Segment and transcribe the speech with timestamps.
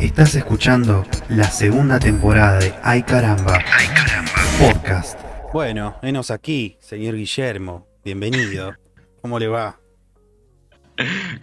[0.00, 3.58] Estás escuchando la segunda temporada de Ay Caramba,
[4.60, 5.18] Podcast.
[5.52, 7.88] Bueno, venos aquí, señor Guillermo.
[8.04, 8.74] Bienvenido.
[9.20, 9.80] ¿Cómo le va?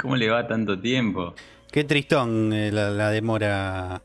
[0.01, 1.35] ¿Cómo le va tanto tiempo?
[1.69, 4.01] Qué tristón eh, la, la demora.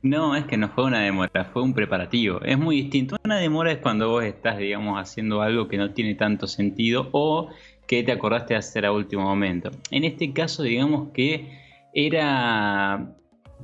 [0.00, 2.40] No, es que no fue una demora, fue un preparativo.
[2.40, 3.16] Es muy distinto.
[3.24, 7.50] Una demora es cuando vos estás, digamos, haciendo algo que no tiene tanto sentido o
[7.86, 9.70] que te acordaste de hacer a último momento.
[9.90, 13.14] En este caso, digamos que era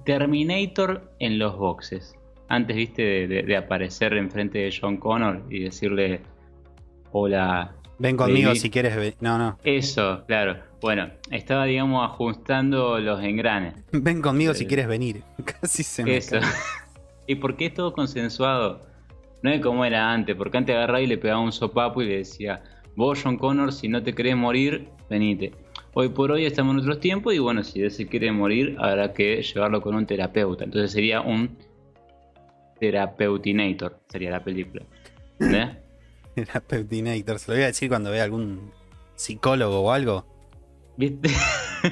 [0.04, 2.14] Terminator en los boxes.
[2.48, 6.20] Antes, viste, de, de- de aparecer enfrente de John Connor y decirle,
[7.12, 7.74] hola.
[7.98, 8.58] Ven conmigo baby".
[8.58, 9.14] si quieres.
[9.20, 9.58] No, no.
[9.62, 10.56] Eso, claro.
[10.80, 13.74] Bueno, estaba, digamos, ajustando los engranes.
[13.92, 15.22] Ven conmigo si Eh, quieres venir.
[15.60, 16.38] Casi se me Eso.
[17.26, 18.80] ¿Y por qué es todo consensuado?
[19.42, 22.16] No es como era antes, porque antes agarraba y le pegaba un sopapo y le
[22.18, 22.62] decía,
[22.96, 25.52] vos John Connor, si no te querés morir, venite.
[25.92, 29.12] Hoy por hoy estamos en otros tiempos y bueno, si él se quiere morir, habrá
[29.12, 30.64] que llevarlo con un terapeuta.
[30.64, 31.58] Entonces sería un
[32.78, 34.84] Therapeutinator, sería la película.
[35.40, 35.76] ¿Eh?
[36.36, 37.38] Era Peptinator.
[37.38, 38.70] Se lo voy a decir cuando vea algún
[39.16, 40.24] psicólogo o algo.
[40.96, 41.28] ¿Viste?
[41.82, 41.90] Voy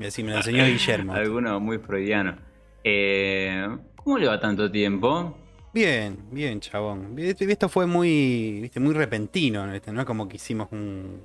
[0.00, 1.14] a decir, me lo enseñó Guillermo.
[1.14, 2.36] Alguno muy freudiano.
[2.82, 5.38] Eh, ¿Cómo le va tanto tiempo?
[5.72, 7.16] Bien, bien, chabón.
[7.18, 9.72] Esto fue muy, viste, muy repentino, ¿no?
[9.72, 11.20] No es como que hicimos un,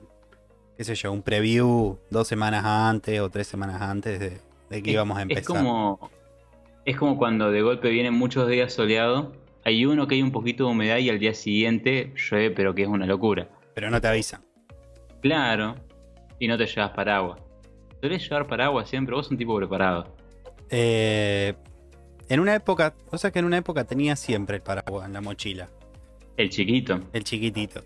[0.81, 4.29] qué sé yo, un preview dos semanas antes o tres semanas antes de,
[4.71, 5.41] de que Es- íbamos a empezar.
[5.41, 6.09] Es como,
[6.85, 9.27] es como cuando de golpe vienen muchos días soleados.
[9.63, 12.81] Hay uno que hay un poquito de humedad y al día siguiente llueve, pero que
[12.81, 13.47] es una locura.
[13.75, 14.41] Pero no te avisan.
[15.21, 15.75] Claro,
[16.39, 17.39] y no te llevas paraguas.
[18.01, 19.13] ¿Solés llevar paraguas siempre?
[19.13, 20.15] Vos sos un tipo preparado.
[20.71, 21.53] Eh,
[22.27, 25.21] en una época, o sea que en una época tenía siempre el paraguas en la
[25.21, 25.69] mochila,
[26.37, 27.01] El chiquito.
[27.13, 27.83] el chiquitito.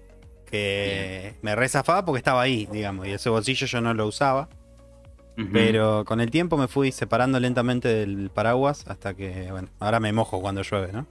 [0.56, 4.48] Que me rezafaba porque estaba ahí, digamos, y ese bolsillo yo no lo usaba.
[5.52, 10.14] Pero con el tiempo me fui separando lentamente del paraguas hasta que, bueno, ahora me
[10.14, 11.06] mojo cuando llueve, ¿no?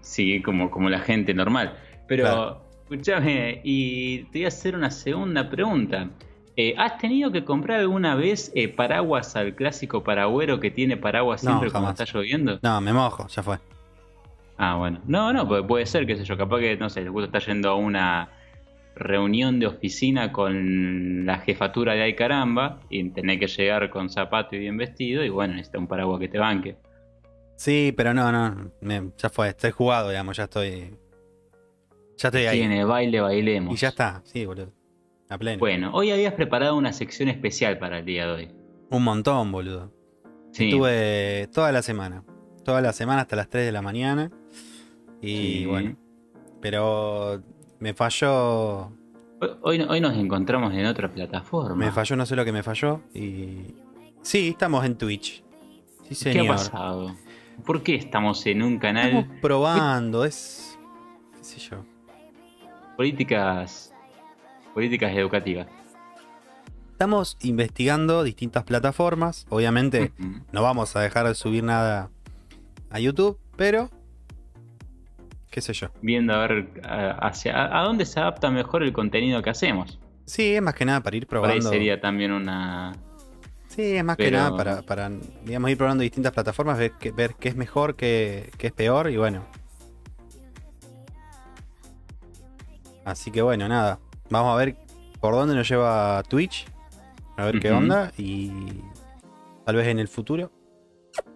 [0.00, 1.76] Sí, como, como la gente normal.
[2.08, 2.62] Pero, Claro.
[2.84, 6.08] escúchame, y te voy a hacer una segunda pregunta.
[6.56, 11.42] Eh, ¿Has tenido que comprar alguna vez eh, paraguas al clásico paragüero que tiene paraguas
[11.44, 12.58] No, siempre cuando está lloviendo?
[12.62, 13.58] No, me mojo, ya fue.
[14.64, 15.00] Ah, bueno.
[15.06, 17.70] No, no, porque puede ser, qué sé yo, capaz que, no sé, justo está yendo
[17.70, 18.30] a una
[18.94, 24.54] reunión de oficina con la jefatura de Ay Caramba y tenés que llegar con zapato
[24.54, 26.76] y bien vestido y bueno, necesita un paraguas que te banque.
[27.56, 30.94] Sí, pero no, no, me- ya fue, estoy jugado, digamos, ya estoy.
[32.18, 32.58] Ya estoy ahí.
[32.60, 33.74] Tiene baile, bailemos.
[33.74, 34.72] Y ya está, sí, boludo.
[35.28, 35.58] A pleno.
[35.58, 38.48] Bueno, hoy habías preparado una sección especial para el día de hoy.
[38.90, 39.92] Un montón, boludo.
[40.52, 40.68] Sí.
[40.68, 42.22] Estuve toda la semana.
[42.64, 44.30] Toda la semana hasta las 3 de la mañana.
[45.20, 45.66] Y Sí.
[45.66, 45.96] bueno.
[46.60, 47.42] Pero
[47.80, 48.92] me falló.
[49.62, 51.74] Hoy, hoy, nos encontramos en otra plataforma.
[51.74, 53.00] Me falló, no sé lo que me falló.
[53.12, 53.74] Y.
[54.22, 55.42] Sí, estamos en Twitch.
[56.02, 56.46] Sí, ¿Qué señor.
[56.46, 57.16] ha pasado?
[57.66, 60.78] ¿Por qué estamos en un canal Estamos probando, es.
[61.38, 61.84] qué sé yo.
[62.96, 63.92] políticas
[64.74, 65.66] políticas educativas?
[66.92, 69.46] Estamos investigando distintas plataformas.
[69.48, 70.12] Obviamente
[70.52, 72.10] no vamos a dejar de subir nada
[72.92, 73.90] a YouTube, pero.
[75.50, 75.88] qué sé yo.
[76.02, 79.98] viendo a ver hacia a, dónde se adapta mejor el contenido que hacemos.
[80.26, 81.70] Sí, es más que nada para ir Por ahí probando.
[81.70, 82.92] sería también una.
[83.68, 85.10] Sí, es más que nada para, para,
[85.44, 89.16] digamos, ir probando distintas plataformas, ver ver qué es mejor, qué, qué es peor, y
[89.16, 89.42] bueno.
[93.04, 93.98] Así que bueno, nada.
[94.28, 94.76] Vamos a ver
[95.20, 96.66] por dónde nos lleva Twitch.
[97.36, 98.12] A ver qué onda.
[98.18, 98.50] Y
[99.64, 100.52] tal vez en el futuro.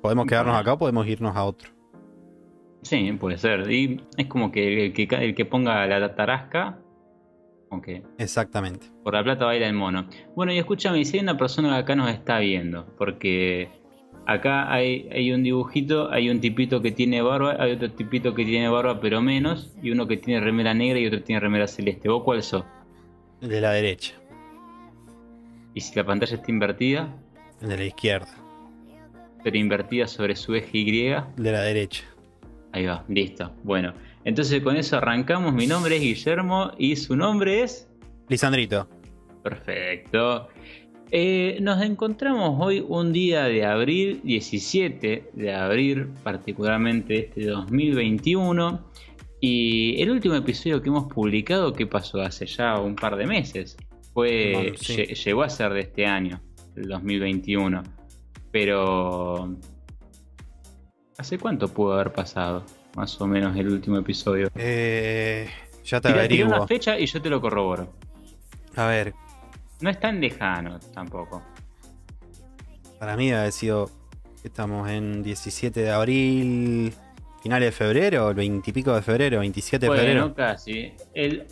[0.02, 1.70] Podemos quedarnos acá o podemos irnos a otro.
[2.82, 3.70] Sí, puede ser.
[3.70, 6.78] Y es como que el que, el que ponga la tarasca.
[7.70, 8.86] Aunque Exactamente.
[9.02, 10.08] por la plata baila el mono.
[10.36, 13.68] Bueno, y escúchame, si hay una persona que acá nos está viendo, porque
[14.24, 18.44] acá hay, hay un dibujito, hay un tipito que tiene barba, hay otro tipito que
[18.44, 22.08] tiene barba pero menos, y uno que tiene remera negra y otro tiene remera celeste.
[22.08, 22.64] ¿Vos cuál sos?
[23.40, 24.14] El de la derecha.
[25.74, 27.16] Y si la pantalla está invertida,
[27.60, 28.28] El de la izquierda.
[29.46, 30.90] Pero invertida sobre su eje Y,
[31.36, 32.02] de la derecha.
[32.72, 33.52] ahí va, listo.
[33.62, 33.92] Bueno,
[34.24, 35.54] entonces con eso arrancamos.
[35.54, 37.88] Mi nombre es Guillermo y su nombre es...
[38.28, 38.88] Lisandrito.
[39.44, 40.48] Perfecto.
[41.12, 48.84] Eh, nos encontramos hoy un día de abril, 17 de abril, particularmente este 2021.
[49.40, 53.76] Y el último episodio que hemos publicado, que pasó hace ya un par de meses,
[54.12, 54.96] fue Bueno, sí.
[54.96, 56.40] lle- llegó a ser de este año,
[56.74, 57.84] el 2021.
[58.58, 59.54] Pero
[61.18, 62.64] ¿hace cuánto pudo haber pasado?
[62.96, 64.48] Más o menos el último episodio.
[64.54, 65.46] Eh,
[65.84, 67.92] ya te tira una fecha y yo te lo corroboro.
[68.76, 69.12] A ver,
[69.82, 71.42] No es tan lejano tampoco.
[72.98, 73.90] para mí haber sido
[74.42, 76.94] Estamos en 17 de abril,
[77.42, 80.34] finales de febrero, el 20 y pico de febrero, 27 de Bueno, febrero.
[80.34, 80.94] casi.
[81.12, 81.46] El...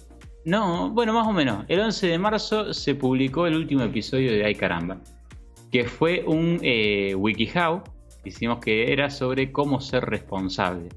[0.46, 1.66] No, bueno, más o menos.
[1.68, 4.96] El 11 de marzo se publicó el último episodio de Ay Caramba,
[5.74, 7.82] que fue un eh, WikiHow.
[8.24, 10.88] Hicimos que era sobre cómo ser responsable.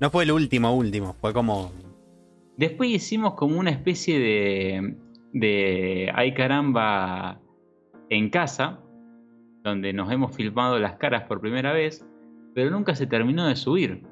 [0.00, 1.70] No fue el último, último, fue como.
[2.56, 4.96] Después hicimos como una especie de,
[5.34, 7.38] de Ay Caramba
[8.08, 8.80] en casa,
[9.62, 12.02] donde nos hemos filmado las caras por primera vez,
[12.54, 14.02] pero nunca se terminó de subir.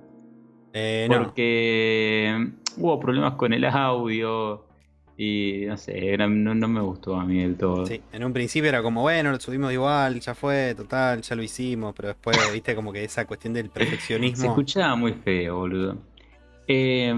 [0.74, 1.22] eh, no.
[1.22, 4.67] Porque hubo problemas con el audio
[5.20, 7.84] y no sé, era- no, no me gustó a mí del todo.
[7.86, 11.42] Sí, en un principio era como, bueno, lo subimos igual, ya fue, total, ya lo
[11.42, 14.46] hicimos, pero después, viste, como que esa cuestión del Se perfeccionismo.
[14.46, 15.98] escuchaba muy feo, boludo.
[16.68, 17.12] Eh,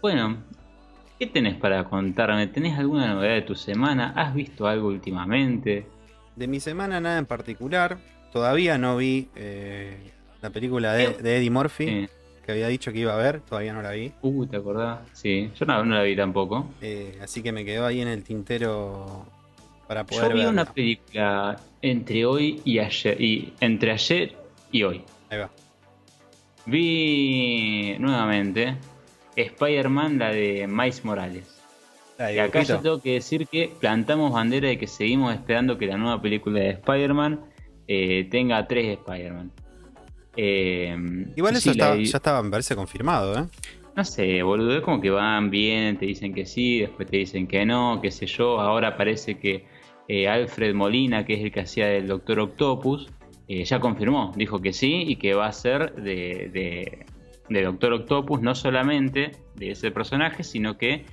[0.00, 0.38] bueno,
[1.18, 2.46] ¿qué tenés para contarme?
[2.46, 4.12] ¿Tenés alguna novedad de tu semana?
[4.16, 5.86] ¿Has visto algo últimamente?
[6.36, 7.98] De mi semana nada en particular.
[8.32, 9.96] Todavía no vi eh,
[10.42, 12.08] la película de, de Eddie Murphy, Eh,
[12.44, 14.12] que había dicho que iba a ver, todavía no la vi.
[14.22, 15.00] uh, ¿te acordás?
[15.12, 16.68] Sí, yo no, no la vi tampoco.
[16.80, 19.26] Eh, así que me quedó ahí en el tintero
[19.88, 20.50] para poder Yo vi verla.
[20.50, 24.34] una película entre hoy y ayer, y entre ayer
[24.70, 25.02] y hoy.
[25.30, 25.50] Ahí va.
[26.66, 28.76] Vi nuevamente
[29.36, 31.50] Spider-Man, la de Miles Morales.
[32.18, 35.96] Y acá yo tengo que decir que plantamos bandera de que seguimos esperando que la
[35.96, 37.40] nueva película de Spider-Man
[37.88, 39.50] eh, tenga tres Spider-Man.
[40.36, 40.96] Eh,
[41.36, 43.44] Igual eso sí, está- ya estaba, me parece, confirmado, ¿eh?
[43.96, 47.46] No sé, boludo, es como que van bien, te dicen que sí, después te dicen
[47.46, 48.60] que no, qué sé yo.
[48.60, 49.66] Ahora parece que
[50.08, 53.08] eh, Alfred Molina, que es el que hacía del Doctor Octopus,
[53.46, 57.06] eh, ya confirmó, dijo que sí y que va a ser de, de,
[57.48, 61.04] de Doctor Octopus, no solamente de ese personaje, sino que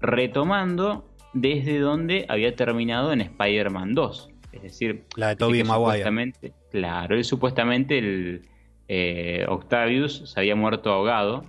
[0.00, 4.30] retomando desde donde había terminado en Spider-Man 2.
[4.52, 6.32] Es decir, La de que Maguire.
[6.70, 8.42] Claro, él supuestamente, el
[8.92, 11.44] eh, Octavius, se había muerto ahogado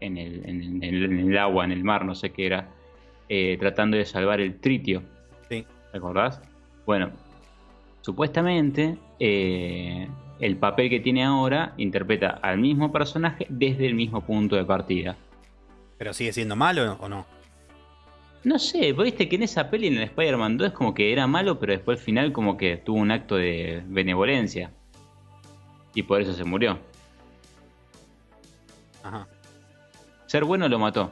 [0.00, 2.68] en el, en el- en el agua, en el mar, no sé qué era,
[3.28, 5.02] eh, tratando de salvar el tritio.
[5.48, 5.64] Sí.
[5.92, 6.42] ¿Te acordás?
[6.86, 7.10] Bueno,
[8.00, 10.08] supuestamente eh,
[10.40, 15.16] el papel que tiene ahora interpreta al mismo personaje desde el mismo punto de partida.
[15.96, 17.24] Pero sigue siendo malo o no.
[18.42, 21.26] No sé, viste que en esa peli en el Spider-Man 2 es como que era
[21.28, 24.72] malo, pero después al final como que tuvo un acto de benevolencia.
[25.94, 26.78] Y por eso se murió.
[29.02, 29.26] Ajá.
[30.26, 31.10] Ser bueno lo mató,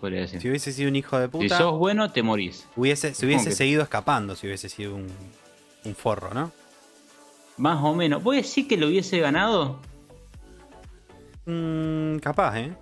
[0.00, 0.40] podría decir.
[0.40, 2.68] Si hubiese sido un hijo de si puta, sos bueno, te morís.
[2.76, 5.08] hubiese, se hubiese que- seguido escapando si hubiese sido un,
[5.84, 6.52] un forro, ¿no?
[7.56, 8.22] Más o menos.
[8.22, 9.78] ¿Vos decís que lo hubiese ganado?
[11.46, 12.72] Mm, capaz, ¿eh?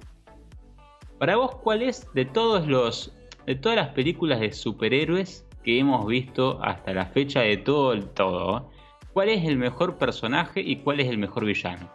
[1.18, 3.12] Para vos, ¿cuál es de todos los.
[3.46, 8.04] de todas las películas de superhéroes que hemos visto hasta la fecha de todo el
[8.10, 8.70] todo?
[9.18, 11.90] ¿Cuál es el mejor personaje y cuál es el mejor villano?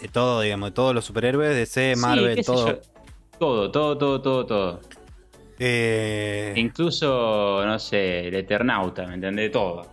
[0.00, 2.80] De todo, digamos, de todos los superhéroes, DC, Sí, Marvel, sé todo.
[3.38, 4.80] Todo, todo, todo, todo, todo.
[5.58, 9.52] Eh, Incluso, no sé, el Eternauta, ¿me entendés?
[9.52, 9.86] Todo.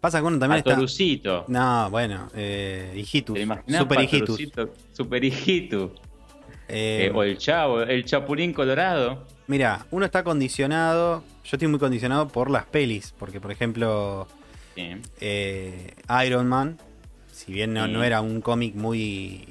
[0.00, 0.74] pasa que uno también a está.
[0.74, 1.44] Torucito.
[1.46, 3.38] No, bueno, eh, Hijitus.
[3.68, 4.40] Super Hijitus.
[4.92, 5.92] Super Hijitus.
[6.66, 9.24] Eh, Eh, o el Chavo, el Chapulín Colorado.
[9.46, 11.22] Mira, uno está condicionado.
[11.44, 13.14] Yo estoy muy condicionado por las pelis.
[13.16, 14.26] Porque, por ejemplo,
[14.74, 14.96] Sí.
[15.20, 15.94] eh,
[16.26, 16.78] Iron Man,
[17.32, 17.92] si bien no, Sí.
[17.92, 19.48] no era un cómic muy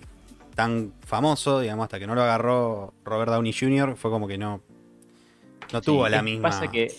[0.55, 4.61] tan famoso, digamos, hasta que no lo agarró Robert Downey Jr., fue como que no,
[5.71, 6.49] no tuvo Sí, la es- misma.
[6.49, 6.91] Pasa que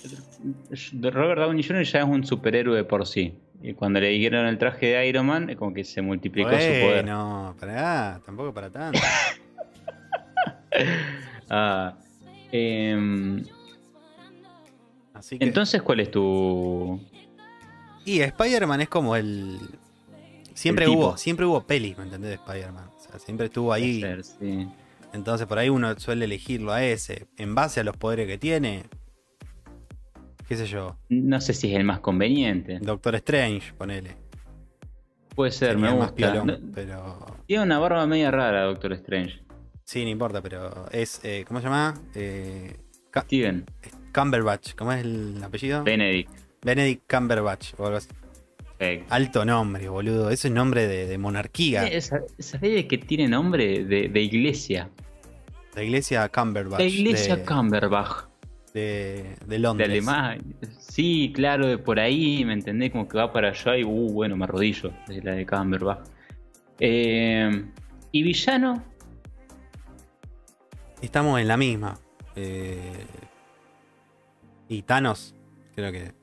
[1.10, 1.82] Robert Downey Jr.
[1.84, 3.34] ya es un superhéroe por sí.
[3.62, 6.56] Y cuando le dieron el traje de Iron Man, es como que se multiplicó su
[6.56, 7.02] poder.
[7.04, 8.98] Bueno, para tampoco para tanto.
[11.50, 11.96] Ah,
[12.52, 13.44] em,
[15.14, 17.00] Así que, entonces, ¿cuál es tu.
[18.04, 19.58] Y Spider-Man es como el.
[20.54, 22.30] Siempre El hubo, siempre hubo pelis, ¿me entendés?
[22.30, 22.84] De Spider-Man.
[22.96, 24.00] O sea, siempre estuvo ahí.
[24.00, 24.68] Ser, sí.
[25.12, 27.26] Entonces por ahí uno suele elegirlo a ese.
[27.36, 28.84] En base a los poderes que tiene.
[30.48, 30.96] Qué sé yo.
[31.08, 32.78] No sé si es el más conveniente.
[32.80, 34.16] Doctor Strange, ponele.
[35.34, 36.14] Puede ser, me más gusta.
[36.14, 37.26] piolón, No- pero.
[37.46, 39.40] Tiene una barba media rara, Doctor Strange.
[39.84, 41.20] Sí, no importa, pero es.
[41.24, 41.94] eh, ¿Cómo se llama?
[42.14, 42.76] Eh,
[43.16, 43.64] Steven,
[44.14, 44.74] Cumberbatch.
[44.74, 45.82] ¿Cómo es el apellido?
[45.84, 46.30] Benedict.
[46.62, 48.08] Benedict Cumberbatch o algo así.
[49.10, 50.30] Alto nombre, boludo.
[50.30, 51.88] Ese es nombre de, de monarquía.
[52.38, 54.88] Serie que tiene nombre de, de iglesia.
[55.74, 56.80] La iglesia Cumberbatch.
[56.80, 58.24] La iglesia de, Cumberbatch.
[58.72, 59.88] de, de De Londres.
[59.88, 60.42] Alemania.
[60.78, 62.90] Sí, claro, de por ahí, ¿me entendés?
[62.90, 64.92] Como que va para allá y, uh, bueno, me arrodillo.
[65.08, 66.08] Es la de Cumberbatch.
[66.78, 67.64] Eh,
[68.12, 68.82] ¿Y villano?
[71.02, 71.98] Estamos en la misma.
[72.34, 73.04] Eh,
[74.68, 75.34] y Thanos,
[75.74, 76.19] creo que.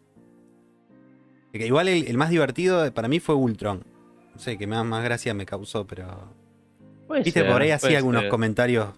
[1.53, 3.83] Que igual el, el más divertido para mí fue Ultron.
[4.33, 6.33] no sé, que más, más gracia me causó, pero.
[7.07, 8.29] Puede Viste, ser, por ahí hacía algunos ser.
[8.29, 8.89] comentarios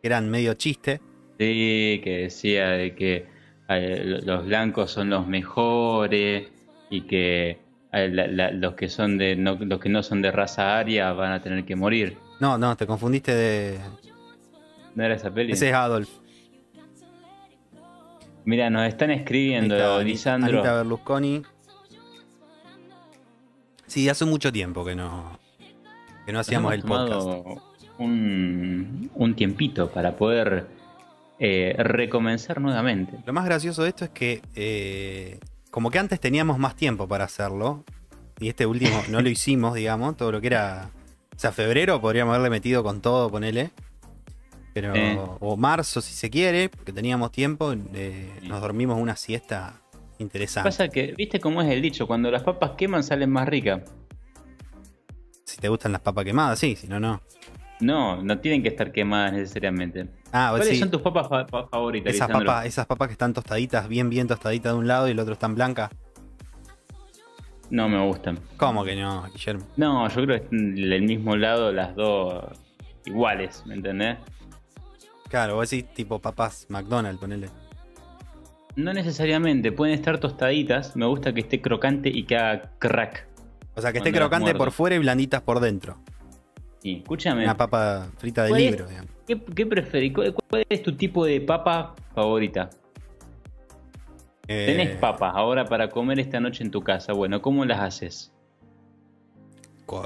[0.00, 1.00] que eran medio chiste.
[1.38, 3.26] Sí, que decía de que
[3.68, 6.48] eh, los blancos son los mejores
[6.90, 7.58] y que
[7.92, 11.12] eh, la- la- los que son de no, los que no son de raza aria
[11.12, 12.16] van a tener que morir.
[12.40, 13.78] No, no, te confundiste de.
[14.94, 15.52] ¿No era esa peli?
[15.52, 16.08] Ese es Adolf.
[18.44, 20.58] Mira, nos están escribiendo, Lisandro.
[20.58, 21.42] Anita Berlusconi.
[23.86, 25.38] Sí, hace mucho tiempo que no.
[26.26, 27.26] Que no hacíamos el podcast.
[27.98, 30.66] Un, un tiempito para poder
[31.38, 33.18] eh, recomenzar nuevamente.
[33.26, 34.42] Lo más gracioso de esto es que.
[34.54, 35.38] eh,
[35.70, 37.84] como que antes teníamos más tiempo para hacerlo.
[38.40, 40.16] Y este último no lo hicimos, digamos.
[40.16, 40.90] Todo lo que era.
[41.36, 43.70] O sea, febrero podríamos haberle metido con todo, ponele.
[44.72, 44.94] Pero.
[44.94, 45.18] Eh.
[45.40, 47.74] O marzo, si se quiere, porque teníamos tiempo.
[48.42, 49.80] nos dormimos una siesta
[50.18, 50.68] interesante.
[50.68, 53.82] Pasa que, viste cómo es el dicho, cuando las papas queman salen más ricas.
[55.44, 57.20] Si te gustan las papas quemadas, sí, si no, no.
[57.80, 60.06] No, no tienen que estar quemadas necesariamente.
[60.32, 60.76] Ah, ¿Cuáles sí.
[60.78, 64.26] son tus papas fa- fa- favoritas, Esas papas, esas papas que están tostaditas, bien, bien
[64.26, 65.90] tostaditas de un lado y el otro están blancas.
[67.70, 68.38] No me gustan.
[68.56, 69.66] ¿Cómo que no, Guillermo?
[69.76, 72.44] No, yo creo que están del mismo lado las dos
[73.06, 74.18] iguales, ¿me entendés?
[75.28, 77.48] Claro, vos decís tipo papas McDonald's, ponele.
[78.76, 80.96] No necesariamente, pueden estar tostaditas.
[80.96, 83.28] Me gusta que esté crocante y que haga crack.
[83.76, 85.98] O sea, que esté crocante por fuera y blanditas por dentro.
[86.80, 87.44] Sí, escúchame.
[87.44, 88.70] Una papa frita de ¿Cuál es?
[88.72, 89.10] libro, digamos.
[89.26, 90.12] ¿Qué, qué preferís?
[90.12, 92.68] ¿Cuál, cuál es tu tipo de papa favorita?
[94.46, 97.14] Eh, Tenés papas ahora para comer esta noche en tu casa.
[97.14, 98.33] Bueno, ¿cómo las haces?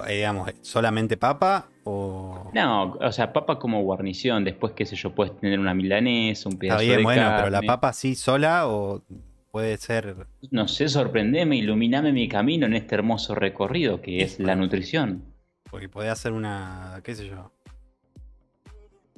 [0.07, 2.51] Eh, digamos, solamente papa o.
[2.55, 4.45] No, o sea, papa como guarnición.
[4.45, 7.39] Después, qué sé yo, puedes tener una milanesa, un Está pedazo bien, de bueno, carne.
[7.39, 9.03] pero la papa sí sola o
[9.51, 10.27] puede ser.
[10.51, 15.25] No sé, sorprendeme, iluminame mi camino en este hermoso recorrido que es la nutrición.
[15.71, 17.01] Porque puede hacer una.
[17.05, 17.53] qué sé yo.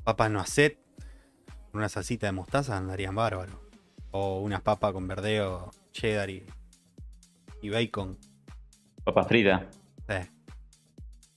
[0.04, 0.78] Papas noisette.
[1.70, 3.68] con Una salsita de mostaza andarían bárbaro.
[4.12, 6.44] O unas papas con verdeo, cheddar y,
[7.62, 8.18] y bacon.
[9.04, 9.66] Papa frita.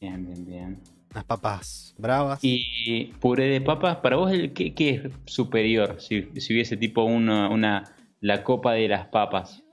[0.03, 0.79] Bien, bien, bien.
[1.11, 2.39] Unas papas bravas.
[2.43, 6.01] Y puré de papas, para vos, el, ¿qué, qué es superior?
[6.01, 9.63] Si, si hubiese tipo una, una la copa de las papas.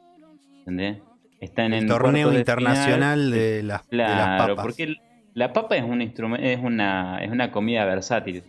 [0.61, 0.99] ¿Entendés?
[1.41, 3.31] Está en el el torneo cuarto de internacional final.
[3.33, 4.63] de las, de las Claro, papas.
[4.67, 4.95] porque
[5.35, 8.45] la papa es un instrumento, es una, es una comida versátil.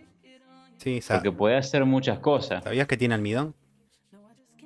[0.78, 2.64] Sí, sa- Porque puede hacer muchas cosas.
[2.64, 3.56] ¿Sabías que tiene almidón?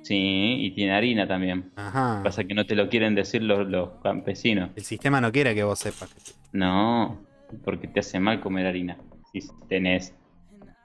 [0.06, 1.72] Sí, y tiene harina también.
[1.74, 2.20] Ajá.
[2.22, 4.70] Pasa que no te lo quieren decir los, los campesinos.
[4.76, 6.14] El sistema no quiere que vos sepas.
[6.52, 7.20] No,
[7.64, 8.96] porque te hace mal comer harina.
[9.32, 10.14] Si tenés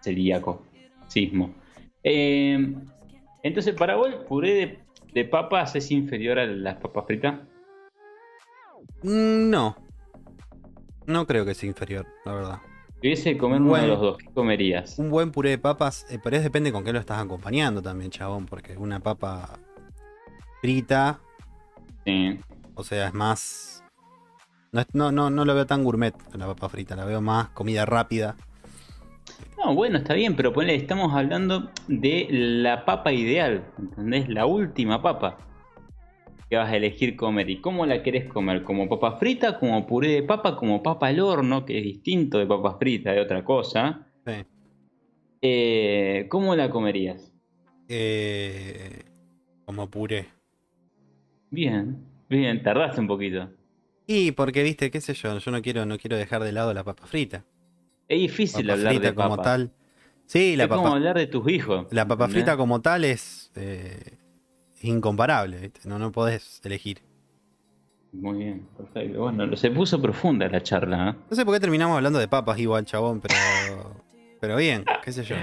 [0.02, 0.66] celíaco,
[1.08, 1.54] sismo.
[2.04, 2.74] Eh,
[3.44, 4.80] entonces, para vos, el puré de,
[5.14, 7.42] de papas es inferior a las papas fritas.
[9.04, 9.76] Mm, No.
[11.06, 12.58] No creo que sea inferior, la verdad.
[13.02, 15.00] Si hubiese que comer uno de los dos, ¿qué comerías?
[15.00, 18.12] Un buen puré de papas, eh, pero es depende con qué lo estás acompañando también,
[18.12, 19.58] chabón, porque una papa
[20.62, 21.20] frita,
[22.06, 22.40] Sí.
[22.76, 23.84] o sea, es más...
[24.72, 27.86] No, no, no, no lo veo tan gourmet la papa frita, la veo más comida
[27.86, 28.36] rápida.
[29.58, 34.30] No, bueno, está bien, pero ponle, estamos hablando de la papa ideal, ¿entendés?
[34.30, 35.38] La última papa
[36.52, 37.50] que vas a elegir comer.
[37.50, 38.64] ¿Y cómo la querés comer?
[38.64, 42.46] ¿Como papa frita, como puré de papa, como papa al horno, que es distinto de
[42.46, 44.06] papa frita, de otra cosa?
[44.28, 44.34] Sí.
[45.42, 47.32] Eh, ¿Cómo la comerías?
[47.88, 49.02] Eh,
[49.66, 50.28] como puré.
[51.52, 53.50] Bien, bien, tardaste un poquito.
[54.06, 56.84] Y porque, viste, qué sé yo, yo no quiero, no quiero dejar de lado la
[56.84, 57.46] papa frita.
[58.10, 59.44] Es difícil Papa hablar frita de como papa.
[59.44, 59.72] tal.
[60.26, 61.88] Sí, la es como hablar de tus hijos.
[61.92, 64.18] la papa frita como tal es eh,
[64.90, 65.82] incomparable, ¿viste?
[65.88, 67.00] No, no podés elegir.
[68.14, 69.20] Muy bien, perfecto.
[69.22, 71.10] Bueno, se puso profunda la charla.
[71.12, 71.24] ¿eh?
[71.30, 73.36] No sé por qué terminamos hablando de papas igual, chabón, pero.
[74.42, 75.36] Pero bien, qué sé yo.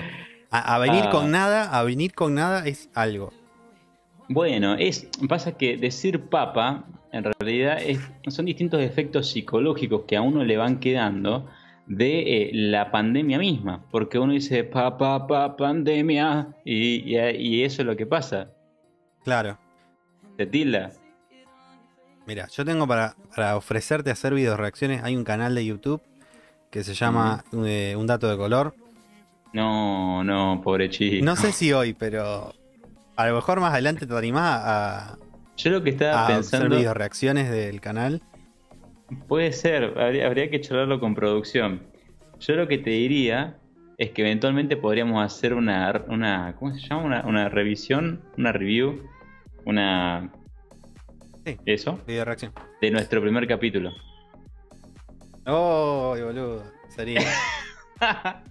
[0.50, 1.10] A, a venir Ah.
[1.10, 3.32] con nada, a venir con nada es algo.
[4.28, 10.20] Bueno, es pasa que decir papa en realidad es, son distintos efectos psicológicos que a
[10.22, 11.46] uno le van quedando
[11.86, 17.80] de eh, la pandemia misma, porque uno dice papa, pa, pandemia y, y- y eso
[17.80, 18.50] es lo que pasa,
[19.24, 19.58] Claro.
[20.36, 20.92] te tilda.
[22.26, 25.02] Mira, yo tengo para, para ofrecerte hacer video reacciones.
[25.02, 26.02] Hay un canal de YouTube
[26.70, 28.74] que se llama eh, Un Dato de Color.
[29.52, 31.24] No, no, pobre chico.
[31.24, 32.52] No sé si hoy, pero
[33.16, 35.18] a lo mejor más adelante te animás a,
[35.56, 38.22] Yo lo que estaba a hacer pensando video reacciones del canal.
[39.26, 41.82] puede ser, habría, habría que charlarlo con producción.
[42.40, 43.56] Yo lo que te diría
[43.98, 47.02] es que eventualmente podríamos hacer una, una ¿cómo se llama?
[47.02, 49.02] Una, una revisión, una review,
[49.64, 50.32] una...
[51.44, 51.56] Sí.
[51.66, 52.52] Eso, Video reacción.
[52.80, 53.90] de nuestro primer capítulo.
[55.46, 56.62] Oh, boludo.
[56.88, 57.20] Sería.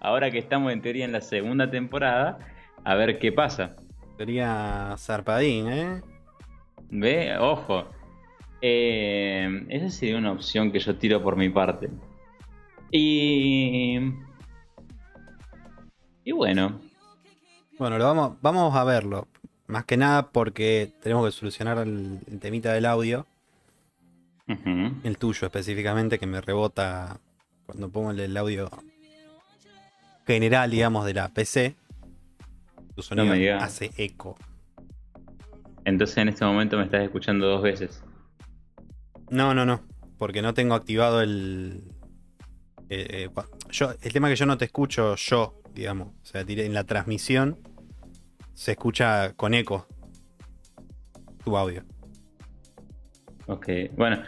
[0.00, 2.38] Ahora que estamos en teoría en la segunda temporada,
[2.82, 3.76] a ver qué pasa.
[4.16, 6.00] Sería zarpadín, ¿eh?
[6.90, 7.36] ¿Ve?
[7.38, 7.86] Ojo.
[8.60, 11.90] Eh, esa sería una opción que yo tiro por mi parte.
[12.90, 13.98] Y.
[16.24, 16.80] Y bueno.
[17.78, 19.28] Bueno, lo vamos, vamos a verlo.
[19.66, 23.26] Más que nada porque tenemos que solucionar el, el temita del audio.
[25.04, 27.18] El tuyo específicamente, que me rebota
[27.64, 28.70] cuando pongo el, audio
[30.26, 31.76] general, digamos, de la PC.
[32.94, 34.36] Tu sonido hace eco.
[35.84, 38.04] Entonces en este momento me estás escuchando dos veces.
[39.30, 39.82] No, no, no.
[40.18, 41.84] Porque no tengo activado el.
[42.90, 46.08] eh, eh, yo, el tema es que yo no te escucho yo, digamos.
[46.08, 47.58] O sea, en la transmisión
[48.54, 49.86] se escucha con eco
[51.44, 51.84] tu audio.
[53.46, 54.22] Ok, bueno.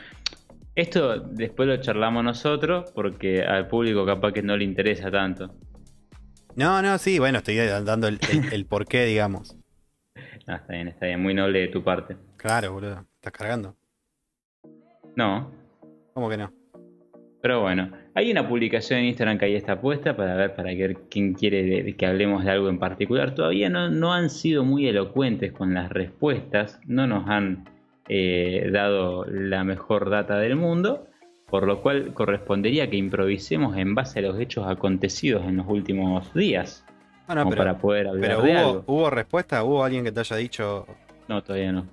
[0.74, 5.54] Esto después lo charlamos nosotros porque al público capaz que no le interesa tanto.
[6.56, 9.56] No, no, sí, bueno, estoy dando el, el, el porqué, digamos.
[10.46, 12.18] Ah, está bien, está bien, muy noble de tu parte.
[12.36, 13.06] Claro, boludo.
[13.14, 13.74] ¿Estás cargando?
[15.16, 15.50] No,
[16.12, 16.52] ¿Cómo que no?
[17.40, 17.90] pero bueno.
[18.16, 21.96] Hay una publicación en Instagram que ahí está puesta para ver, para ver quién quiere
[21.96, 23.34] que hablemos de algo en particular.
[23.34, 27.68] Todavía no, no han sido muy elocuentes con las respuestas, no nos han
[28.08, 31.08] eh, dado la mejor data del mundo,
[31.48, 36.32] por lo cual correspondería que improvisemos en base a los hechos acontecidos en los últimos
[36.34, 36.84] días,
[37.26, 38.84] Bueno, como pero, para poder hablar pero de hubo, algo.
[38.86, 40.86] hubo respuesta, hubo alguien que te haya dicho.
[41.26, 41.86] No, todavía no.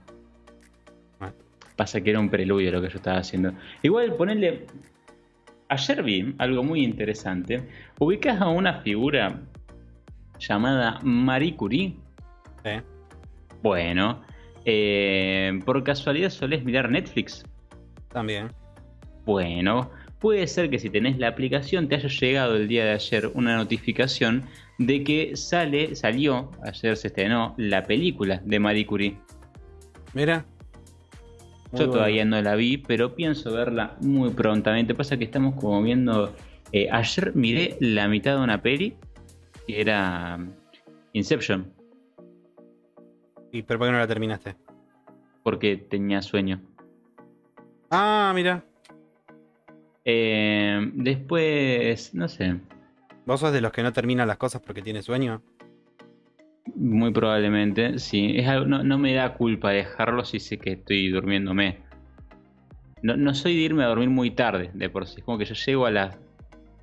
[1.19, 1.31] Ah.
[1.75, 3.53] Pasa que era un preludio lo que yo estaba haciendo.
[3.81, 4.67] Igual ponerle.
[5.71, 7.65] Ayer vi algo muy interesante.
[7.97, 9.39] Ubicas a una figura
[10.37, 11.95] llamada Marie Curie.
[12.65, 12.81] eh,
[13.63, 14.21] Bueno,
[14.65, 17.45] eh, por casualidad solés mirar Netflix.
[18.09, 18.49] también.
[19.25, 23.31] Bueno, puede ser que si tenés la aplicación te haya llegado el día de ayer
[23.33, 24.43] una notificación
[24.77, 29.17] de que sale, salió, ayer se estrenó la película de Marie Curie.
[30.13, 30.43] Mira.
[31.71, 31.93] Muy Yo bueno.
[31.93, 34.93] todavía no la vi, pero pienso verla muy prontamente.
[34.95, 36.33] Pasa que estamos como viendo.
[36.71, 38.95] eh, ayer miré la mitad de una peli
[39.67, 40.51] que era um,
[41.13, 41.71] Inception,
[43.51, 44.55] ¿Y pero por qué no la terminaste?
[45.43, 46.61] porque tenía sueño.
[47.89, 48.63] Ah, mira.
[50.05, 52.57] Eh, después, no sé,
[53.25, 55.41] ¿Vos sos de los que no terminan las cosas porque tiene sueño?
[56.75, 58.37] Muy probablemente, sí.
[58.37, 61.79] Es algo- no, no me da culpa dejarlo si sé que estoy durmiéndome.
[63.01, 65.15] No, soy de irme a dormir muy tarde, de por sí.
[65.19, 66.17] Es como que yo llego a las.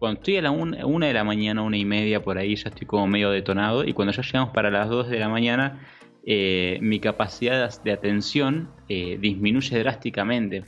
[0.00, 2.86] Cuando estoy a la una, de la mañana, una y media por ahí, ya estoy
[2.86, 3.84] como medio detonado.
[3.84, 5.86] Y cuando ya llegamos para las 2 de la mañana,
[6.24, 10.64] eh, mi capacidad de atención eh, disminuye drásticamente.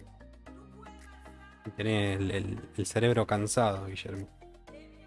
[1.77, 2.19] Tenés
[2.77, 4.40] el cerebro cansado, Guillermo.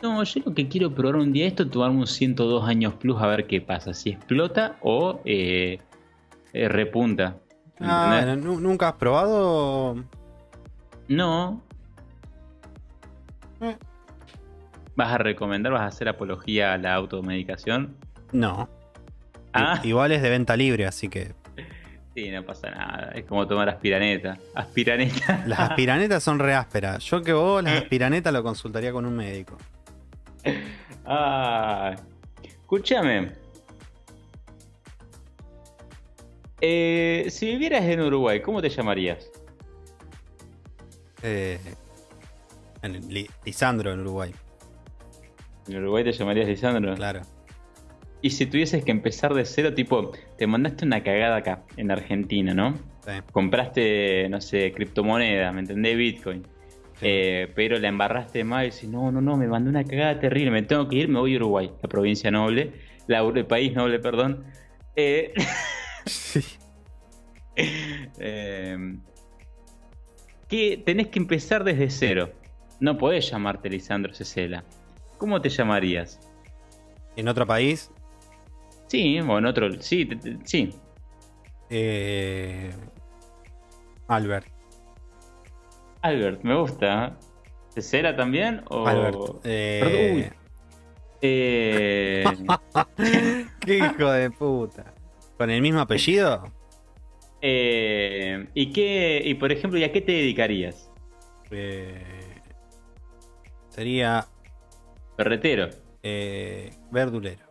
[0.03, 3.27] No, yo lo que quiero probar un día esto, tomarme un 102 años plus a
[3.27, 3.93] ver qué pasa.
[3.93, 5.79] Si explota o eh,
[6.51, 7.37] eh, repunta.
[7.79, 8.35] Ah, ¿Entendés?
[8.45, 9.95] bueno, ¿nu- ¿nunca has probado?
[11.07, 11.63] No.
[13.61, 13.77] Eh.
[14.97, 17.95] ¿Vas a recomendar, vas a hacer apología a la automedicación?
[18.33, 18.69] No.
[19.53, 21.33] Ah, Igual es de venta libre, así que.
[22.13, 23.11] sí, no pasa nada.
[23.15, 24.37] Es como tomar aspiraneta.
[24.53, 25.43] Aspiraneta.
[25.47, 27.03] Las aspiranetas son re ásperas.
[27.05, 29.57] Yo que vos, las aspiranetas lo consultaría con un médico.
[31.05, 31.95] Ah,
[32.43, 33.31] escúchame.
[36.61, 39.29] Eh, si vivieras en Uruguay, ¿cómo te llamarías?
[41.21, 41.59] Eh,
[42.81, 44.33] en Li- Lisandro en Uruguay,
[45.67, 46.95] En Uruguay te llamarías Lisandro.
[46.95, 47.21] claro.
[48.21, 52.53] Y si tuvieses que empezar de cero, tipo, te mandaste una cagada acá, en Argentina,
[52.53, 52.73] ¿no?
[53.05, 55.97] Sí, Compraste, no sé, criptomoneda, ¿me entendés?
[55.97, 56.47] Bitcoin.
[56.95, 57.05] Sí.
[57.07, 60.51] Eh, pero la embarraste mal y dices, no, no, no, me mandé una cagada terrible,
[60.51, 62.73] me tengo que ir, me voy a Uruguay, la provincia noble,
[63.07, 64.45] la, el país noble, perdón.
[64.95, 65.33] Eh,
[66.05, 66.41] Sí.
[67.55, 68.97] eh,
[70.49, 72.31] que tenés que empezar desde cero.
[72.79, 74.63] No podés llamarte Lisandro Cecela.
[75.17, 76.19] ¿Cómo te llamarías?
[77.15, 77.89] En otro país,
[78.87, 79.71] Sí, o en otro.
[79.81, 80.69] Sí, te- te- sí.
[81.69, 82.71] eh,
[84.07, 84.45] Albert.
[86.03, 87.17] Albert, me gusta.
[87.69, 88.61] ¿Cecela también?
[88.69, 88.85] O...
[88.87, 89.15] Albert.
[89.45, 90.25] eh, uy.
[91.21, 92.23] Eh,
[93.65, 94.93] Qué hijo de puta.
[95.37, 96.43] ¿Con el mismo apellido?
[97.41, 99.21] eh, ¿Y qué?
[99.25, 100.91] Y por ejemplo, ¿y a qué te dedicarías?
[101.51, 102.03] Eh,
[103.69, 104.25] sería
[105.17, 105.69] Ferretero.
[106.03, 107.45] eh, verdulero.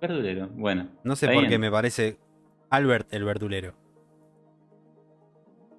[0.00, 0.48] Verdulero.
[0.52, 0.88] Bueno.
[1.04, 1.50] No sé por bien.
[1.50, 2.16] qué me parece
[2.70, 3.74] Albert el verdulero.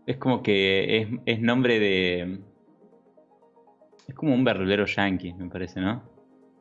[0.05, 2.39] Es como que es, es nombre de,
[4.07, 6.03] Es como un verdulero yankee, me parece, ¿no?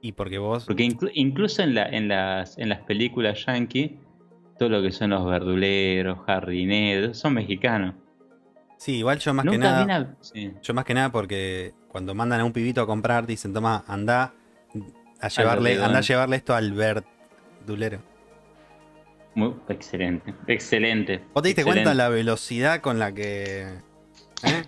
[0.00, 0.64] Y porque vos.
[0.64, 3.98] Porque inclu- incluso en, la, en, las, en las películas yankee,
[4.58, 7.94] todo lo que son los verduleros, jardineros, son mexicanos.
[8.78, 10.16] Sí, igual yo más que nada.
[10.20, 10.52] sí.
[10.62, 14.34] Yo más que nada porque cuando mandan a un pibito a comprar, dicen, toma, anda
[15.20, 18.02] a llevarle, anda a llevarle esto al verdulero.
[19.34, 21.20] Muy, excelente, excelente.
[21.32, 23.62] ¿Vos te diste cuenta la velocidad con la que.
[24.42, 24.62] ¿eh?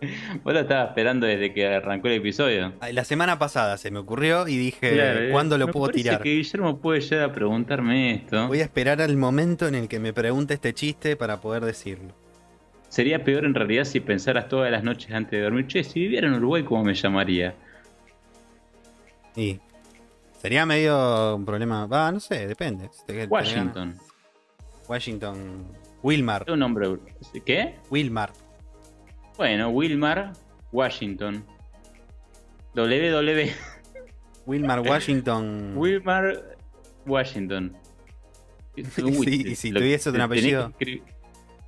[0.44, 2.74] Vos lo estabas esperando desde que arrancó el episodio.
[2.92, 6.22] La semana pasada se me ocurrió y dije, Claro, eh, ¿cuándo lo me puedo tirar?
[6.22, 8.48] que Guillermo puede llegar a preguntarme esto.
[8.48, 12.14] Voy a esperar al momento en el que me pregunte este chiste para poder decirlo.
[12.88, 15.66] Sería peor en realidad si pensaras todas las noches antes de dormir.
[15.66, 17.54] Che, si viviera en Uruguay, ¿cómo me llamaría?
[19.34, 19.60] Y
[20.46, 21.86] sería medio un problema.
[21.86, 22.88] Va, no sé, depende.
[23.28, 23.96] Washington.
[24.88, 25.66] Washington.
[26.04, 26.44] Wilmar.
[26.48, 26.98] Un nombre.
[27.44, 27.74] ¿Qué?
[27.90, 28.32] Wilmar.
[29.36, 30.34] Bueno, Wilmar,
[30.70, 31.44] Washington.
[32.74, 33.50] WW.
[34.46, 35.72] Wilmar Washington.
[35.76, 36.56] Wilmar,
[37.06, 37.76] Washington.
[38.76, 40.72] Y si- y si Lo- tuviese un tenés apellido.
[40.78, 41.00] Tenés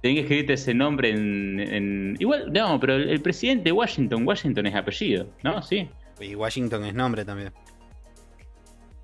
[0.03, 4.67] que escribirte ese nombre en, en- Igual, no, pero el, el presidente de Washington, Washington
[4.67, 5.61] es apellido, ¿no?
[5.63, 5.89] Sí.
[6.21, 7.53] Y Washington es nombre también.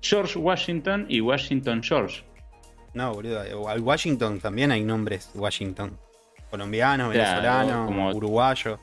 [0.07, 2.23] George Washington y Washington George.
[2.93, 3.67] No, boludo.
[3.67, 5.97] Al Washington también hay nombres Washington.
[6.51, 8.79] Claro, venezolanos, como- uruguayos.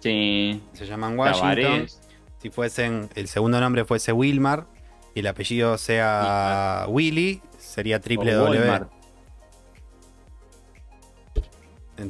[0.00, 0.62] Sí.
[0.74, 1.40] Se llaman Washington.
[1.62, 2.00] Tabarés.
[2.38, 3.08] Si fuesen.
[3.14, 4.66] El segundo nombre fuese Wilmar.
[5.14, 7.40] Y el apellido sea Willy.
[7.58, 8.86] Sería triple W.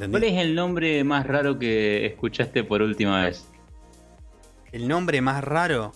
[0.09, 3.47] ¿Cuál es el nombre más raro que escuchaste por última vez?
[4.71, 5.93] El nombre más raro.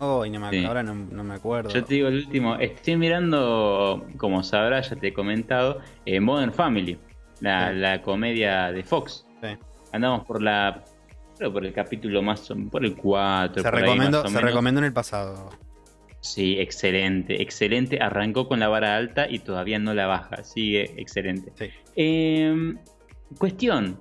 [0.00, 0.64] Oh, no me, Sí.
[0.64, 1.70] ahora no, no me acuerdo.
[1.70, 2.54] Yo te digo el último.
[2.56, 6.98] Estoy mirando, como sabrás, ya te he comentado, eh, Modern Family,
[7.40, 7.76] la, Sí.
[7.78, 9.26] la comedia de Fox.
[9.42, 9.48] Sí.
[9.92, 10.84] Andamos por la.
[11.36, 12.48] Creo por el capítulo más.
[12.70, 13.62] por el 4.
[13.62, 15.50] Se, recomendó, se recomendó en el pasado.
[16.20, 17.98] Sí, excelente, excelente.
[18.02, 20.42] Arrancó con la vara alta y todavía no la baja.
[20.42, 21.52] Sigue excelente.
[21.56, 21.66] Sí.
[21.96, 22.74] Eh,
[23.38, 23.98] cuestión.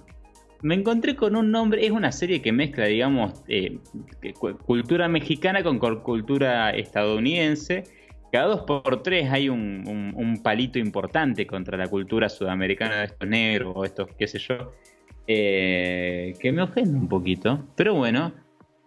[0.62, 3.80] Me encontré con un nombre, es una serie que mezcla, digamos, eh,
[4.66, 7.84] cultura mexicana con cul- cultura estadounidense.
[8.32, 13.74] Cada dos por tres hay un, palito importante contra la cultura sudamericana de estos negros
[13.76, 14.74] o estos, qué sé yo,
[15.28, 17.68] eh, que me ofende un poquito.
[17.76, 18.34] Pero bueno,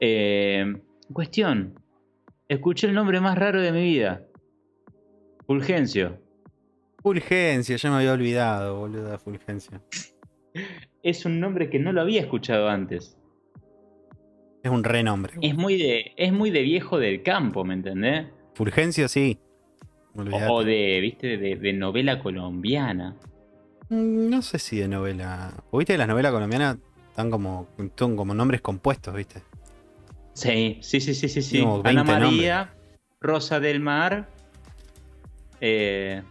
[0.00, 0.74] eh,
[1.12, 1.74] cuestión.
[2.48, 4.22] Escuché el nombre más raro de mi vida.
[5.46, 6.18] Fulgencio.
[7.02, 9.80] Fulgencia, ya me había olvidado, boludo, Fulgencia.
[11.02, 13.16] Es un nombre que no lo había escuchado antes.
[14.62, 15.34] Es un renombre.
[15.40, 18.26] Es muy de, es muy de viejo del campo, ¿me entendés?
[18.54, 19.38] Fulgencio, sí.
[20.14, 20.46] O, Olvidate.
[20.52, 23.16] o de, viste, de, de novela colombiana.
[23.88, 25.52] Mm, No sé si de novela.
[25.70, 26.76] ¿O ¿Viste que las novelas colombianas
[27.08, 29.42] están como, como nombres compuestos, viste?
[30.34, 31.60] Sí, sí, sí, sí, sí.
[31.60, 32.74] Ana 20 María,
[33.20, 34.28] Rosa del Mar,
[35.60, 36.22] eh,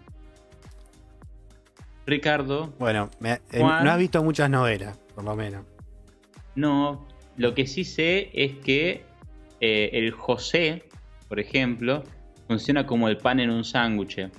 [2.10, 2.74] Ricardo.
[2.80, 3.84] Bueno, me- eh, Juan.
[3.84, 5.66] no has visto muchas novelas, por lo menos.
[6.56, 9.04] No, lo que sí sé es que
[9.62, 10.84] eh, el José,
[11.28, 12.04] por ejemplo,
[12.48, 14.30] funciona como el pan en un sándwich.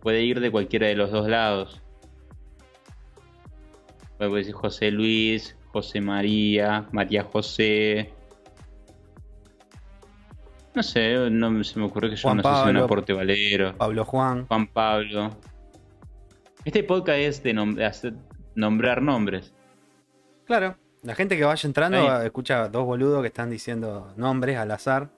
[0.00, 1.82] Puede ir de cualquiera de los dos lados.
[4.16, 8.12] Puede decir José Luis, José María, María José.
[10.74, 13.74] No sé, no se me ocurrió que yo Juan no sé si un aporte valero.
[13.76, 14.46] Pablo Juan.
[14.46, 15.30] Juan Pablo.
[16.64, 18.14] Este podcast es de, nom- de hacer-
[18.54, 19.54] nombrar nombres.
[20.44, 20.76] Claro.
[21.02, 22.26] La gente que vaya entrando Ahí.
[22.26, 25.10] escucha dos boludos que están diciendo nombres al azar.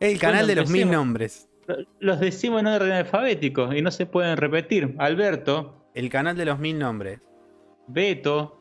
[0.00, 1.48] Es el canal Bueno, de los mil nombres.
[1.66, 4.94] Lo- Los decimos en orden alfabético y no se pueden repetir.
[4.98, 7.20] Alberto, El canal de los mil nombres.
[7.86, 8.60] Beto,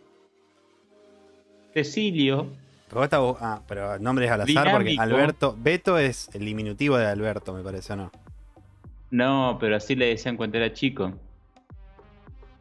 [1.73, 2.47] Cecilio,
[2.89, 4.95] Pero, ah, pero nombres al azar porque.
[4.97, 5.55] Alberto.
[5.57, 8.11] Beto es el diminutivo de Alberto, me parece, ¿o no?
[9.11, 11.13] no, pero así le decían cuando era chico.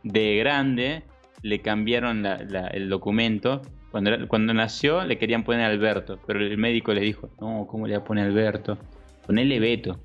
[0.09, 1.03] De grande
[1.43, 3.61] le cambiaron la- la- el documento.
[3.91, 7.97] Cuando, cuando nació le querían poner Alberto, pero el médico le dijo, no, ¿cómo le
[7.97, 8.79] va a poner Alberto?
[9.27, 9.99] Ponele Beto.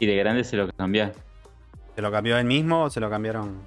[0.00, 1.12] Y de grande se lo cambió.
[1.94, 3.60] ¿Se lo cambió él mismo o se lo cambiaron?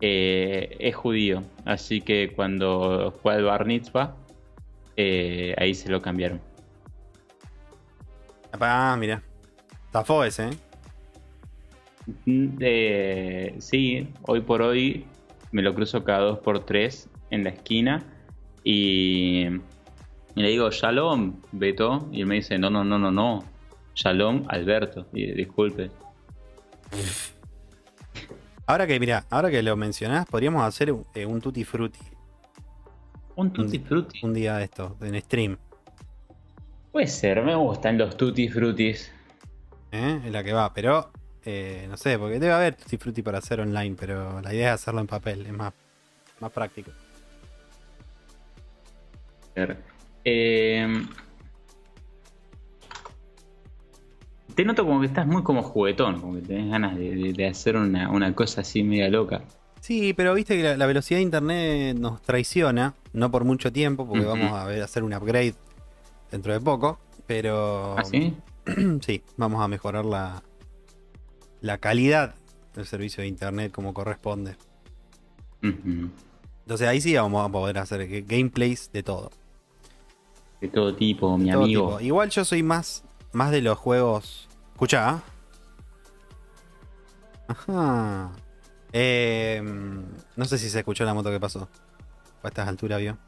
[0.00, 4.14] Eh, es judío, así que cuando fue al Bar Mitzvah,
[4.96, 6.40] eh, ahí se lo cambiaron.
[8.60, 9.22] Ah, mira.
[9.92, 10.50] Zafó ese, ¿eh?
[12.26, 15.06] Eh, sí, hoy por hoy
[15.52, 18.04] me lo cruzo cada dos por tres en la esquina
[18.62, 23.44] y, y le digo, Shalom, Beto, y él me dice, no, no, no, no, no,
[23.94, 25.90] Shalom, Alberto, y disculpe.
[28.66, 32.00] Ahora que, mira, ahora que lo mencionás, podríamos hacer un, eh, un tutti frutti.
[33.36, 34.20] Un Tutti Frutti.
[34.22, 35.58] Un día de esto, en stream.
[36.90, 39.12] Puede ser, me gustan los Tutti Frutis.
[39.92, 40.22] ¿eh?
[40.24, 41.10] Es la que va, pero
[41.48, 44.82] eh, no sé, porque debe haber Tutti Frutti para hacer online, pero la idea es
[44.82, 45.72] hacerlo en papel, es más,
[46.40, 46.90] más práctico.
[50.24, 51.04] Eh,
[54.56, 58.34] te noto como que estás muy como juguetón, como que tenés ganas de, hacer una,
[58.34, 59.44] cosa así media loca.
[59.80, 64.24] Sí, pero viste que la, velocidad de internet nos traiciona, no por mucho tiempo, porque
[64.24, 65.54] vamos a ver, hacer un upgrade
[66.32, 67.96] dentro de poco, pero...
[67.96, 68.34] ¿Ah, sí?
[69.00, 70.42] sí, vamos a mejorar la,
[71.60, 72.34] la calidad
[72.74, 74.56] del servicio de internet como corresponde.
[75.62, 79.30] Entonces ahí sí vamos a poder hacer gameplays de todo.
[80.60, 82.00] De todo tipo, mi amigo.
[82.00, 84.48] Igual yo soy más, más de los juegos.
[84.72, 85.08] Escucha.
[85.08, 85.22] ¿ah?
[87.48, 88.32] Ajá.
[88.92, 90.04] Em,
[90.36, 91.68] no sé si se escuchó la moto que pasó.
[92.42, 93.18] A estas alturas vio.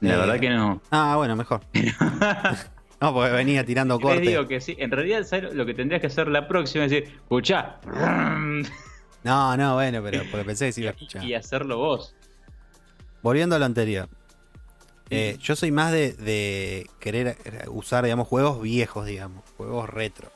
[0.00, 0.80] La eh, verdad que no.
[0.90, 1.60] Ah, bueno, mejor.
[3.00, 4.20] no, porque venía tirando corte.
[4.20, 4.74] digo que sí.
[4.78, 7.76] En realidad, lo que tendrías que hacer la próxima es decir, escucha.
[9.22, 11.24] No, no, bueno, pero porque pensé que sí iba a escuchar.
[11.24, 12.14] Y hacerlo vos.
[13.22, 14.08] Volviendo a lo anterior.
[15.10, 17.36] Eh, yo soy más de, querer
[17.68, 20.30] usar, digamos, juegos viejos, digamos, juegos retro.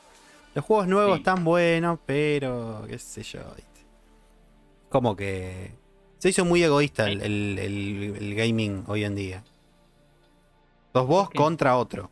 [0.53, 3.39] Los juegos nuevos están buenos, pero qué sé yo.
[4.89, 5.71] Como que
[6.17, 9.43] se hizo muy egoísta el, gaming hoy en día.
[10.93, 12.11] Dos vos contra otro.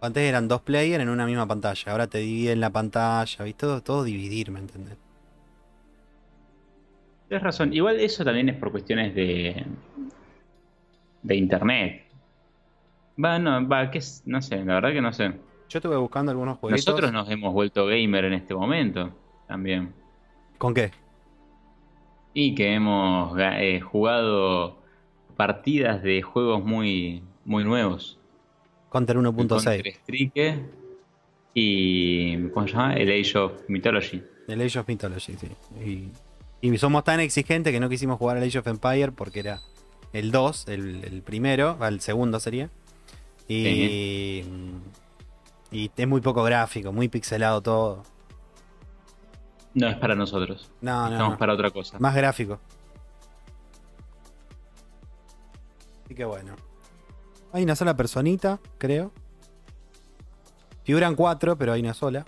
[0.00, 1.92] Antes eran dos players en una misma pantalla.
[1.92, 3.66] Ahora te dividen la pantalla, ¿viste?
[3.66, 4.96] Todo, todo dividir, ¿me entendés?
[7.28, 7.72] Tienes razón.
[7.72, 9.64] Igual eso también es por cuestiones de.
[11.22, 12.04] de internet.
[13.22, 15.32] Va, no, va, que no sé, la verdad que no sé.
[15.68, 16.84] Yo estuve buscando algunos juegos.
[16.84, 19.10] Nosotros nos hemos vuelto gamer en este momento
[19.46, 19.92] también.
[20.58, 20.90] ¿Con qué?
[22.34, 24.78] Y que hemos eh, jugado
[25.36, 28.18] partidas de juegos muy, muy nuevos.
[28.92, 30.62] Counter 1.6.
[31.54, 32.48] y.
[32.48, 32.94] ¿Cómo se llama?
[32.94, 34.22] El Age of Mythology.
[34.48, 35.48] El Age of Mythology, sí.
[35.84, 36.08] Y
[36.62, 39.60] y somos tan exigentes que no quisimos jugar al Age of Empire porque era
[40.12, 42.70] el 2, el, primero, el segundo sería.
[43.48, 44.44] Y,
[45.72, 48.04] y es muy poco gráfico, muy pixelado todo.
[49.74, 50.70] No es para nosotros.
[50.80, 51.12] No, no.
[51.12, 51.98] Estamos para otra cosa.
[51.98, 52.60] Más gráfico.
[56.04, 56.54] Así que bueno.
[57.52, 59.12] Hay una sola personita, creo.
[60.84, 62.24] Figuran cuatro, pero hay una sola.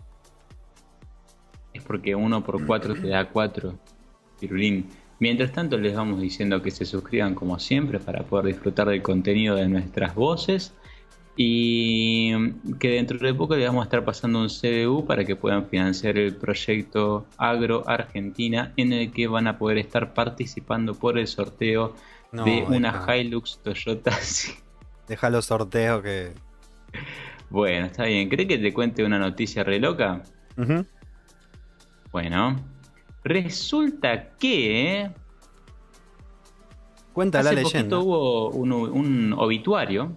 [1.72, 3.74] Es porque uno por cuatro te da cuatro.
[5.18, 9.56] Mientras tanto les vamos diciendo que se suscriban como siempre para poder disfrutar del contenido
[9.56, 10.74] de nuestras voces
[11.36, 12.32] y
[12.78, 16.18] que dentro de poco les vamos a estar pasando un CDU para que puedan financiar
[16.18, 21.94] el proyecto Agro Argentina en el que van a poder estar participando por el sorteo
[22.30, 24.12] de una Hilux Toyota.
[25.08, 26.32] Deja los sorteos que...
[27.50, 28.28] Bueno, está bien.
[28.28, 30.22] ¿Cree que te cuente una noticia re loca?
[32.10, 32.56] Bueno,
[33.24, 35.10] Resulta que.
[37.14, 37.98] Cuenta la leyenda.
[37.98, 40.14] hubo un, obituario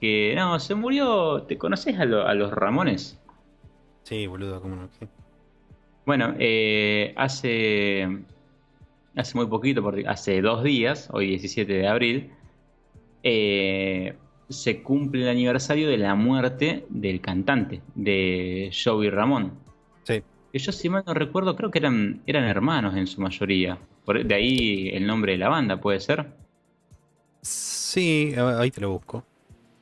[0.00, 0.34] que.
[0.34, 1.42] No, se murió.
[1.42, 3.20] ¿Te conoces a, los Ramones?
[4.04, 4.88] Sí, boludo, cómo no.
[6.06, 8.08] Bueno, eh, hace.
[9.16, 12.32] Hace muy poquito, hace dos días, hoy 17 de abril,
[13.22, 14.14] eh,
[14.48, 19.52] se cumple el aniversario de la muerte del cantante, de Joey Ramón.
[20.04, 23.78] Sí que yo si mal no recuerdo, creo que eran, eran hermanos en su mayoría.
[24.06, 26.32] de ahí el nombre de la banda, ¿puede ser?
[27.42, 29.24] Sí, ahí te lo busco.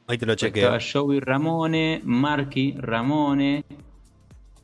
[0.07, 0.77] Ahí te lo chequeo.
[0.77, 3.64] Estaba Joey Ramone, Marky Ramone.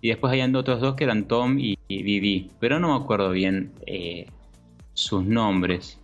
[0.01, 2.51] Y después hay otros dos que eran Tom y, Vivi.
[2.61, 4.27] Pero no me acuerdo bien eh,
[4.93, 5.99] sus nombres.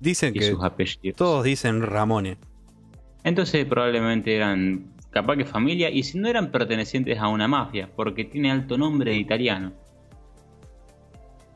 [0.00, 1.16] Dicen que sus apellidos.
[1.16, 2.36] todos dicen Ramone.
[3.22, 8.24] Entonces probablemente eran capaz que familia, y si no eran pertenecientes a una mafia, porque
[8.24, 9.72] tiene alto nombre italiano.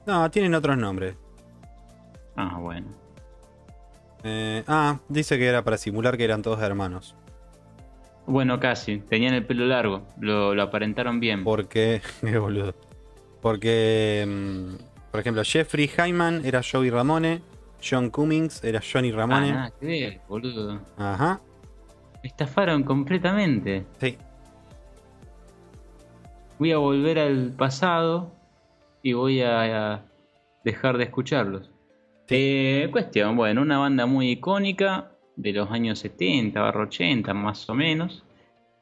[0.07, 1.17] No, tienen otros nombres.
[2.37, 2.87] Ah, bueno.
[4.25, 7.15] Eh, ah, dice que era para simular que eran todos hermanos.
[8.27, 8.99] Bueno, casi.
[8.99, 10.07] Tenían el pelo largo.
[10.21, 11.45] Lo, aparentaron bien.
[11.45, 12.01] Porque.
[12.21, 12.75] Qué boludo.
[13.41, 14.25] Porque.
[14.27, 14.75] Mm,
[15.11, 17.41] por ejemplo, Jeffrey Hyman era Joey Ramone.
[17.83, 19.51] John Cummings era Johnny Ramone.
[19.51, 20.81] Ah, qué boludo.
[20.97, 21.41] Ajá.
[22.23, 23.85] Estafaron completamente.
[24.01, 24.17] Sí.
[26.59, 28.33] Voy a volver al pasado
[29.03, 30.05] y voy a,
[30.65, 31.71] dejar de escucharlos.
[32.29, 37.75] Eh, cuestión, bueno, una banda muy icónica de los años 70, barro 80 más o
[37.75, 38.25] menos,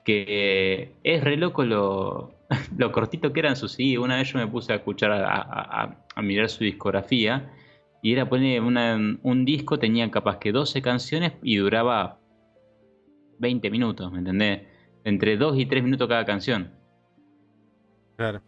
[0.04, 2.32] que es re loco lo,
[2.78, 3.98] lo cortito que eran sus CD.
[3.98, 7.52] Una vez yo me puse a escuchar, a, a mirar su discografía
[8.02, 12.20] Y era poner un disco, tenía capaz que 12 canciones y duraba
[13.38, 14.62] 20 minutos, ¿me entendés?
[15.04, 16.70] Entre 2 y 3 minutos cada canción.
[18.16, 18.40] Claro.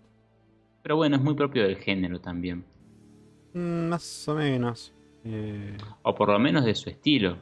[0.83, 2.65] Pero bueno, es muy propio del género también.
[3.53, 4.95] Mm, más o menos.
[5.25, 7.37] Eh, O por lo menos de su estilo.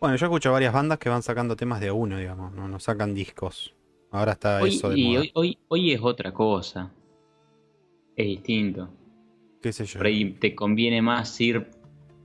[0.00, 3.14] Bueno, yo escucho varias bandas que van sacando temas de uno, digamos, no, no sacan
[3.14, 3.74] discos.
[4.10, 5.20] Ahora está Hoy, eso de y moda.
[5.20, 6.90] hoy, hoy, hoy es otra cosa.
[8.16, 8.88] Es distinto.
[9.64, 9.98] ¿Qué sé yo?
[9.98, 11.70] Por ahí te conviene más ir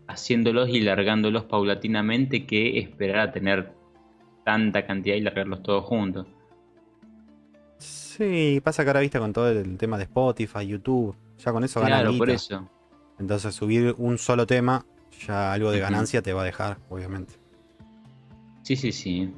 [0.10, 3.72] haciéndolos y largándolos paulatinamente que esperar a tener
[4.44, 6.28] tanta cantidad y largarlos todos juntos.
[7.78, 11.80] Sí, pasa que ahora viste con todo el tema de Spotify, YouTube, ya con eso
[11.80, 12.70] ganan Claro, por eso.
[13.18, 14.86] Entonces subir un solo tema,
[15.26, 17.36] ya algo de ganancia te va a dejar, obviamente.
[18.64, 19.34] Sí, sí, sí.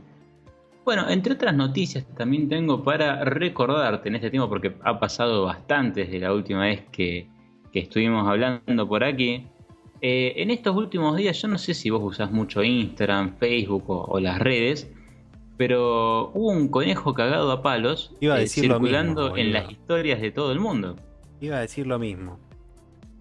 [0.84, 6.06] Bueno, entre otras noticias también tengo para recordarte en este tiempo, porque ha pasado bastante
[6.06, 7.30] desde la última vez que,
[7.72, 9.48] que estuvimos hablando por aquí.
[10.02, 14.06] Eh, en estos últimos días, yo no sé si vos usás mucho Instagram, Facebook o,
[14.06, 14.92] o las redes,
[15.58, 19.72] pero hubo un conejo cagado a palos Iba a eh, decir circulando mismo, en las
[19.72, 20.96] historias de todo el mundo.
[21.40, 22.40] Iba a decir lo mismo.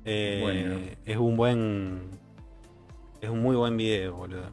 [0.07, 0.77] Eh, Bueno.
[1.05, 2.01] Es un buen.
[3.21, 4.51] Es un muy buen video, boludo.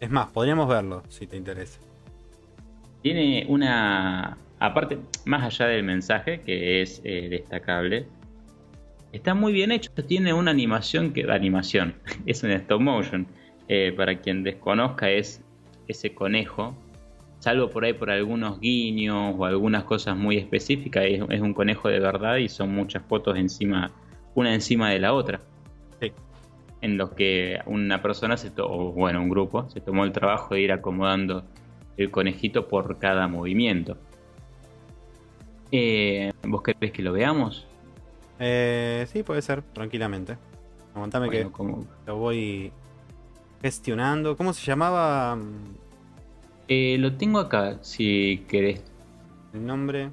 [0.00, 1.80] Es más, podríamos verlo si te interesa.
[3.02, 4.38] Tiene una.
[4.58, 8.06] Aparte, más allá del mensaje, que es eh, destacable,
[9.12, 9.90] está muy bien hecho.
[10.06, 11.30] Tiene una animación que.
[11.30, 11.94] Animación,
[12.26, 13.26] es un stop motion.
[13.68, 15.42] Eh, para quien desconozca, es
[15.88, 16.74] ese conejo.
[17.38, 21.88] Salvo por ahí por algunos guiños o algunas cosas muy específicas, es, es un conejo
[21.88, 23.92] de verdad y son muchas fotos encima,
[24.34, 25.40] una encima de la otra.
[26.00, 26.12] Sí.
[26.80, 30.62] En los que una persona, se o bueno, un grupo, se tomó el trabajo de
[30.62, 31.44] ir acomodando
[31.96, 33.96] el conejito por cada movimiento.
[35.72, 37.66] Eh, ¿Vos querés que lo veamos?
[38.38, 40.36] Eh, sí, puede ser, tranquilamente.
[40.94, 42.72] Aguantame Bueno, que lo voy
[43.62, 44.36] gestionando.
[44.36, 45.38] ¿Cómo se llamaba
[46.68, 48.82] Eh, lo tengo acá, si querés.
[49.54, 50.10] el nombre?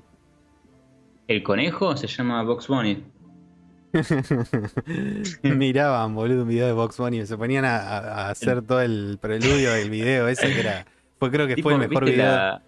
[1.27, 3.03] El conejo se llama Box Bunny.
[5.43, 7.25] Miraban, boludo, un video de Box Bunny.
[7.25, 10.85] Se ponían a, a- hacer todo el preludio del video ese que era.
[11.19, 12.35] Fue, creo que Tipo, fue el mejor ¿viste video.
[12.35, 12.61] la-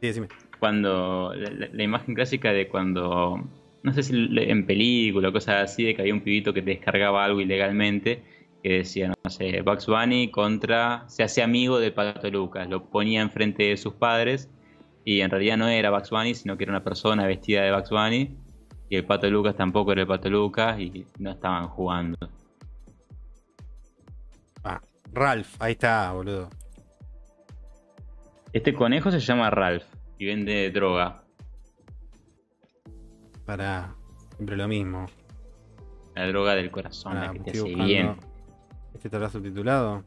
[0.00, 0.28] Sí, decime.
[0.58, 3.42] cuando la, la- la imagen clásica de cuando
[3.86, 6.70] no sé si en película o cosas así de que había un pibito que te
[6.72, 8.20] descargaba algo ilegalmente
[8.60, 13.22] que decía no sé Bugs Bunny contra se hace amigo de Pato Lucas lo ponía
[13.22, 14.50] enfrente de sus padres
[15.04, 17.90] y en realidad no era Bugs Bunny sino que era una persona vestida de Bugs
[17.90, 18.36] Bunny
[18.90, 22.16] y el Pato Lucas tampoco era el Pato Lucas y no estaban jugando
[24.64, 24.80] Ah,
[25.12, 26.50] Ralph, ahí está, boludo.
[28.52, 29.84] este conejo se llama Ralph
[30.18, 31.22] y vende droga
[33.46, 33.94] Para.
[34.36, 35.06] Siempre lo mismo.
[36.14, 37.84] la droga del corazón Pará, la que te hace buscando.
[37.84, 38.16] bien
[38.94, 40.04] ¿Este estará subtitulado?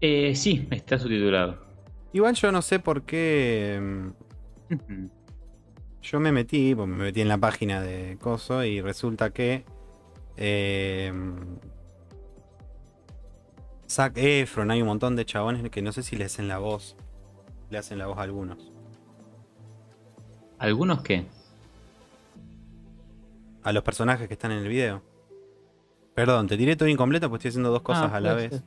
[0.00, 1.58] eh, sí está subtitulado
[2.12, 3.80] Igual yo no sé por qué.
[4.70, 5.06] mm.
[6.02, 9.64] Yo me metí, pues me metí en la página de Coso y resulta que.
[10.36, 11.12] Eh,
[13.88, 16.96] Zac Efron, hay un montón de chabones que no sé si le hacen la voz.
[17.70, 18.72] Le hacen la voz a algunos.
[20.58, 21.26] ¿Algunos qué?
[23.64, 25.02] A los personajes que están en el video.
[26.14, 28.50] Perdón, te tiré todo incompleto porque estoy haciendo dos cosas Ah, a la vez.
[28.52, 28.62] ser.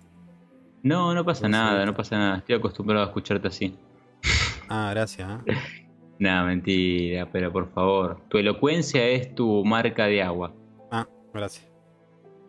[0.83, 2.37] No, no pasa nada, no pasa nada.
[2.37, 3.77] Estoy acostumbrado a escucharte así.
[4.69, 5.29] Ah, gracias.
[5.45, 5.53] ¿eh?
[6.19, 8.19] Nada, mentira, pero por favor.
[8.27, 10.51] Tu elocuencia es tu marca de agua.
[10.91, 11.65] Ah, gracias.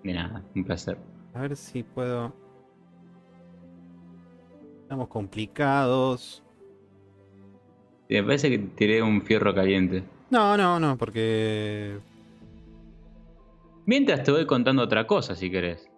[0.02, 0.98] De nada, un placer.
[1.34, 2.34] A ver si puedo.
[4.82, 6.42] Estamos complicados.
[8.08, 10.02] Me parece que tiré un fierro caliente.
[10.30, 11.98] No, no, no, porque.
[13.88, 15.90] Mientras te voy contando otra cosa, si querés.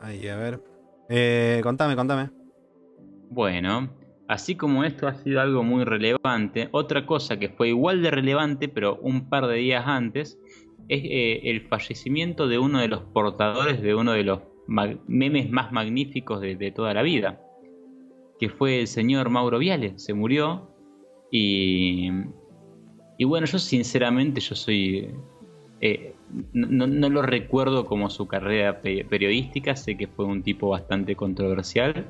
[0.00, 0.64] Ay, a ver.
[1.10, 2.30] Eh, contame, contame.
[3.28, 3.90] Bueno,
[4.28, 8.68] así como esto ha sido algo muy relevante, otra cosa que fue igual de relevante,
[8.70, 10.38] pero un par de días antes,
[10.88, 15.70] es eh, el fallecimiento de uno de los portadores de uno de los memes más
[15.70, 17.42] magníficos de, de toda la vida,
[18.40, 19.98] que fue el señor Mauro Viale.
[19.98, 20.70] Se murió
[21.30, 22.08] y,
[23.18, 25.14] y bueno, yo sinceramente yo soy...
[25.82, 26.14] eh,
[26.52, 31.14] no, no- lo recuerdo como su carrera pe- periodística, sé que fue un tipo bastante
[31.16, 32.06] controversial,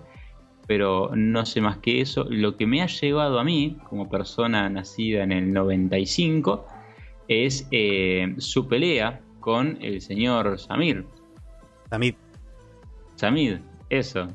[0.67, 2.25] pero no sé más que eso.
[2.31, 6.67] Lo que me ha llevado a mí, como persona nacida en el 95,
[7.29, 11.05] es eh, su pelea con el señor Samir.
[11.91, 12.17] Samir.
[13.17, 13.61] Samir,
[13.91, 14.27] eso.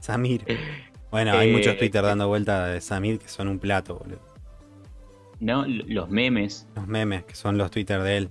[0.00, 0.44] Samir.
[1.10, 4.20] Bueno, hay Eh, muchos Twitter dando vuelta de Samir que son un plato, boludo.
[5.40, 5.64] ¿No?
[5.66, 6.66] Los memes.
[6.76, 8.30] Los memes que son los Twitter de él.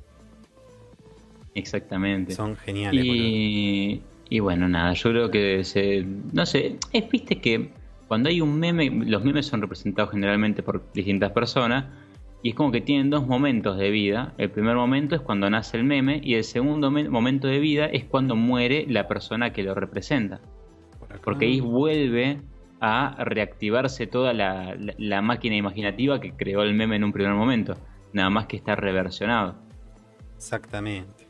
[1.56, 2.34] Exactamente.
[2.34, 3.04] Son geniales.
[3.06, 6.06] Y, y bueno, nada, yo creo que se.
[6.34, 7.70] No sé, es, viste que
[8.08, 11.86] cuando hay un meme, los memes son representados generalmente por distintas personas.
[12.42, 14.34] Y es como que tienen dos momentos de vida.
[14.38, 16.20] El primer momento es cuando nace el meme.
[16.24, 20.42] Y el segundo me- momento de vida es cuando muere la persona que lo representa.
[21.00, 21.22] Por.
[21.22, 22.42] Porque ahí vuelve
[22.82, 27.34] a reactivarse toda la, la- la máquina imaginativa que creó el meme en un primer
[27.34, 27.76] momento.
[28.12, 29.56] Nada más que está reversionado.
[30.36, 31.23] Exactamente.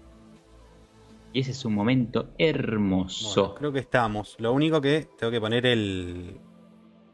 [1.33, 3.41] Y ese es un momento hermoso.
[3.41, 4.35] Bueno, creo que estamos.
[4.39, 6.39] Lo único que tengo que poner el,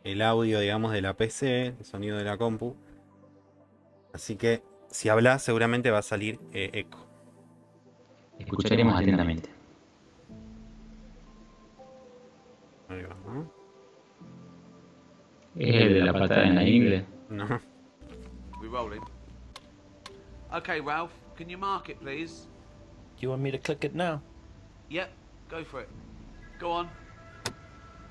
[0.03, 2.75] el audio, digamos, de la PC, el sonido de la compu.
[4.13, 6.99] Así que si hablas, seguramente va a salir eh, eco.
[8.39, 9.49] Escucharemos atentamente.
[12.89, 13.51] Ahí va, ¿no?
[15.55, 17.05] ¿Es el de la patada en la ingle?
[17.29, 17.45] No.
[18.61, 19.01] We rolling?
[20.51, 22.49] Okay, Ralph, can you mark it, please?
[23.19, 24.21] You want me to click it now?
[24.89, 25.09] Yep,
[25.49, 25.89] go for it.
[26.57, 26.89] Go on.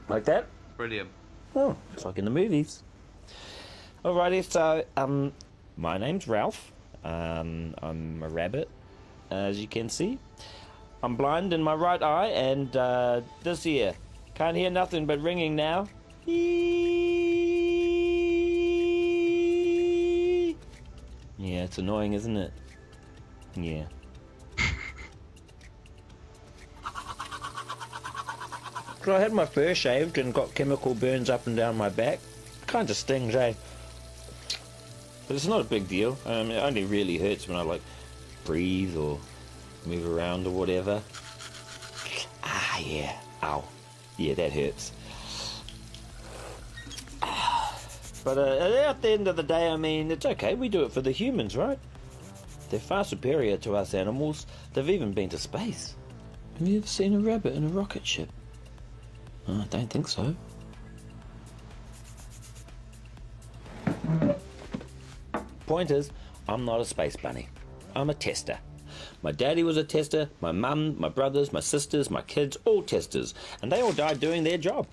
[0.09, 0.47] Like that?
[0.77, 1.09] Brilliant.
[1.57, 2.83] Oh, it's like in the movies.
[4.05, 5.33] Alrighty, so um,
[5.77, 6.73] my name's Ralph.
[7.05, 8.69] Um, I'm a rabbit,
[9.31, 10.19] as you can see.
[11.03, 13.95] I'm blind in my right eye, and uh, this ear
[14.35, 15.89] can't hear nothing but ringing now.
[21.39, 22.53] Yeah, it's annoying, isn't it?
[23.57, 23.87] Yeah.
[29.09, 32.19] So I had my fur shaved and got chemical burns up and down my back.
[32.67, 33.55] Kind of stings, eh?
[35.27, 36.19] But it's not a big deal.
[36.27, 37.81] Um, it only really hurts when I like
[38.45, 39.19] breathe or
[39.87, 41.01] move around or whatever.
[42.45, 43.19] Ah, yeah.
[43.45, 43.65] Ow.
[44.19, 44.93] Yeah, that hurts.
[48.25, 50.55] But uh, at the end of the day, I mean, it's okay.
[50.55, 51.79] We do it for the humans, right?
[52.69, 54.45] They're far superior to us animals.
[54.75, 55.95] They've even been to space.
[56.59, 58.29] Have you ever seen a rabbit in a rocket ship?
[59.49, 60.37] I don't think so.
[65.67, 66.11] Point is,
[66.49, 67.49] I'm not a space bunny.
[67.97, 68.59] I'm a tester.
[69.23, 73.35] My daddy was a tester, my mum, my brothers, my sisters, my kids, all testers,
[73.63, 74.87] and they all died doing their job.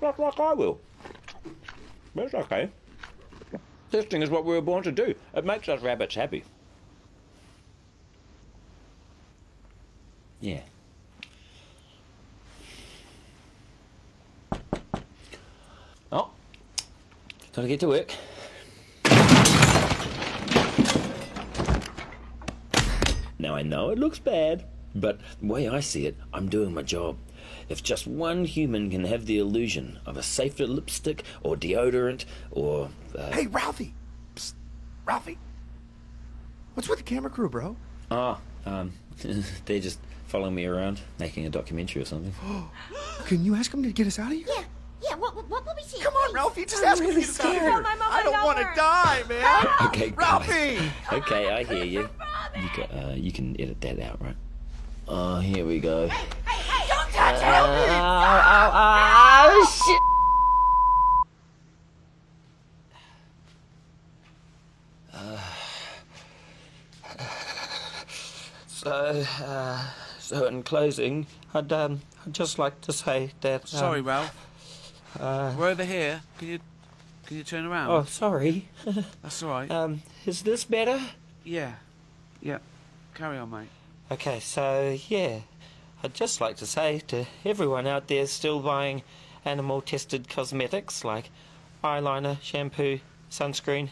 [0.00, 0.80] Just like I will.
[2.16, 2.68] It's okay.
[3.90, 5.14] Testing is what we were born to do.
[5.34, 6.44] It makes us rabbits happy.
[10.40, 10.62] Yeah.
[17.54, 18.10] Gotta get to work.
[23.38, 26.82] Now I know it looks bad, but the way I see it, I'm doing my
[26.82, 27.16] job.
[27.68, 32.88] If just one human can have the illusion of a safer lipstick or deodorant or.
[33.16, 33.94] Uh, Hey, Ralphie!
[34.34, 34.54] Psst.
[35.04, 35.38] Ralphie!
[36.74, 37.76] What's with the camera crew, bro?
[38.10, 38.92] Ah, um,
[39.66, 42.32] they're just following me around, making a documentary or something.
[43.26, 44.46] Can you ask them to get us out of here?
[44.48, 44.64] Yeah,
[45.08, 46.00] yeah, what, what, what will we see?
[46.00, 46.34] Come on, please?
[46.34, 47.62] Ralphie, just I'm ask them to really get us out scared.
[47.62, 47.82] here.
[47.82, 49.66] My I don't want to die, man.
[49.88, 50.16] Okay, guys.
[50.18, 50.90] Ralphie!
[51.12, 52.08] Okay, I hear you.
[52.56, 54.36] You can, uh, you can edit that out, right?
[55.08, 56.06] Oh, here we go.
[56.06, 56.88] Hey, hey, hey!
[56.88, 57.88] don't touch Ow, it!
[57.90, 58.70] ow, ow,
[59.50, 60.00] ow, shit!
[68.66, 69.82] So, uh,
[70.18, 73.62] so in closing, I'd um, I'd just like to say that.
[73.62, 74.43] Um, Sorry, Ralph.
[75.18, 76.22] Uh, We're over here.
[76.38, 76.58] Can you
[77.26, 77.90] can you turn around?
[77.90, 78.68] oh, sorry.
[79.22, 79.70] That's all right.
[79.70, 81.00] um, is this better?
[81.44, 81.72] yeah.
[82.42, 82.58] Yeah.
[83.14, 83.68] Carry on, mate.
[84.10, 85.38] Okay, so yeah,
[86.02, 89.02] I'd just like to say to everyone out there still buying
[89.46, 91.30] animal tested cosmetics like
[91.82, 92.98] eyeliner, shampoo,
[93.30, 93.88] sunscreen,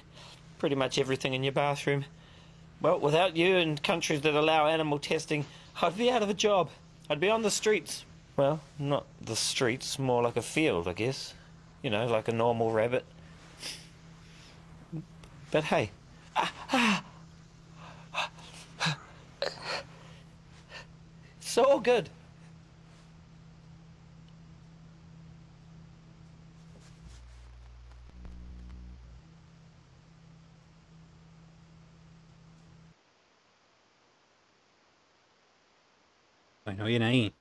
[0.58, 2.04] pretty much everything in your bathroom.
[2.82, 5.46] Well, without you and countries that allow animal testing,
[5.80, 6.68] I'd be out of a job.
[7.08, 8.04] I'd be on the streets.
[8.36, 11.32] Well, not the streets, more like a field, I guess.
[11.82, 13.06] You know, like a normal rabbit.
[15.50, 15.90] But hey,
[21.40, 22.08] it's all good.
[36.64, 37.32] Bueno, bien ahí.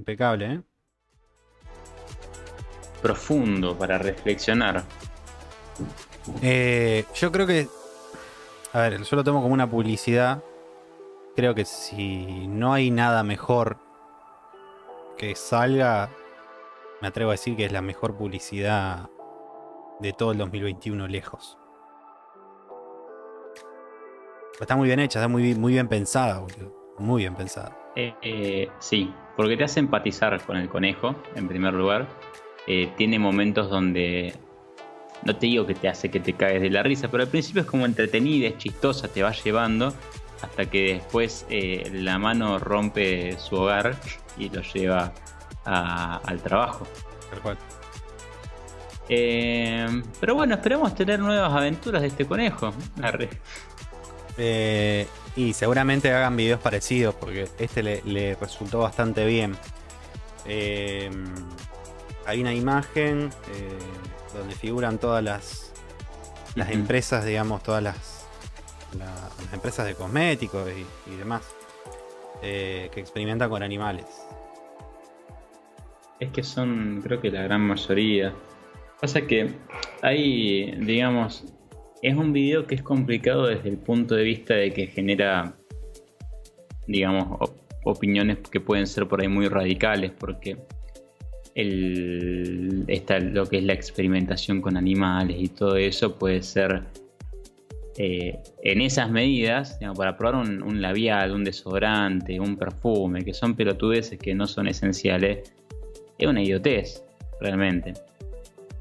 [0.00, 0.62] Impecable, ¿eh?
[3.02, 4.82] Profundo para reflexionar.
[6.40, 7.68] Eh, yo creo que.
[8.72, 10.42] A ver, yo lo tomo como una publicidad.
[11.36, 13.76] Creo que si no hay nada mejor
[15.18, 16.08] que salga,
[17.02, 19.10] me atrevo a decir que es la mejor publicidad
[19.98, 21.58] de todo el 2021 lejos.
[24.58, 26.79] Está muy bien hecha, está muy, muy bien pensada, boludo.
[27.00, 27.76] Muy bien pensada.
[27.96, 32.06] Eh, eh, sí, porque te hace empatizar con el conejo, en primer lugar.
[32.66, 34.34] Eh, tiene momentos donde
[35.24, 37.62] no te digo que te hace que te caes de la risa, pero al principio
[37.62, 39.92] es como entretenida, es chistosa, te va llevando,
[40.42, 43.96] hasta que después eh, la mano rompe su hogar
[44.38, 45.12] y lo lleva
[45.64, 46.86] a- al trabajo.
[47.30, 47.56] Tal cual.
[49.08, 49.86] Eh,
[50.20, 52.72] pero bueno, esperamos tener nuevas aventuras de este conejo.
[53.02, 53.28] Arre.
[54.42, 59.54] Eh, y seguramente hagan videos parecidos porque este le, le resultó bastante bien.
[60.46, 61.10] Eh,
[62.24, 63.78] hay una imagen eh,
[64.34, 65.72] donde figuran todas las,
[66.54, 68.24] las empresas, digamos, todas las,
[68.98, 71.42] la- las empresas de cosméticos y, y demás
[72.40, 74.06] que experimentan con animales.
[76.18, 78.32] Es que son, creo que la gran mayoría.
[78.98, 79.54] Pasa que
[80.00, 81.44] hay, digamos,
[82.02, 85.54] es un video que es complicado desde el punto de vista de que genera,
[86.86, 90.56] digamos, op- opiniones que pueden ser por ahí muy radicales, porque
[91.54, 92.86] el,
[93.32, 96.84] lo que es la experimentación con animales y todo eso puede ser
[97.98, 103.34] eh, en esas medidas, digamos, para probar un, un labial, un desodorante, un perfume, que
[103.34, 105.52] son pelotudeces que no son esenciales,
[106.18, 107.02] es una idiotez,
[107.40, 107.92] realmente.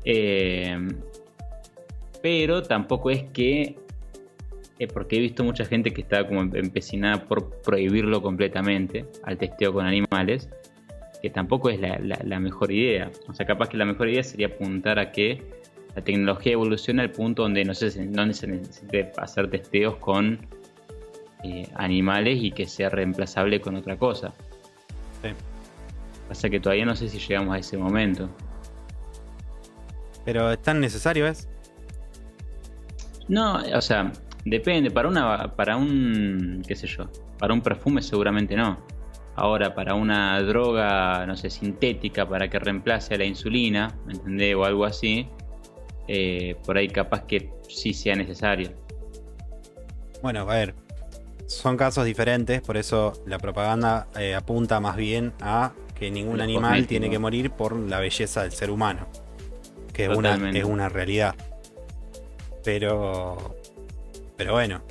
[0.06, 0.78] Eh,
[2.22, 3.78] pero tampoco es que,
[4.80, 9.74] eh, porque he visto mucha gente que está como empecinada por prohibirlo completamente al testeo
[9.74, 10.50] con animales,
[11.22, 13.12] que tampoco es la, la- la mejor idea.
[13.28, 15.44] O sea, capaz que la mejor idea sería apuntar a que
[15.96, 20.40] la tecnología evolucione al punto donde no se, no se necesite hacer testeos con
[21.44, 24.34] eh, animales y que sea reemplazable con otra cosa.
[25.22, 25.30] Sí.
[26.28, 28.30] Pasa que todavía no sé si llegamos a ese momento.
[30.26, 31.48] Pero es tan necesario, ¿es?
[33.30, 34.12] No, o sea,
[34.44, 34.92] depende.
[34.92, 38.78] Para una, para un, qué sé yo, para un perfume seguramente no.
[39.36, 44.56] Ahora, para una droga, no sé, sintética, para que reemplace a la insulina, ¿me entendés?
[44.56, 45.30] O algo así,
[46.10, 48.72] eh, por ahí capaz que sí sea necesario.
[50.22, 50.76] Bueno, a ver,
[51.46, 56.44] son casos diferentes, por eso la propaganda eh, apunta más bien a que ningún Los
[56.44, 56.90] animal cosméticos.
[56.90, 59.08] tiene que morir por la belleza del ser humano,
[59.94, 61.36] que es una, es una realidad.
[62.64, 63.56] Pero,
[64.36, 64.82] pero bueno,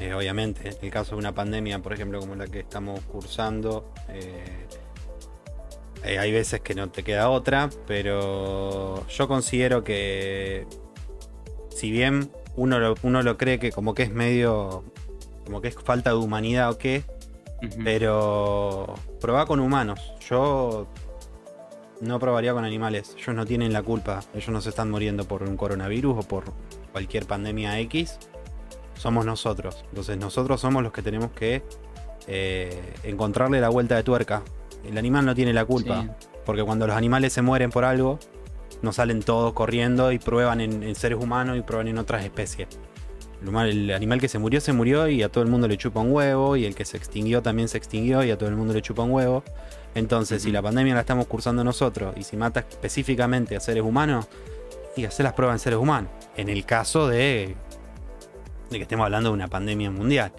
[0.00, 3.92] eh, obviamente, en el caso de una pandemia, por ejemplo, como la que estamos cursando,
[4.08, 4.66] eh,
[6.04, 10.66] eh, hay veces que no te queda otra, pero yo considero que
[11.70, 14.84] si bien uno lo, uno lo cree que como que es medio,
[15.44, 17.04] como que es falta de humanidad o qué,
[17.82, 20.12] pero probá con humanos.
[20.28, 20.86] Yo
[22.00, 23.14] no probaría con animales.
[23.16, 24.22] Ellos no tienen la culpa.
[24.34, 26.44] Ellos no se están muriendo por un coronavirus o por
[26.96, 28.18] cualquier pandemia X.
[28.94, 29.84] Somos nosotros.
[29.90, 31.62] Entonces nosotros somos los que tenemos que
[32.26, 34.42] eh, encontrarle la vuelta de tuerca.
[34.82, 36.00] El animal no tiene la culpa.
[36.00, 36.26] Sí.
[36.46, 38.18] Porque cuando los animales se mueren por algo,
[38.80, 42.66] no salen todos corriendo y prueban en, en seres humanos y prueban en otras especies.
[43.42, 46.12] El, animal que se murió, se murió y a todo el mundo le chupa un
[46.12, 46.56] huevo.
[46.56, 49.02] Y el que se extinguió también se extinguió y a todo el mundo le chupa
[49.02, 49.44] un huevo.
[49.94, 54.28] Entonces, si la pandemia la estamos cursando nosotros y si mata específicamente a seres humanos,
[54.96, 56.10] y hacer las pruebas en seres humanos.
[56.36, 57.54] En el caso de,
[58.70, 60.32] de que estemos hablando de una pandemia mundial.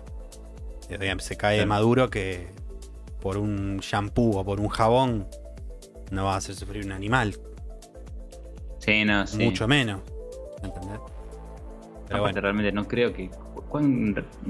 [0.90, 1.70] Eh, Se cae de Claro.
[1.70, 2.48] maduro que
[3.22, 5.28] por un shampoo o por un jabón
[6.12, 7.36] no va a hacer sufrir un animal,
[8.80, 9.44] Sí, no, sí.
[9.44, 10.02] mucho menos.
[10.64, 11.00] ¿Entendés?
[12.08, 13.30] Pero bueno, realmente no creo que.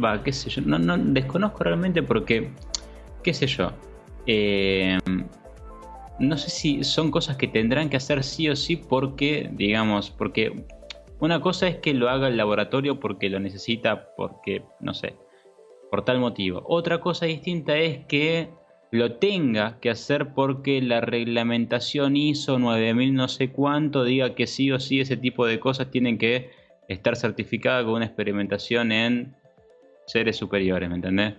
[0.03, 0.62] va, qué sé yo.
[0.62, 2.51] No, no desconozco realmente porque.
[3.24, 3.72] qué sé yo.
[4.28, 4.99] Eh,
[6.20, 10.63] no sé si son cosas que tendrán que hacer sí o sí porque, digamos, porque
[11.20, 15.15] una cosa es que lo haga el laboratorio porque lo necesita, porque, no sé,
[15.89, 16.63] por tal motivo.
[16.65, 18.49] Otra cosa distinta es que
[18.91, 24.72] lo tenga que hacer porque la reglamentación ISO 9000 no sé cuánto diga que sí
[24.72, 26.51] o sí ese tipo de cosas tienen que
[26.88, 29.36] estar certificadas con una experimentación en
[30.05, 31.34] seres superiores, ¿me entendés?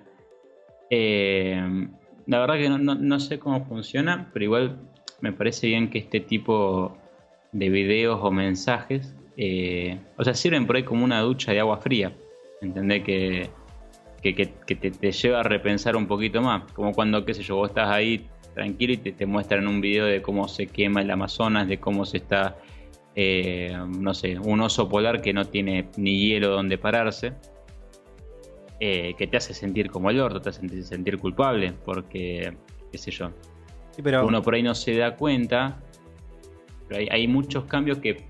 [0.90, 1.88] Eh,
[2.28, 4.78] la verdad que no, no- no sé cómo funciona, pero igual
[5.20, 6.96] me parece bien que este tipo
[7.52, 11.78] de videos o mensajes, eh, o sea, sirven por ahí como una ducha de agua
[11.78, 12.12] fría,
[12.60, 13.02] ¿entendés?
[13.02, 13.48] Que,
[14.22, 17.70] que, que- te lleva a repensar un poquito más, como cuando, qué sé yo, vos
[17.70, 21.66] estás ahí tranquilo y te, te muestran un video de cómo se quema el Amazonas,
[21.68, 22.58] de cómo se está,
[23.14, 27.32] eh, no sé, un oso polar que no tiene ni hielo donde pararse
[28.80, 32.54] eh, que te hace sentir como el orto, te hace sentir, sentir culpable, porque,
[32.92, 33.30] qué sé yo,
[33.90, 35.80] sí, pero uno por ahí no se da cuenta,
[36.86, 38.24] pero hay, hay muchos cambios que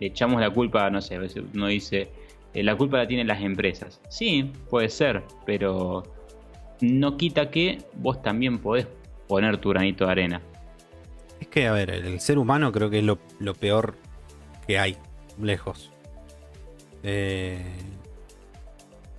[0.00, 2.10] le echamos la culpa, no sé, a veces uno dice,
[2.52, 4.00] eh, la culpa la tienen las empresas.
[4.08, 6.04] Sí, puede ser, pero
[6.80, 8.86] no quita que vos también podés
[9.28, 10.42] poner tu granito de arena.
[11.40, 13.96] Es que, a ver, el, el ser humano creo que es lo, lo peor
[14.66, 14.96] que hay,
[15.40, 15.90] lejos.
[17.02, 17.60] Eh,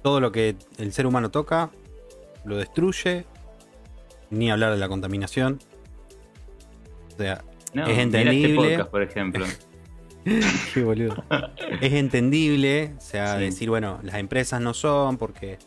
[0.06, 1.72] todo lo que el ser humano toca
[2.44, 3.26] lo destruye.
[4.30, 5.60] Ni hablar de la contaminación.
[7.12, 7.44] O sea,
[7.74, 8.56] No, es este entendible.
[8.56, 9.46] podcast, por ejemplo.
[10.76, 11.24] Qué boludo.
[11.82, 13.46] es entendible, o sea, Sí.
[13.46, 15.58] decir, bueno, las empresas no son porque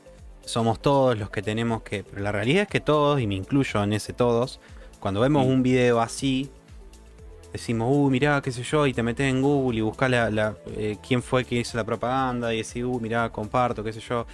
[0.45, 2.05] somos todos los que tenemos que.
[2.05, 4.61] Pero la realidad es que todos, y me incluyo en ese todos,
[5.01, 5.51] cuando vemos Sí.
[5.51, 6.49] un video así,
[7.53, 10.55] decimos, uh, mirá, qué sé yo, y te metes en Google y buscas la, la,
[10.76, 14.26] eh, quién fue que hizo la propaganda y decís, uh, mirá, comparto, qué sé yo.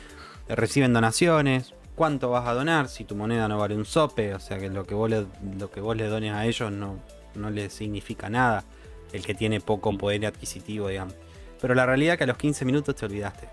[0.48, 1.74] Reciben donaciones.
[1.94, 4.34] ¿Cuánto vas a donar si tu moneda no vale un sope?
[4.34, 5.26] O sea que lo que vos le,
[5.58, 6.98] lo que vos le dones a ellos no,
[7.34, 8.64] no les significa nada.
[9.12, 11.14] El que tiene poco poder adquisitivo, digamos.
[11.60, 13.48] Pero la realidad es que a los 15 minutos te olvidaste.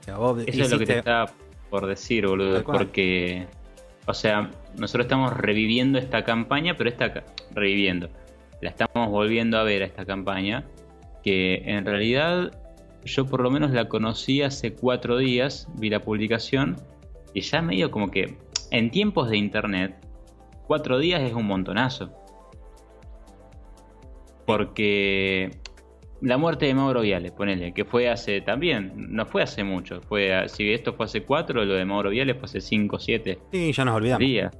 [0.00, 1.32] O sea, vos Eso es lo que te estaba
[1.72, 2.62] por decir, boludo.
[2.64, 3.46] Porque,
[4.04, 7.24] o sea, nosotros estamos reviviendo esta campaña, pero esta ca-
[7.54, 8.10] reviviendo.
[8.62, 10.64] La estamos volviendo a ver a esta campaña.
[11.22, 12.58] Que en realidad
[13.04, 16.76] yo por lo menos la conocí hace cuatro días, vi la publicación.
[17.34, 18.38] Y ya medio como que
[18.70, 19.96] en tiempos de internet,
[20.66, 22.10] cuatro días es un montonazo.
[24.46, 25.50] Porque
[26.20, 30.48] la muerte de Mauro Viales, ponele, que fue hace también, no fue hace mucho, fue
[30.48, 33.84] si esto fue hace cuatro, lo de Mauro Viales fue hace cinco, siete Sí, ya
[33.84, 34.20] nos olvidamos.
[34.20, 34.56] días.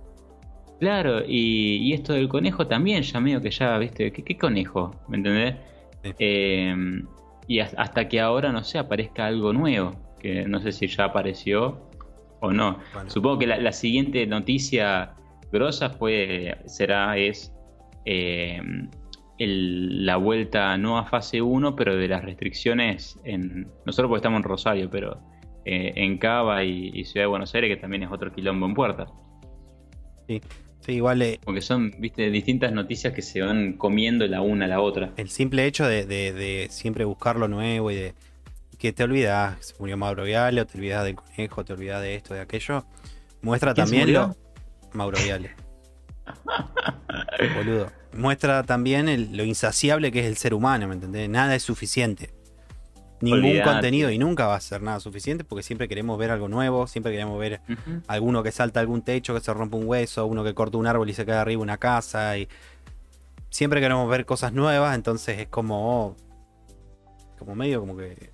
[0.81, 4.95] Claro, y, y esto del conejo también, ya medio que ya, viste, ¿qué, qué conejo?
[5.09, 5.55] ¿Me entendés?
[6.03, 6.11] Sí.
[6.19, 6.75] Eh,
[7.47, 11.05] y has- hasta que ahora, no sé, aparezca algo nuevo, que no sé si ya
[11.05, 11.89] apareció
[12.41, 12.79] o no.
[12.93, 13.09] Bueno.
[13.11, 15.15] Supongo que la, la siguiente noticia
[15.53, 17.55] grosa fue, será, es
[18.05, 18.61] eh,
[19.39, 23.69] el- la vuelta no a fase 1, pero de las restricciones en...
[23.85, 25.21] Nosotros porque estamos en Rosario, pero
[25.65, 28.75] eh, en Cava y, y Ciudad de Buenos Aires, que también es otro quilombo en
[28.75, 29.11] puertas.
[30.29, 30.41] Sí,
[30.91, 34.81] igual eh, Porque son, viste, distintas noticias que se van comiendo la una a la
[34.81, 35.13] otra.
[35.17, 38.15] el simple hecho de, de- de siempre buscar lo nuevo y de
[38.79, 42.17] que te olvidas, se murió Mauro Viale, o te olvidas del conejo, te olvidas de
[42.17, 42.85] esto, de aquello,
[43.43, 44.37] muestra ¿Quién se también lo.
[44.93, 45.51] Mauro Viale.
[47.57, 47.93] Boludo.
[48.15, 51.29] Muestra también el- lo insaciable que es el ser humano, ¿me entendés?
[51.29, 52.31] Nada es suficiente.
[53.23, 53.71] Ningún Olvidate.
[53.71, 57.13] contenido y nunca va a ser nada suficiente porque siempre queremos ver algo nuevo, siempre
[57.13, 57.61] queremos ver
[58.09, 61.09] alguno que salta algún techo, que se rompe un hueso, uno que corta un árbol
[61.09, 62.37] y se cae arriba una casa.
[62.37, 62.49] Y
[63.49, 66.07] siempre queremos ver cosas nuevas, entonces es como.
[66.07, 66.17] oh,
[67.39, 68.31] como medio como que.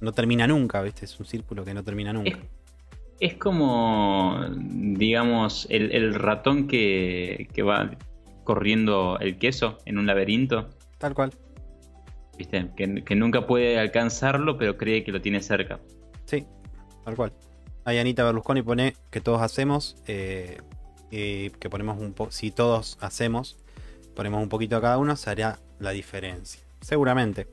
[0.00, 1.06] No termina nunca, ¿viste?
[1.06, 2.30] Es un círculo que no termina nunca.
[2.30, 7.92] Es, es como, digamos, el, el ratón que, que va
[8.44, 11.32] corriendo el queso en un laberinto, Tal cual.
[12.42, 12.70] ¿Viste?
[12.76, 15.78] Que, que nunca puede alcanzarlo, pero cree que lo tiene cerca.
[16.24, 16.44] Sí,
[17.04, 17.32] tal cual.
[17.84, 19.96] Ahí Anita Berlusconi pone que todos hacemos.
[20.06, 20.58] eh,
[21.14, 23.58] y que ponemos un po Si todos hacemos,
[24.16, 26.62] ponemos un poquito a cada uno, se hará la diferencia.
[26.80, 27.46] Seguramente.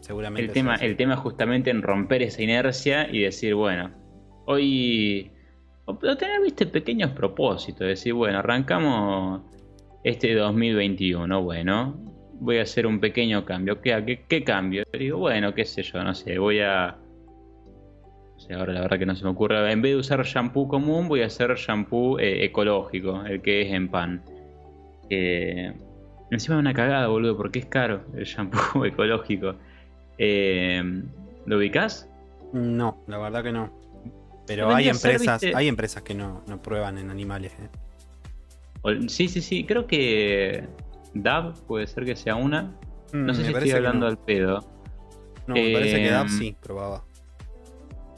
[0.00, 0.46] Seguramente.
[0.46, 3.90] El tema, el tema es justamente en romper esa inercia y decir, bueno,
[4.46, 5.32] hoy...
[5.84, 7.86] O tener, viste, pequeños propósitos.
[7.86, 9.40] Decir, bueno, arrancamos
[10.04, 11.98] este 2021, bueno,
[12.40, 13.80] voy a hacer un pequeño cambio.
[13.80, 14.84] ¿Qué, qué, qué cambio?
[14.92, 16.96] Digo, bueno, qué sé yo, no sé, voy a...
[18.34, 19.70] No sé, ahora la verdad que no se me ocurre.
[19.72, 23.72] En vez de usar shampoo común, voy a hacer shampoo eh, ecológico, el que es
[23.72, 24.22] en pan.
[25.10, 25.72] Eh,
[26.30, 29.54] encima es una cagada, boludo, porque es caro el shampoo ecológico.
[30.18, 30.82] Eh,
[31.46, 32.08] ¿Lo ubicás?
[32.52, 33.70] No, la verdad que no.
[34.46, 37.52] Pero hay ser, empresas, hay empresas que no, no prueban en animales.
[37.60, 37.68] ¿eh?
[38.82, 40.64] O- sí, sí, sí, creo que
[41.22, 42.74] DAB puede ser que sea una.
[43.12, 44.10] No Mm, sé me si estoy hablando no.
[44.12, 44.60] al pedo.
[45.46, 47.04] No, me parece que Eh, DAB sí probaba.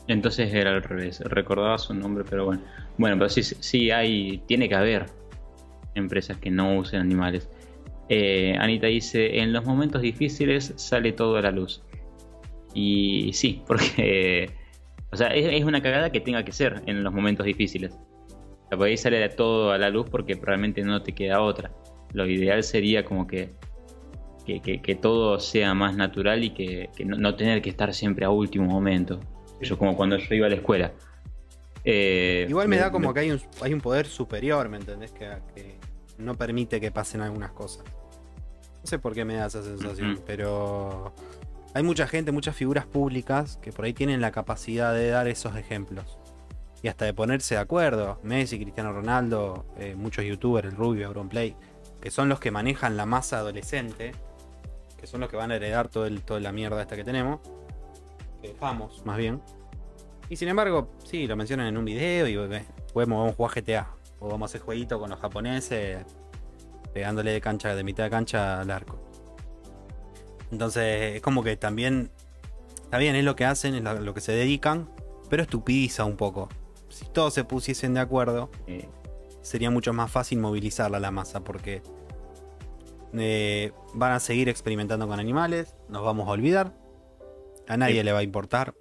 [0.09, 1.21] Entonces era al revés.
[1.21, 2.63] Recordaba su nombre, pero bueno.
[2.99, 4.39] Bueno, pero sí, sí hay.
[4.47, 5.07] Tiene que haber
[5.95, 7.49] empresas que no usen animales.
[8.09, 11.83] Eh, Anita dice: En los momentos difíciles sale todo a la luz.
[12.75, 14.51] Y sí, porque.
[15.13, 17.93] O sea, es, es una cagada que tenga que ser en los momentos difíciles.
[17.93, 21.71] O sea, porque ahí sale todo a la luz porque probablemente no te queda otra.
[22.13, 23.53] Lo ideal sería como que.
[24.47, 28.25] Que, que- que todo sea más natural y que, no, no tener que estar siempre
[28.25, 29.21] a último momento.
[29.61, 30.93] Yo como cuando yo iba a la escuela.
[31.85, 35.13] Eh, Igual me, da como que hay un, hay un poder superior, ¿me entendés?
[35.13, 35.77] Que, que
[36.19, 37.85] no permite que pasen algunas cosas.
[37.85, 41.15] No sé por qué me da esa sensación, pero
[41.75, 45.55] hay mucha gente, muchas figuras públicas que por ahí tienen la capacidad de dar esos
[45.57, 46.19] ejemplos.
[46.83, 48.19] Y hasta de ponerse de acuerdo.
[48.23, 51.55] Messi, Cristiano Ronaldo, eh, muchos youtubers, el Rubio, Auronplay,
[52.01, 54.13] que son los que manejan la masa adolescente,
[54.99, 57.41] que son los que van a heredar todo el, toda la mierda esta que tenemos.
[58.43, 59.41] que Famos, más bien.
[60.29, 63.63] Y sin embargo, sí, lo mencionan en un video y eh, podemos vamos a jugar
[63.63, 63.89] GTA.
[64.21, 66.05] O vamos a hacer jueguito con los japoneses,
[66.93, 68.99] pegándole de cancha, de mitad de cancha al arco.
[70.53, 72.11] Entonces, es como que también.
[72.83, 74.91] Está bien, es lo que hacen, es lo, que se dedican,
[75.29, 76.49] pero estupidiza un poco.
[76.89, 78.51] Si todos se pusiesen de acuerdo,
[79.43, 81.83] sería mucho más fácil movilizarla a la masa porque
[83.15, 86.75] eh, van a seguir experimentando con animales, nos vamos a olvidar,
[87.67, 88.03] a nadie Sí.
[88.05, 88.75] le va a importar.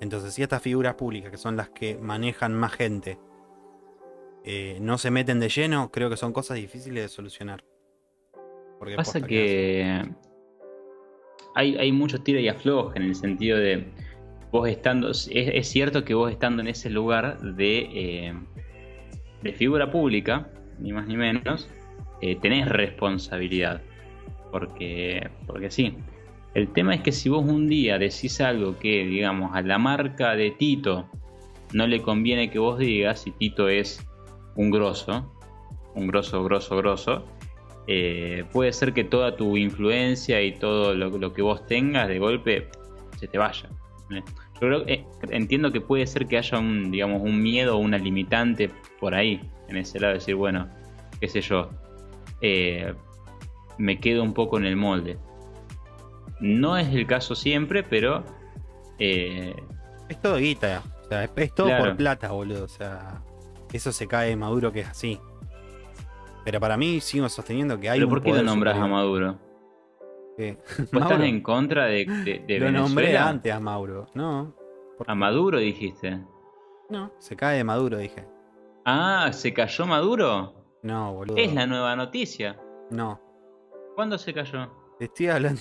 [0.00, 3.18] Entonces, si estas figuras públicas, que son las que manejan más gente,
[4.44, 7.64] eh, no se meten de lleno, creo que son cosas difíciles de solucionar.
[8.78, 10.04] Porque Pasa que
[11.56, 13.88] hay, hay mucho tira y afloja en el sentido de
[14.52, 18.34] vos estando, es, es cierto que vos estando en ese lugar de, eh,
[19.42, 21.68] de figura pública, ni más ni menos,
[22.20, 23.82] eh, tenés responsabilidad.
[24.50, 25.96] Porque, porque sí.
[26.54, 30.34] El tema es que si vos un día decís algo que, digamos, a la marca
[30.34, 31.08] de Tito
[31.72, 34.06] no le conviene que vos digas, y Tito es
[34.56, 35.32] un grosso,
[35.94, 37.24] un grosso, grosso, grosso,
[37.86, 42.18] eh, puede ser que toda tu influencia y todo lo, lo que vos tengas de
[42.18, 42.68] golpe
[43.18, 43.68] se te vaya.
[44.10, 44.22] ¿eh?
[44.60, 48.70] Creo, eh, entiendo que puede ser que haya un, digamos, un miedo o una limitante
[48.98, 50.68] por ahí, en ese lado, de decir, bueno,
[51.20, 51.70] qué sé yo,
[52.40, 52.92] eh,
[53.78, 55.16] me quedo un poco en el molde.
[56.40, 58.24] No es el caso siempre, pero
[58.98, 59.54] eh,
[60.08, 61.84] Es todo guita, o sea, es, es todo Claro.
[61.84, 62.64] por plata, boludo.
[62.64, 63.22] O sea,
[63.72, 65.20] eso se cae de Maduro que es así.
[66.44, 68.86] Pero para mí sigo sosteniendo que hay ¿pero un ¿por qué lo nombras a.
[68.86, 69.38] Maduro?
[70.92, 73.28] ¿Vos estás en contra de, de, de Lo nombré Venezuela?
[73.28, 74.06] antes a Mauro.
[74.14, 74.54] No.
[74.96, 75.14] ¿por A?
[75.14, 76.20] Maduro dijiste.
[76.88, 78.24] No, se cae de Maduro, dije.
[78.84, 80.54] Ah, ¿se cayó Maduro?
[80.82, 81.36] No, boludo.
[81.36, 82.58] Es la nueva noticia.
[82.90, 83.20] No.
[83.94, 84.70] ¿Cuándo se cayó?
[84.98, 85.60] Te estoy hablando.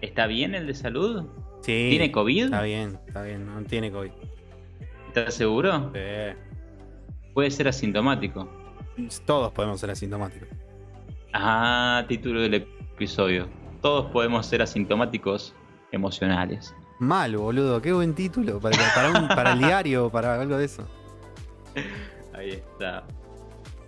[0.00, 1.24] ¿Está bien el de salud?
[1.62, 1.88] Sí.
[1.90, 2.44] ¿Tiene COVID?
[2.44, 3.46] Está bien, está bien.
[3.46, 4.12] No tiene COVID.
[5.08, 5.90] ¿Estás seguro?
[5.92, 6.00] Sí.
[7.34, 8.48] Puede ser asintomático.
[9.26, 10.48] Todos podemos ser asintomáticos.
[11.32, 12.66] Ah, título del
[13.02, 13.46] episodio.
[13.80, 15.54] Todos podemos ser asintomáticos
[15.92, 16.74] emocionales.
[16.98, 17.80] Mal, boludo.
[17.80, 18.58] Qué buen título.
[18.58, 20.84] Para, para, un- para el diario, para algo de eso.
[22.34, 23.04] Ahí está.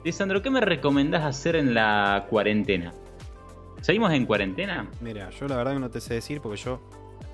[0.05, 2.93] Lisandro, ¿qué me recomendás hacer en la cuarentena?
[3.81, 4.89] ¿Seguimos en cuarentena?
[5.01, 6.81] Mira, yo la verdad que no te sé decir porque yo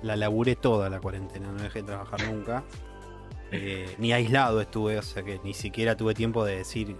[0.01, 2.63] la laburé toda la cuarentena, no dejé de trabajar nunca.
[3.51, 6.95] Eh, ni aislado estuve, o sea que ni siquiera tuve tiempo de decir.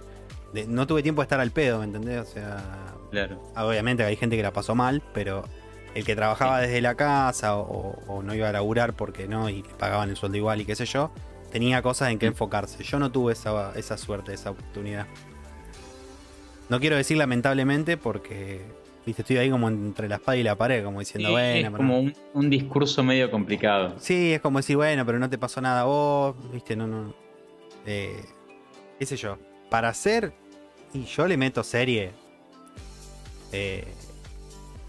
[0.54, 2.22] de- no tuve tiempo de estar al pedo, ¿me entendés?
[2.22, 3.42] O sea, Claro.
[3.56, 5.44] obviamente hay gente que la pasó mal, pero
[5.96, 9.64] el que trabajaba desde la casa o, o no iba a laburar porque no y
[9.64, 11.12] le pagaban el sueldo igual y qué sé yo,
[11.52, 12.30] tenía cosas en que Mm.
[12.34, 12.84] enfocarse.
[12.84, 15.08] Yo no tuve esa, esa suerte, esa oportunidad.
[16.70, 18.62] No quiero decir lamentablemente porque
[19.06, 21.76] viste, estoy ahí como entre la espada y la pared, como diciendo, Sí, bueno, es
[21.76, 22.00] como no".
[22.00, 23.96] un, un discurso medio complicado.
[24.00, 27.14] Sí, es como decir, bueno, pero no te pasó nada a vos, viste, no, no.
[27.86, 28.22] Eh,
[29.00, 29.38] qué sé yo.
[29.70, 30.34] Para hacer,
[30.94, 32.12] y yo le meto serie.
[33.52, 33.88] Eh,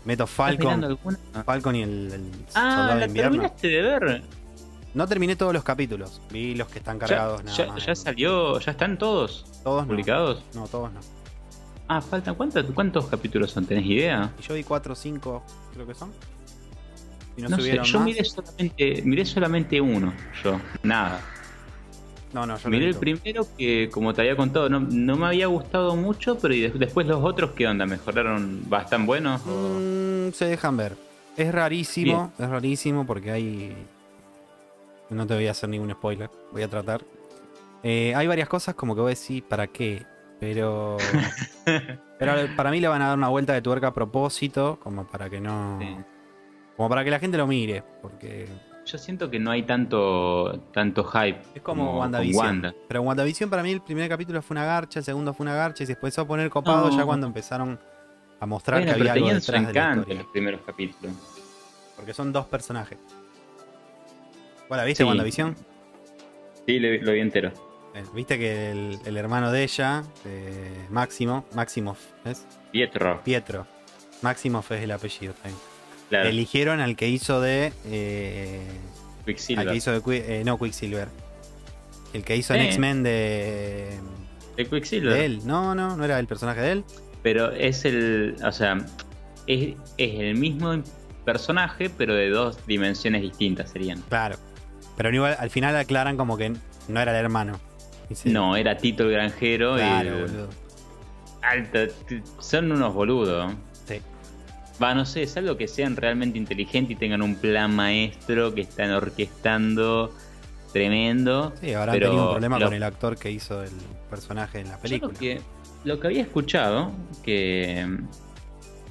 [0.05, 1.19] meto ¿Estás mirando Falcon, alguna?
[1.45, 3.31] Falcon y el, el Ah, Soldado ¿la de Invierno.
[3.33, 4.23] terminaste de ver?
[4.95, 7.87] No terminé todos los capítulos, vi los que están Ya, cargados nada ya- más.
[7.87, 10.43] ya salió, ya están todos todos publicados.
[10.55, 11.01] No, todos no.
[11.89, 12.35] Ah, faltan.
[12.35, 13.65] ¿Cuántos, cuántos capítulos son?
[13.67, 14.33] ¿Tenés idea?
[14.47, 15.43] Yo vi 4 o 5,
[15.75, 16.13] creo que son.
[17.37, 18.05] Y no, No sé, yo más.
[18.07, 21.21] miré solamente, miré solamente uno, yo, nada.
[22.33, 25.47] No, no, yo Miré el primero que, como te había contado, no, no me había
[25.47, 27.87] gustado mucho, pero y des- después los otros, ¿qué onda?
[27.87, 29.41] ¿Mejoraron bastante buenos?
[29.47, 30.97] Mm, se dejan ver.
[31.37, 33.77] Es rarísimo, es rarísimo porque hay.
[35.09, 37.03] No te voy a hacer ningún spoiler, voy a tratar.
[37.83, 40.03] Eh, hay varias cosas como que voy a decir, ¿para qué?
[40.41, 40.99] Pero.
[42.19, 45.31] pero para mí le van a dar una vuelta de tuerca a propósito, como para
[45.31, 45.79] que no.
[45.81, 45.97] Sí.
[46.77, 48.47] Como para que la gente lo mire, porque.
[48.91, 51.41] Yo siento que no hay tanto, tanto hype.
[51.55, 52.47] Es como, con WandaVision.
[52.47, 52.75] Wanda.
[52.89, 55.83] Pero WandaVision para mí el primer capítulo fue una garcha, el segundo fue una garcha
[55.83, 56.97] y se empezó a poner copado No.
[56.97, 57.79] ya cuando empezaron
[58.41, 60.15] a mostrar Bueno, que pero había algo tenían su detrás de la historia.
[60.23, 61.13] los primeros capítulos.
[61.97, 62.99] Porque son dos personajes.
[64.69, 65.09] Bueno, ¿viste Sí.
[65.09, 65.57] WandaVision?
[66.67, 67.51] Sí, lo, lo vi entero.
[67.95, 70.03] Eh, Viste que el, el hermano de ella,
[70.91, 72.47] Máximo, Maximoff, ¿es?
[72.71, 73.67] Pietro, Pietro.
[74.23, 75.57] Maximoff es el apellido también.
[76.09, 76.29] Claro.
[76.29, 77.73] Eligieron al que hizo de.
[77.87, 78.61] eh,
[79.19, 79.69] al Quicksilver.
[79.69, 80.01] que hizo de.
[80.41, 81.09] Eh, no, Quicksilver.
[82.15, 82.67] El que hizo en Eh.
[82.69, 84.01] X-Men de.
[84.57, 85.13] Quicksilver.
[85.13, 85.41] de él.
[85.45, 86.85] No, no, no era el personaje de él.
[87.23, 88.37] Pero es el.
[88.45, 88.79] O sea,
[89.47, 90.83] es, es el mismo
[91.25, 94.03] personaje, pero de dos dimensiones distintas serían.
[94.09, 94.37] Claro.
[94.97, 96.55] Pero igual, al final aclaran como que
[96.89, 97.61] no era el hermano.
[98.25, 100.23] No, era Tito el granjero Claro, y.
[100.23, 100.49] boludo.
[101.43, 101.79] Alto,
[102.41, 103.53] son unos boludos.
[104.83, 108.61] Va, no sé, es algo que sean realmente inteligentes y tengan un plan maestro que
[108.63, 110.13] están orquestando
[110.73, 111.53] tremendo.
[111.61, 113.71] Sí, habrán pero tenido un problema lo- con el actor que hizo el
[114.11, 115.13] personaje en la película.
[115.13, 115.41] Lo que,
[115.85, 116.93] lo que había escuchado,
[117.25, 117.87] que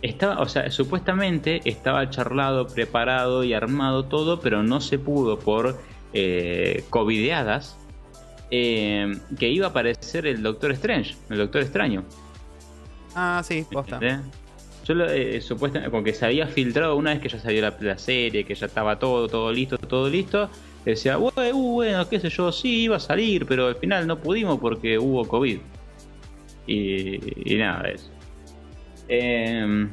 [0.01, 5.79] estaba, o sea, supuestamente estaba charlado, preparado y armado todo, pero no se pudo por
[6.13, 7.77] eh, covideadas,
[8.51, 12.03] eh, que iba a aparecer el Doctor Strange, el Doctor Extraño.
[13.15, 13.95] Ah, sí, posta.
[13.95, 14.25] ¿entendés?
[14.88, 17.75] Yo lo, eh, supuestamente, como que se había filtrado una vez que ya salió la,
[17.79, 20.49] la serie, que ya estaba todo, todo listo, todo listo.
[20.85, 24.17] Decía, "Bue- uh, bueno, qué sé yo, sí, iba a salir, pero al final no
[24.19, 25.59] pudimos porque hubo COVID.
[26.67, 28.09] Y, y nada de eso.
[29.09, 29.88] Eh,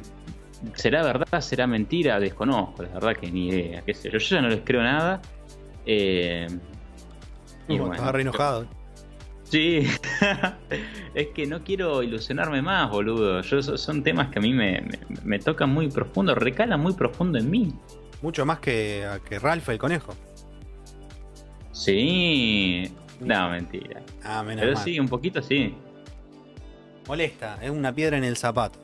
[0.75, 1.41] ¿Será verdad?
[1.41, 2.19] ¿Será mentira?
[2.19, 3.81] Desconozco, la verdad que ni idea.
[3.81, 5.21] Qué sé yo, yo ya no les creo nada.
[5.85, 6.47] Eh,
[7.67, 8.67] y bueno, estaba re enojado.
[9.45, 9.87] Sí,
[11.13, 13.41] es que no quiero ilusionarme más, boludo.
[13.41, 16.93] Yo, so- son temas que a mí me, me- me tocan muy profundo, recalan muy
[16.93, 17.73] profundo en mí.
[18.21, 20.13] Mucho más que, que Ralph el conejo.
[21.71, 24.01] Sí, no, mentira.
[24.23, 24.83] Ah, menos Pero mal.
[24.83, 25.73] sí, un poquito sí.
[27.07, 28.79] Molesta, es una piedra en el zapato.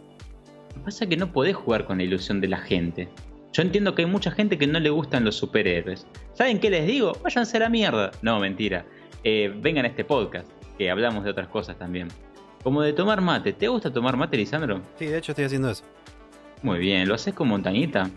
[0.70, 3.10] Lo que pasa es que no podés jugar con la ilusión de la gente.
[3.54, 6.06] Yo entiendo que hay mucha gente que no le gustan los superhéroes.
[6.34, 7.14] ¿Saben qué les digo?
[7.24, 8.12] Váyanse a la mierda.
[8.22, 8.86] No, mentira.
[9.24, 10.48] Eh, vengan a este podcast,
[10.78, 12.08] que hablamos de otras cosas también.
[12.64, 13.54] Como de tomar mate.
[13.54, 14.82] ¿Te gusta tomar mate, Lisandro?
[14.98, 15.84] Sí, de hecho estoy haciendo eso.
[16.64, 17.08] Muy bien.
[17.08, 18.10] ¿Lo haces con montañita?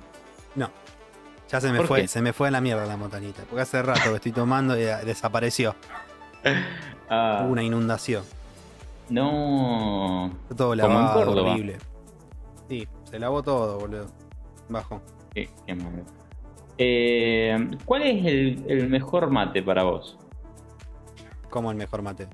[0.55, 0.70] No.
[1.50, 2.09] Ya se me ¿Por fue, qué?
[2.09, 3.42] se me fue a la mierda la montañita.
[3.48, 5.74] Porque hace rato que estoy tomando y eh, desapareció.
[7.11, 8.24] Ah, Hubo una inundación.
[9.11, 10.32] no.
[10.57, 11.76] Todo Como en lavado, horrible.
[12.68, 14.07] Sí, se lavó todo, boludo.
[14.70, 15.02] Bajo.
[15.34, 16.02] Qué, qué malo.
[16.78, 20.18] Eh, ¿Cuál es el, el mejor mate para vos?
[21.55, 22.26] Como el mejor mate.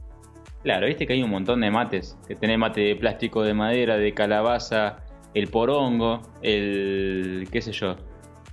[0.62, 2.16] Claro, viste que hay un montón de mates.
[2.26, 4.96] Que tenés mate de plástico, de madera, de calabaza,
[5.34, 7.46] el porongo, el.
[7.52, 7.96] qué sé yo.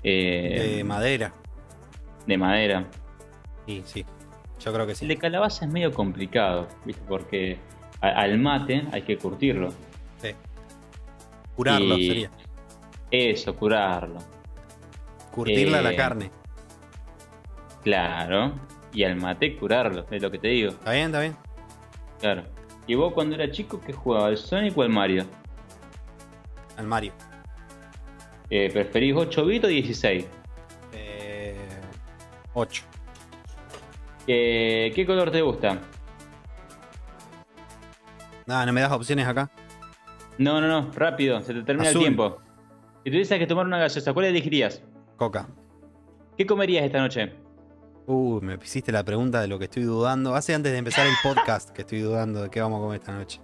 [0.03, 1.31] eh, De madera.
[2.25, 2.85] de madera.
[3.65, 4.05] Sí, sí.
[4.59, 5.07] Yo creo que El sí.
[5.07, 7.01] de calabaza es medio complicado, ¿viste?
[7.07, 7.59] Porque
[8.01, 9.69] al mate hay que curtirlo.
[10.21, 10.31] Sí.
[11.55, 12.31] Curarlo Y- sería.
[13.09, 14.19] Eso, curarlo.
[15.33, 16.31] Curtirla a la eh, carne.
[17.83, 18.51] Claro.
[18.97, 20.71] Y al mate curarlo, es lo que te digo.
[20.71, 21.05] ¿Está bien?
[21.05, 21.35] ¿Está bien?
[22.19, 22.43] Claro.
[22.87, 24.31] ¿Y vos cuando era chico qué jugabas?
[24.31, 25.23] ¿El Sonic o el Mario?
[26.77, 27.13] Al Mario.
[28.49, 30.25] Eh, ¿Preferís 8 bits o 16?
[30.93, 31.55] Eh,
[32.55, 32.83] 8.
[34.25, 35.77] Eh, ¿Qué color te gusta?
[38.47, 39.51] Nada, no me das opciones acá.
[40.39, 42.01] No, no, no, rápido, se te termina Azul.
[42.01, 42.39] el tiempo.
[43.03, 44.83] Si tuvieses que tomar una gaseosa, ¿cuál elegirías?
[45.17, 45.47] Coca.
[46.35, 47.45] ¿Qué comerías esta noche?
[48.09, 50.33] Uh, me hiciste la pregunta de lo que estoy dudando.
[50.33, 53.11] Hace antes de empezar el podcast que estoy dudando de qué vamos a comer esta
[53.13, 53.41] noche.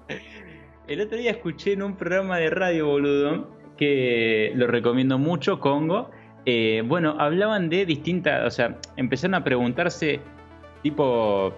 [0.87, 6.09] El otro día escuché en un programa de radio, boludo, que lo recomiendo mucho, Congo.
[6.45, 10.21] Eh, bueno, hablaban de distintas, o sea, empezaron a preguntarse,
[10.81, 11.53] tipo,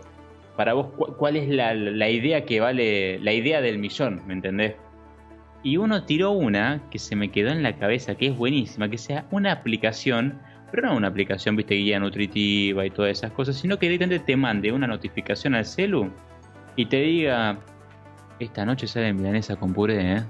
[0.56, 4.74] para vos, cu- ¿cuál es la idea que vale, la idea del millón, ¿me entendés?
[5.62, 8.98] Y uno tiró una que se me quedó en la cabeza, que es buenísima, que
[8.98, 10.40] sea una aplicación,
[10.76, 14.36] pero no una aplicación, viste, guía nutritiva y todas esas cosas, sino que directamente te
[14.36, 16.12] mande una notificación al celu
[16.76, 17.58] y te diga,
[18.40, 20.24] esta noche sale milanesa con puré, ¿eh?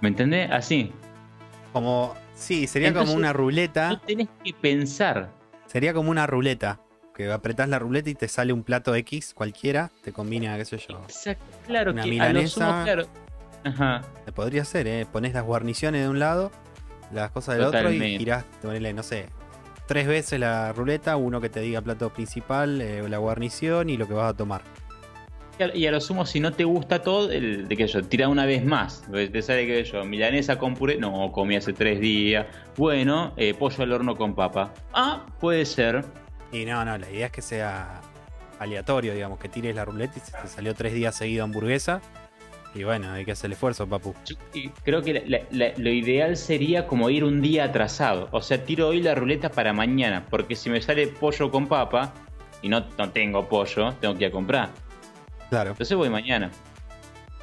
[0.00, 0.50] ¿Me entendés?
[0.50, 0.92] Así.
[1.74, 2.14] Como.
[2.34, 4.00] Sí, sería Entonces, como una No ruleta.
[4.06, 5.30] tenés que pensar.
[5.66, 6.80] Sería como una ruleta.
[7.14, 9.90] Que apretás la ruleta y te sale un plato X cualquiera.
[10.02, 11.02] Te combina, qué sé yo.
[11.04, 11.44] Exacto.
[11.66, 12.48] Claro Una que a lo milanesa.
[12.66, 13.06] sumo, claro.
[13.64, 14.00] Ajá.
[14.34, 15.06] Podría hacer, ¿eh?
[15.12, 16.50] Pones las guarniciones de un lado,
[17.12, 19.26] las cosas del otro y girás, ponele, no sé,
[19.90, 24.06] tres veces la ruleta, uno que te diga plato principal, eh, la guarnición y lo
[24.06, 24.62] que vas a tomar.
[25.74, 28.46] Y a lo sumo, si no te gusta todo, el, de que yo, tira una
[28.46, 29.02] vez más.
[29.10, 30.96] Te sale que yo, milanesa con puré.
[30.96, 32.46] No, comí hace tres días.
[32.76, 34.72] Bueno, eh, pollo al horno con papa.
[34.92, 36.04] Ah, puede ser.
[36.52, 38.00] Y no, no, la idea es que sea
[38.60, 42.00] aleatorio, digamos, que tires la ruleta y se te salió tres días seguido hamburguesa.
[42.74, 44.14] Y bueno, hay que hacer el esfuerzo, papu.
[44.26, 44.36] Yo,
[44.84, 48.28] creo que la- la- la- lo ideal sería como ir un día atrasado.
[48.30, 50.24] O sea, tiro hoy la ruleta para mañana.
[50.30, 52.14] Porque si me sale pollo con papa
[52.62, 54.70] y no, no tengo pollo, tengo que ir a comprar.
[55.48, 55.70] Claro.
[55.72, 56.50] Entonces voy mañana.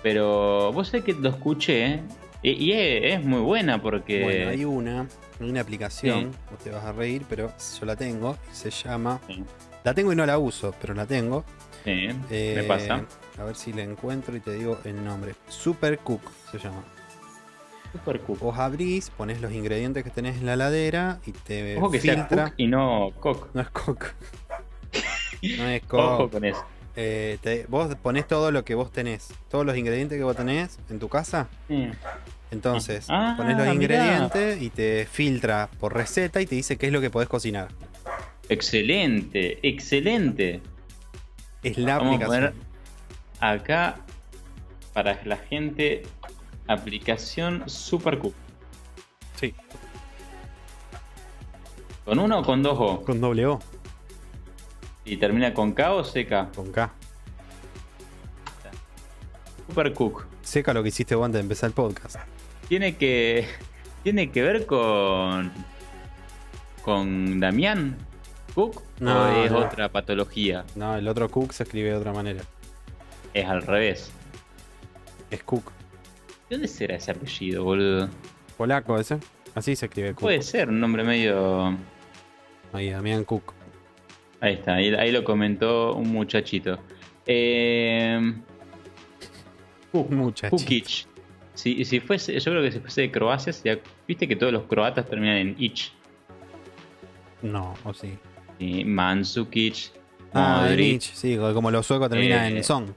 [0.03, 2.03] Pero vos sabés que lo escuché ¿eh?
[2.43, 4.23] y, y es, es muy buena porque...
[4.23, 5.07] Bueno, hay una,
[5.41, 9.19] hay una aplicación, vos te vas a reír, pero yo la tengo, y se llama...
[9.27, 9.43] Sí,
[9.83, 11.43] La tengo y no la uso, pero la tengo.
[11.83, 13.03] sí, Eh, me pasa.
[13.39, 15.35] A ver si la encuentro y te digo el nombre.
[15.47, 16.21] Super Cook
[16.51, 16.83] se llama.
[17.93, 18.39] Super cook.
[18.39, 22.15] Vos abrís, pones los ingredientes que tenés en la heladera y te Ojo que sea
[22.15, 22.45] filtra.
[22.45, 23.49] cook y no cook.
[23.53, 24.05] No es cook.
[25.57, 26.31] No es Ojo cook.
[26.31, 26.65] con eso.
[26.95, 30.79] eh, te- vos ponés todo lo que vos tenés, todos los ingredientes que vos tenés
[30.89, 31.47] en tu casa.
[31.67, 31.87] Sí.
[32.51, 33.73] Entonces, Ah, pones los mirá.
[33.73, 37.67] ingredientes y te filtra por receta y te dice qué es lo que podés cocinar.
[38.49, 40.61] Excelente, excelente.
[41.63, 42.53] Es la Vamos a aplicación.
[42.53, 42.66] poner
[43.39, 43.97] acá
[44.93, 46.03] para la gente
[46.67, 48.33] aplicación Supercook.
[49.35, 49.53] Sí,
[52.05, 53.01] ¿Con uno o con dos O?
[53.03, 53.59] con doble O,
[55.05, 56.53] ¿Y termina con K o CK?
[56.55, 56.91] con K.
[59.67, 60.25] Supercook.
[60.41, 62.15] Seca lo que hiciste vos antes de empezar el podcast.
[62.67, 63.47] Tiene que.
[64.03, 65.51] Tiene que ver con.
[66.83, 67.97] con Damián
[68.55, 69.59] Cook No, o es no.
[69.59, 70.63] otra patología.
[70.75, 72.43] No, el otro Cook se escribe de otra manera.
[73.33, 74.11] Es al revés.
[75.29, 75.71] Es Cook.
[76.49, 78.09] ¿De dónde será ese apellido, boludo?
[78.57, 79.17] Polaco ese.
[79.55, 80.21] Así se escribe Cook.
[80.21, 81.75] Puede ser un nombre medio.
[82.73, 83.53] Ahí, Damián Cook.
[84.39, 86.79] Ahí está, ahí, ahí lo comentó un muchachito.
[87.25, 88.33] Eh,
[89.91, 90.57] Kuk- Muchachito.
[90.63, 91.07] Kukic.
[91.55, 94.63] Si, si fuese, yo creo que si fuese de Croacia, sería- viste que todos los
[94.63, 95.91] croatas terminan en ich.
[97.41, 98.17] No, o sí.
[98.59, 99.91] Y Mandzukic,
[100.33, 100.67] Ah,
[100.99, 102.93] sí, como los suecos terminan Eh, en son.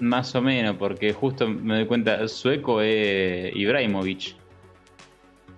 [0.00, 4.34] Más o menos, porque justo me doy cuenta, sueco es Ibrahimovic.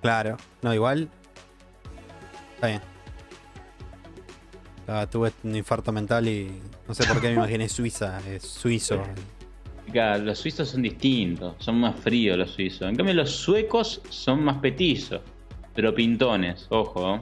[0.00, 0.36] Claro.
[0.62, 1.08] No, igual.
[2.54, 2.80] Está bien.
[4.88, 6.50] Ah, tuve un infarto mental y
[6.88, 9.02] no sé por qué me imaginé Suiza, es suizo.
[9.92, 12.88] Claro, los suizos son distintos, son más fríos los suizos.
[12.88, 15.20] En cambio, los suecos son más petizos,
[15.74, 17.20] pero pintones, ojo.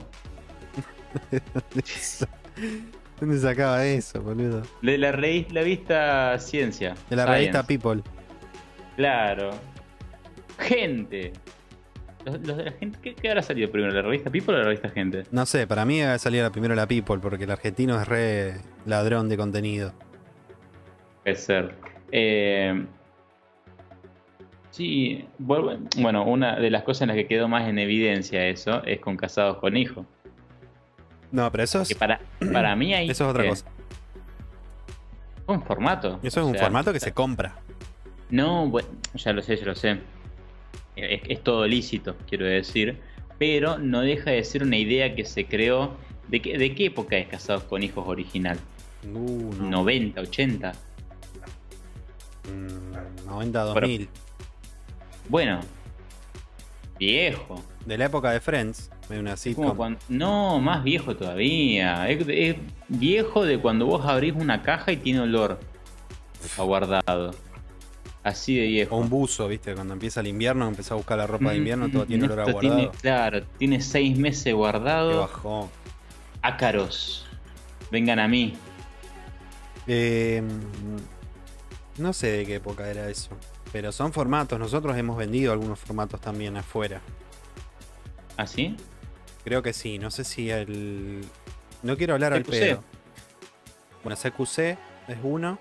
[3.21, 4.63] ¿Dónde sacaba eso, boludo?
[4.81, 6.95] De la, revista Ciencia.
[7.07, 7.37] De la Science.
[7.37, 8.01] revista People.
[8.95, 9.51] Claro.
[10.57, 11.31] Gente.
[12.25, 13.93] Los, los de la gente ¿qué, qué habrá salido primero?
[13.93, 15.23] ¿La revista People o la revista Gente?
[15.31, 18.55] No sé, para mí salía primero la People, porque el argentino es re
[18.87, 19.93] ladrón de contenido.
[21.23, 21.75] Puede ser.
[22.11, 22.85] Eh,
[24.71, 28.99] sí, bueno, una de las cosas en las que quedó más en evidencia eso es
[28.99, 30.07] con Casados con Hijos.
[31.31, 32.19] No, pero eso es, Que para,
[32.51, 33.09] para mí ahí.
[33.09, 33.49] eso es otra ¿qué?
[33.49, 33.65] cosa.
[35.47, 36.19] Un formato.
[36.23, 37.55] Eso es un sea, formato que se compra.
[38.29, 39.99] No, bueno, ya lo sé, ya lo sé.
[40.95, 42.99] Es, es todo lícito, quiero decir.
[43.39, 45.95] Pero no deja de ser una idea que se creó.
[46.27, 48.57] ¿De qué, de qué época es Casados con Hijos original?
[49.03, 49.83] Uh, no.
[49.83, 50.71] ¿90, 80?
[52.47, 54.09] Mm, 90, 2000.
[55.27, 55.59] Bueno,
[56.99, 57.63] viejo.
[57.85, 59.75] De la época de Friends, una sitcom.
[59.75, 62.09] cuando- no, más viejo todavía.
[62.09, 62.55] Es, es
[62.87, 65.59] viejo de cuando vos abrís una caja y tiene olor
[66.57, 67.31] aguardado.
[68.23, 68.95] Así de viejo.
[68.95, 69.73] O un buzo, ¿viste?
[69.73, 72.25] Cuando empieza el invierno, empieza a buscar la ropa de Mm, invierno, todo mm, tiene
[72.25, 72.75] olor a esto guardado.
[72.77, 75.19] tiene- claro, tiene seis meses Qué guardado.
[75.21, 75.69] bajón.
[76.43, 77.25] Ácaros.
[77.91, 78.53] Vengan a mí.
[79.87, 80.43] Eh,
[81.97, 83.31] no sé de qué época era eso.
[83.71, 84.59] Pero son formatos.
[84.59, 87.01] Nosotros hemos vendido algunos formatos también afuera.
[88.37, 88.75] ¿Así?
[89.43, 89.97] Creo que sí.
[89.99, 91.21] No sé si el.
[91.83, 92.51] No quiero hablar al CQC.
[92.51, 92.83] pedo.
[94.03, 94.59] Bueno, CQC
[95.07, 95.59] es uno.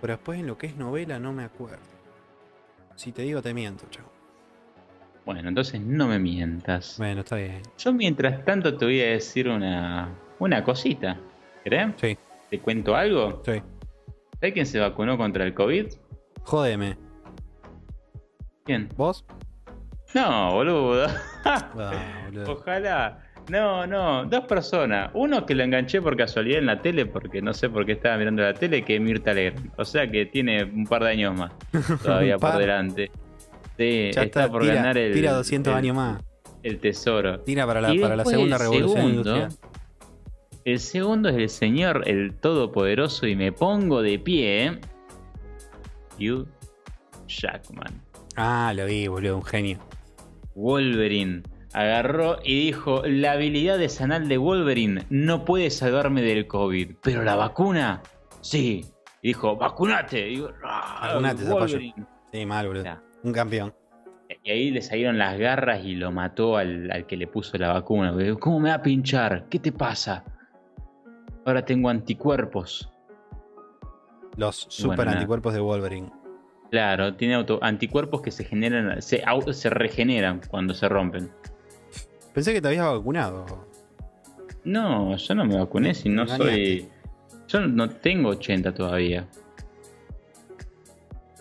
[0.00, 1.82] Pero después en lo que es novela no me acuerdo.
[2.94, 4.12] Si te digo, te miento, chavo.
[5.24, 6.96] Bueno, entonces no me mientas.
[6.98, 7.62] Bueno, está bien.
[7.78, 10.08] Yo mientras tanto te voy a decir una,
[10.38, 11.18] una cosita.
[11.64, 11.92] ¿Querés?
[12.00, 12.16] Sí,
[12.50, 13.42] ¿Te cuento algo?
[13.44, 13.60] sí.
[14.40, 15.86] ¿Sabes quién se vacunó contra el COVID?
[16.44, 16.96] Jódeme.
[18.64, 18.88] ¿Quién?
[18.96, 19.24] ¿Vos?
[20.14, 21.06] No, boludo.
[21.44, 22.52] Ah, boludo.
[22.52, 23.18] Ojalá.
[23.48, 25.10] No, no, dos personas.
[25.14, 28.16] Uno que lo enganché por casualidad en la tele, porque no sé por qué estaba
[28.18, 29.70] mirando la tele, que es Mirta Legrand.
[29.78, 31.52] O sea que tiene un par de años más
[32.02, 33.10] todavía por delante.
[33.78, 36.22] Sí, Ya está, está, por tira, ganar el, tira 200 el- años más.
[36.62, 37.40] el tesoro.
[37.40, 39.52] Tira para la, para segunda el revolución segundo, industrial.
[40.64, 44.78] El segundo es el señor, el todopoderoso, y me pongo de pie.
[46.20, 46.46] Hugh
[47.28, 48.02] Jackman.
[48.36, 49.78] Ah, lo vi, boludo, un genio.
[50.58, 51.42] Wolverine
[51.72, 57.22] agarró y dijo: La habilidad de sanal de Wolverine no puede salvarme del COVID, pero
[57.22, 58.02] la vacuna,
[58.40, 58.84] sí.
[59.22, 60.28] Y dijo: ¡Vacunate!
[60.28, 61.60] Y, digo, "Ah, Vacunate, zapallo".
[61.60, 62.06] Wolverine.
[62.32, 62.84] Sí, mal, boludo.
[63.22, 63.72] Un campeón.
[64.42, 67.72] Y ahí le salieron las garras y lo mató al, al que le puso la
[67.72, 68.12] vacuna.
[68.12, 69.46] porque, ¿Cómo me va a pinchar?
[69.48, 70.24] ¿Qué te pasa?
[71.46, 72.92] Ahora tengo anticuerpos.
[74.36, 76.10] Los super Bueno, anticuerpos de Wolverine.
[76.70, 81.30] Claro, tiene auto- anticuerpos que se generan, se, se regeneran cuando se rompen.
[82.34, 83.66] Pensé que te habías vacunado.
[84.64, 86.88] No, yo no me vacuné si no soy.
[87.48, 89.26] Yo no tengo 80 todavía.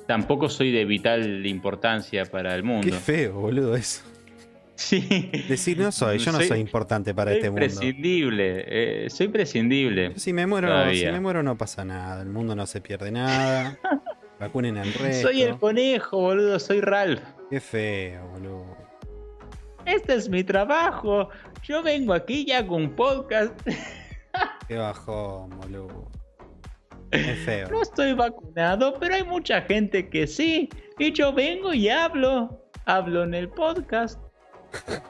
[0.05, 2.87] Tampoco soy de vital importancia para el mundo.
[2.87, 4.03] Qué feo, boludo, eso.
[4.75, 5.29] Sí.
[5.49, 7.59] Decir no soy, yo no soy, importante para soy este mundo.
[7.59, 8.63] prescindible,
[9.05, 10.13] eh, soy prescindible.
[10.17, 11.07] Si me muero, Todavía.
[11.07, 13.77] si me muero no pasa nada, el mundo no se pierde nada.
[14.39, 15.29] Vacunen al resto.
[15.29, 17.23] Soy el conejo, boludo, soy Ralph.
[17.49, 18.77] Qué feo, boludo.
[19.85, 21.29] Este es mi trabajo.
[21.63, 23.53] Yo vengo aquí y hago un podcast.
[24.67, 26.11] Qué bajón, boludo.
[27.11, 27.69] Es feo.
[27.69, 30.69] No estoy vacunado, pero hay mucha gente que sí.
[30.99, 32.69] Y yo vengo y hablo.
[32.85, 34.19] Hablo en el podcast.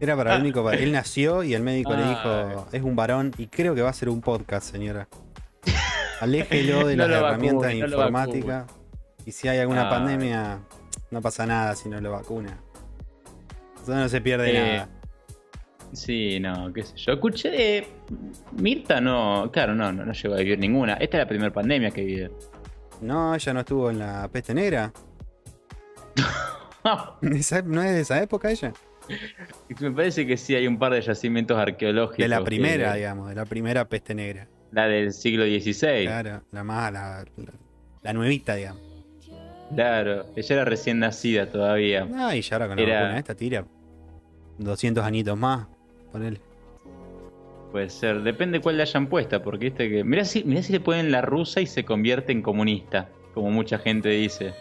[0.00, 0.68] Era para el único.
[0.72, 3.94] Él nació y el médico le dijo: Es un varón y creo que va a
[3.94, 5.06] ser un podcast, señora.
[6.22, 7.72] Aléjelo de No las herramientas
[8.12, 8.64] vacune,
[9.26, 9.90] y si hay alguna Ay.
[9.90, 10.60] pandemia,
[11.10, 12.58] no pasa nada si no lo vacuna.
[13.82, 14.88] Eso no se pierde Eh, nada.
[15.92, 17.12] Sí, no, qué sé yo.
[17.14, 17.78] Escuché.
[17.78, 17.86] eh,
[18.52, 19.50] Mirta no.
[19.52, 20.94] Claro, no, no, no llegó a vivir ninguna.
[20.94, 22.30] Esta es la primera pandemia que vive.
[23.00, 24.92] No, ella no estuvo en la peste negra.
[27.22, 28.72] Esa- ¿No es de esa época ella?
[29.80, 32.18] Me parece que sí hay un par de yacimientos arqueológicos.
[32.18, 34.48] De la primera, que- digamos, de la primera peste negra.
[34.72, 36.04] La del siglo XVI.
[36.06, 37.24] Claro, la más, la,
[38.02, 38.80] la, nuevita, digamos.
[39.74, 42.06] Claro, ella era recién nacida todavía.
[42.14, 43.64] Ah, y ya ahora con la Era- vacuna esta tira
[44.58, 45.66] 200 añitos más.
[46.10, 46.40] Ponele.
[47.70, 50.04] Puede ser, depende cuál le hayan puesta, porque viste que.
[50.04, 53.78] Mirá si, mirá si le ponen la rusa y se convierte en comunista, como mucha
[53.78, 54.52] gente dice.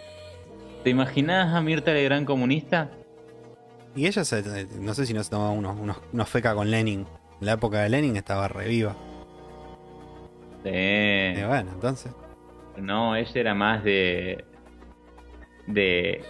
[0.84, 2.90] ¿Te imaginas a Mirta Legrand comunista?
[3.96, 7.02] Y ella, se, no sé si no se tomaba unos, unos, unos feca con Lenin.
[7.42, 8.96] En la época de Lenin estaba reviva.
[10.64, 10.70] Sí.
[10.70, 12.12] Y bueno, entonces.
[12.78, 14.44] No, ella era más de.
[15.68, 16.24] de.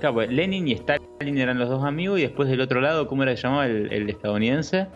[0.00, 3.22] Claro, pues, Lenin y Stalin eran los dos amigos, y después del otro lado, ¿cómo
[3.22, 4.88] era que llamaba el, el estadounidense?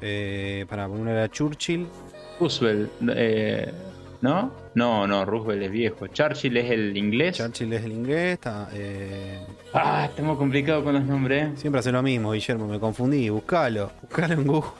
[0.00, 1.86] Eh, para uno era Churchill.
[2.40, 3.72] Roosevelt, eh,
[4.20, 4.52] ¿no?
[4.74, 6.06] No, no, Roosevelt es viejo.
[6.08, 7.36] Churchill es el inglés.
[7.36, 8.32] Churchill es el inglés.
[8.34, 9.38] está, eh,
[9.74, 11.58] Ah, estamos complicados con los nombres.
[11.60, 12.66] siempre hace lo mismo, Guillermo.
[12.66, 13.28] Me confundí.
[13.30, 13.90] Buscalo.
[14.02, 14.70] Buscalo en Google.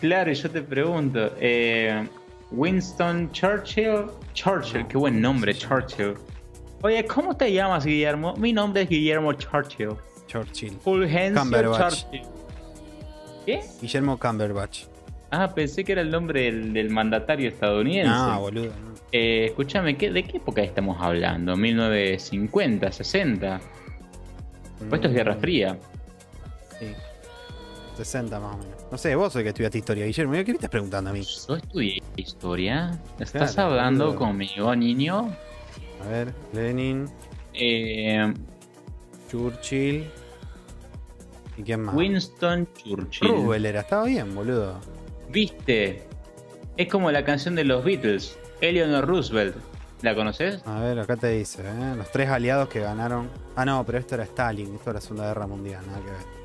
[0.00, 2.06] Claro, y yo te pregunto, eh,
[2.50, 6.14] Winston Churchill, Churchill, qué buen nombre, Churchill.
[6.82, 8.34] Oye, ¿cómo te llamas, Guillermo?
[8.36, 9.90] Mi nombre es Guillermo Churchill.
[10.26, 10.72] Churchill.
[10.82, 12.02] Fulgencio Cumberbatch.
[12.02, 12.22] Churchill.
[13.46, 13.60] ¿Qué?
[13.80, 14.84] Guillermo Cumberbatch.
[15.30, 18.10] Ah, pensé que era el nombre del, del mandatario estadounidense.
[18.10, 18.66] No, boludo.
[18.66, 18.94] no.
[19.12, 21.56] Eh, escúchame, ¿qué- ¿de qué época estamos hablando?
[21.56, 23.60] ¿1950, 60?
[24.78, 25.78] Pues esto es Guerra Fría.
[26.78, 26.86] Sí.
[27.96, 28.76] 60 más o menos.
[28.90, 30.32] No sé, vos el que estudiaste historia, Guillermo.
[30.34, 31.22] ¿Qué me estás preguntando a mí?
[31.22, 33.00] ¿Yo estudié historia?
[33.18, 35.34] ¿Estás Claro, hablando conmigo, niño?
[36.04, 37.08] A ver, Lenin,
[37.54, 38.32] Eh,
[39.30, 40.06] Churchill.
[41.56, 41.94] ¿Y quién más?
[41.94, 43.28] Winston Churchill.
[43.30, 44.78] Roosevelt era, estaba bien, boludo.
[45.30, 46.06] ¿Viste?
[46.76, 49.56] Es como la canción de los Beatles, Eleanor Roosevelt.
[50.02, 50.60] ¿La conoces?
[50.66, 51.94] A ver, acá te dice, ¿eh?
[51.96, 53.30] los tres aliados que ganaron.
[53.56, 56.35] Ah, no, pero esto era Stalin, esto era la Segunda Guerra Mundial, nada que ver.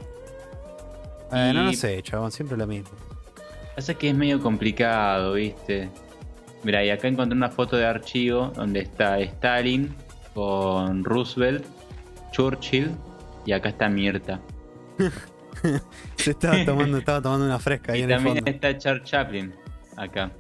[1.32, 2.90] Bueno, no Y- sé, chabón, siempre lo mismo.
[3.76, 5.90] Pasa que es medio complicado, ¿viste?
[6.64, 9.96] Mira, y acá encontré una foto de archivo donde está Stalin
[10.34, 11.66] con Roosevelt,
[12.32, 12.92] Churchill
[13.46, 14.40] y acá está Mirta.
[16.16, 18.52] Se estaba tomando, estaba tomando una fresca ahí y en el también fondo.
[18.52, 19.54] está Charles Chaplin
[19.98, 20.32] acá.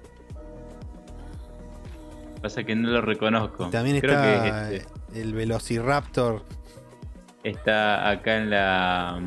[2.41, 3.67] Pasa que no lo reconozco.
[3.67, 4.23] Y también Creo está
[4.69, 5.21] que es este.
[5.21, 6.43] el Velociraptor.
[7.43, 9.19] Está acá en la,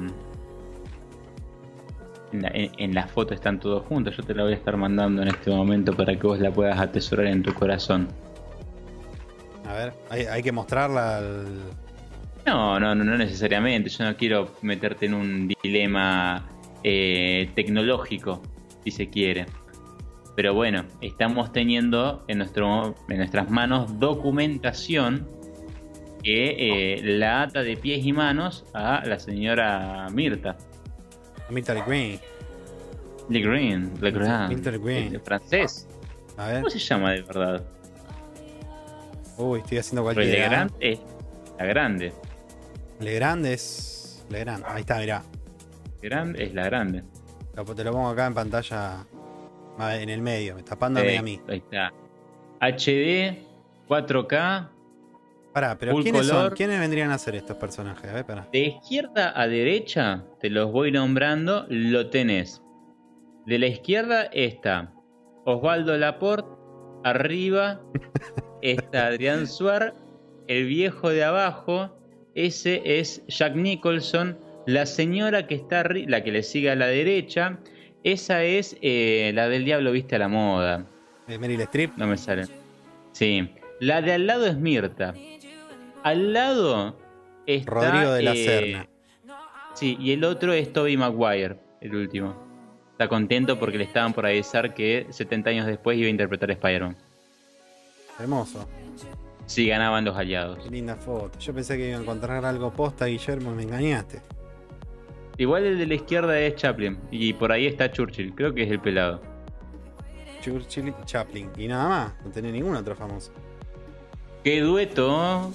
[2.35, 2.51] en la.
[2.55, 4.16] en- la foto están todos juntos.
[4.16, 6.78] Yo te la voy a estar mandando en este momento para que vos la puedas
[6.78, 8.09] atesorar en tu corazón.
[9.66, 11.47] A ver, hay, hay que mostrarla al.
[12.47, 13.89] No, no, no, no necesariamente.
[13.89, 16.47] Yo no quiero meterte en un dilema
[16.82, 18.43] eh, tecnológico,
[18.85, 19.47] si se quiere.
[20.36, 25.27] Pero bueno, estamos teniendo en, nuestro, en nuestras manos documentación
[26.23, 26.56] que
[26.97, 30.56] eh, la ata de pies y manos a la señora Mirta.
[31.51, 32.21] Military Green.
[33.29, 35.15] Le Green, Le Grand, Green.
[35.15, 35.87] el francés.
[36.37, 36.57] A ver.
[36.59, 37.65] ¿Cómo se llama de verdad?
[39.39, 40.27] Uy, estoy haciendo cualquier.
[40.29, 41.01] Legrand es
[41.59, 42.12] la grande.
[43.01, 44.25] Legrand es.
[44.31, 44.65] Legrand.
[44.66, 45.23] Ahí está, mirá.
[46.03, 47.03] Grande es la grande.
[47.77, 49.07] Te lo pongo acá en pantalla.
[49.79, 51.41] En el medio, tapándome Eh, a mí.
[51.49, 51.93] Ahí está.
[52.61, 53.37] HD,
[53.89, 54.69] 4K,
[55.55, 56.51] Pará, pero ¿quiénes son?
[56.55, 58.10] ¿Quiénes vendrían a ser estos personajes?
[58.10, 58.48] A ver, pará.
[58.52, 62.60] De izquierda a derecha, te los voy nombrando, lo tenés.
[63.47, 64.93] De la izquierda está
[65.44, 66.48] Osvaldo Laporte,
[67.05, 67.81] arriba
[68.62, 69.94] está Adrián Suar,
[70.48, 71.97] el viejo de abajo,
[72.35, 74.36] ese es Jack Nicholson,
[74.66, 77.59] la señora que está arri- la que le sigue a la derecha,
[78.02, 80.86] esa es eh, la del diablo viste a la moda.
[81.28, 81.93] Eh, Meryl Streep.
[81.97, 82.44] No me sale.
[83.12, 83.51] Sí.
[83.81, 85.14] La de al lado es Mirta.
[86.05, 86.98] Al lado
[87.47, 88.89] está, Rodrigo de la eh, Serna.
[89.72, 92.36] Sí, y el otro es Toby Maguire, el último.
[92.93, 96.52] Está contento porque le estaban por avisar que 70 años después iba a interpretar a
[96.52, 96.97] Spider-Man.
[98.20, 98.68] Hermoso.
[99.47, 100.59] Si ganaban los aliados.
[100.62, 101.39] Qué linda foto.
[101.39, 104.20] Yo pensé que iba a encontrar algo posta, Guillermo, me engañaste.
[105.39, 106.98] Igual el de la izquierda es Chaplin.
[107.10, 108.35] Y por ahí está Churchill.
[108.35, 109.22] Creo que es el pelado.
[110.43, 111.51] Churchill y Chaplin.
[111.56, 113.32] Y nada más, no tenía ningún otro famoso.
[114.44, 115.51] ¡Qué dueto!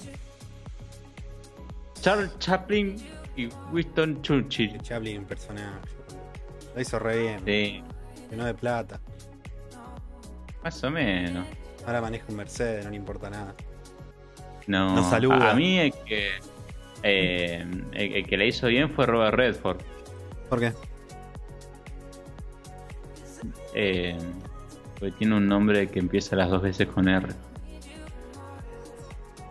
[2.00, 2.96] Charles Chaplin
[3.36, 4.80] y Winston Churchill.
[4.82, 5.78] Chaplin, personaje.
[6.74, 7.40] Lo hizo re bien.
[7.44, 7.82] Sí,
[8.30, 9.00] Llenó de plata.
[10.62, 11.46] más o menos.
[11.86, 13.54] Ahora maneja un Mercedes, no le importa nada.
[14.66, 15.50] No, Nos saluda.
[15.50, 16.28] A, mí el que,
[17.02, 19.80] eh, el, el que le hizo bien fue Robert Redford.
[20.48, 20.72] ¿Por qué?
[23.74, 24.16] Eh,
[24.98, 27.28] porque tiene un nombre que empieza las dos veces con R.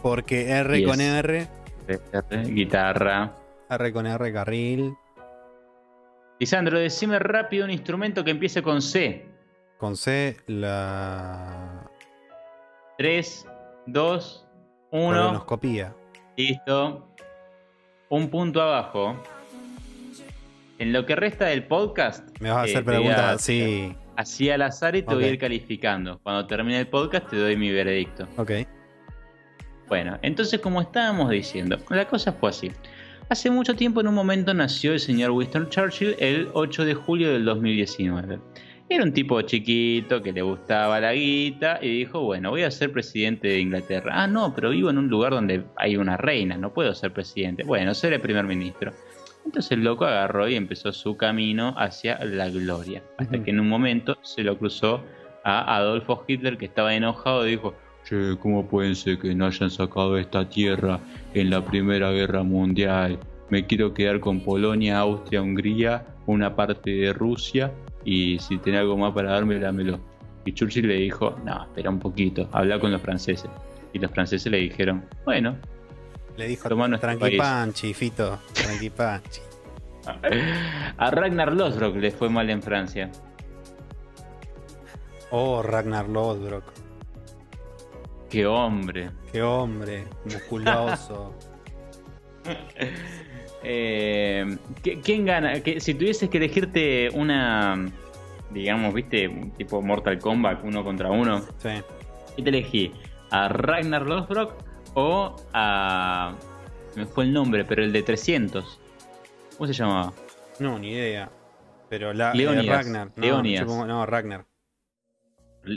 [0.01, 1.07] Porque R con es-
[1.90, 1.99] R,
[2.30, 3.34] R, guitarra.
[3.70, 4.94] R con R, carril.
[6.40, 9.26] Lisandro, decime rápido un instrumento que empiece con C.
[9.78, 11.90] Con C, la
[12.98, 13.48] 3,
[13.88, 14.48] 2,
[14.91, 15.07] 1.
[15.18, 15.95] colonoscopía.
[16.38, 17.07] Listo.
[18.10, 19.16] Un punto abajo.
[20.78, 22.28] En lo que resta del podcast.
[22.40, 23.95] Me vas a eh, hacer voy a- preguntas así.
[24.16, 26.20] Así al azar y te voy a ir calificando.
[26.20, 28.28] Cuando termine el podcast te doy mi veredicto.
[28.38, 28.52] Ok.
[29.90, 32.72] Bueno, entonces como estábamos diciendo, la cosa fue así.
[33.28, 37.34] Hace mucho tiempo en un momento nació el señor Winston Churchill el 8 de julio
[37.34, 38.40] del 2019.
[38.88, 42.91] Era un tipo chiquito que le gustaba la guita y dijo, bueno, voy a ser
[42.91, 44.11] presidente de Inglaterra.
[44.16, 47.64] Ah, no, pero vivo en un lugar donde hay una reina, no puedo ser presidente.
[47.64, 48.94] Bueno, seré primer ministro.
[49.45, 53.03] Entonces el loco agarró y empezó su camino hacia la gloria.
[53.18, 55.03] Hasta que en un momento se lo cruzó
[55.44, 57.76] a Adolfo Hitler que estaba enojado y dijo,
[58.10, 60.99] Che, ¿cómo pueden ser que no hayan sacado esta tierra
[61.36, 63.19] en la Primera Guerra Mundial?
[63.52, 67.72] Me quiero quedar con Polonia, Austria, Hungría, una parte de Rusia
[68.03, 69.99] y si tiene algo más para darme, dámelo.
[70.44, 73.52] Y Churchill le dijo, no, espera un poquito, habla con los franceses.
[73.94, 75.56] Y los franceses le dijeron, bueno,
[76.36, 77.38] Le dijo tranqui país".
[77.38, 78.40] panchi, Fito.
[78.53, 79.41] Tranqui panchi.
[80.98, 83.11] a Ragnar Lothbrok le fue mal en Francia.
[85.30, 86.89] Oh, Ragnar Lodbrok.
[88.30, 89.11] Qué hombre.
[89.31, 91.34] Qué hombre, musculoso.
[93.61, 95.60] Eh, ¿qui- ¿Quién gana?
[95.61, 97.91] Que, si tuvieses que elegirte una,
[98.51, 99.27] digamos, viste,
[99.57, 101.69] tipo Mortal Kombat, uno contra uno, sí.
[102.38, 102.93] ¿qué te elegí?
[103.31, 104.53] ¿A Ragnar Lothbrok
[104.93, 106.35] o a...
[106.95, 108.80] Me fue el nombre, pero el de 300.
[109.57, 110.14] ¿Cómo se llamaba?
[110.60, 111.30] No, ni idea.
[111.89, 112.85] Pero la, eh, Leónidas.
[112.85, 113.11] Ragnar.
[113.18, 114.45] No, supongo- no, Ragnar.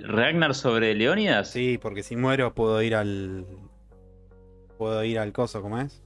[0.00, 1.50] ¿Ragnar sobre Leónidas?
[1.50, 3.46] Sí, porque si muero puedo ir al.
[4.78, 6.02] Puedo ir al coso, ¿cómo es?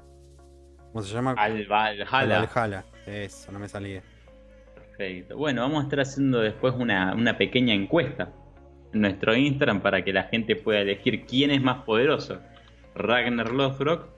[0.92, 1.34] ¿Cómo se llama?
[1.38, 2.50] Al Al Valhalla.
[2.54, 2.84] Valhalla.
[3.06, 4.02] Eso, no me salía.
[4.74, 5.36] Perfecto.
[5.36, 8.32] Bueno, vamos a estar haciendo después una, una pequeña encuesta
[8.92, 12.40] en nuestro Instagram para que la gente pueda elegir quién es más poderoso,
[12.94, 14.08] Ragnar Lothbrok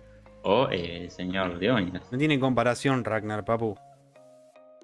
[0.42, 2.10] o eh, el señor Leónidas.
[2.10, 3.76] No tiene comparación Ragnar, papu.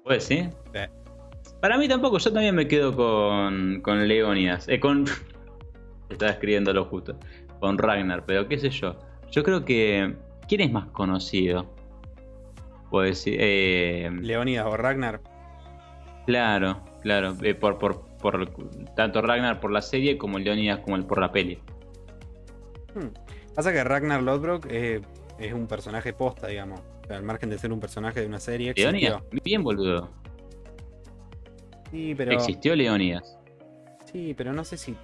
[0.03, 0.49] ¿Puede sí?
[0.73, 0.79] Sí.
[1.61, 4.67] Para mí tampoco, yo también me quedo con, con Leónidas.
[4.67, 5.05] Eh, con.
[6.09, 7.17] Estaba escribiendo lo justo.
[7.59, 8.97] Con Ragnar, pero qué sé yo.
[9.31, 10.15] Yo creo que.
[10.47, 11.65] ¿Quién es más conocido?
[12.91, 13.37] Puedo decir.
[13.39, 15.21] Eh, Leónidas o Ragnar.
[16.25, 17.35] Claro, claro.
[17.41, 18.49] eh, por, por, por
[18.95, 21.59] tanto Ragnar por la serie como Leonidas como el por la peli.
[22.93, 23.09] Hmm.
[23.53, 25.01] Pasa que Ragnar Lodbrok eh,
[25.39, 26.81] es un personaje posta, digamos.
[27.09, 28.73] Al margen de ser un personaje de una serie.
[28.75, 30.09] Leonidas, bien boludo.
[31.91, 32.31] Sí, pero.
[32.31, 33.37] Existió Leonidas.
[34.11, 34.95] Sí, pero no sé si.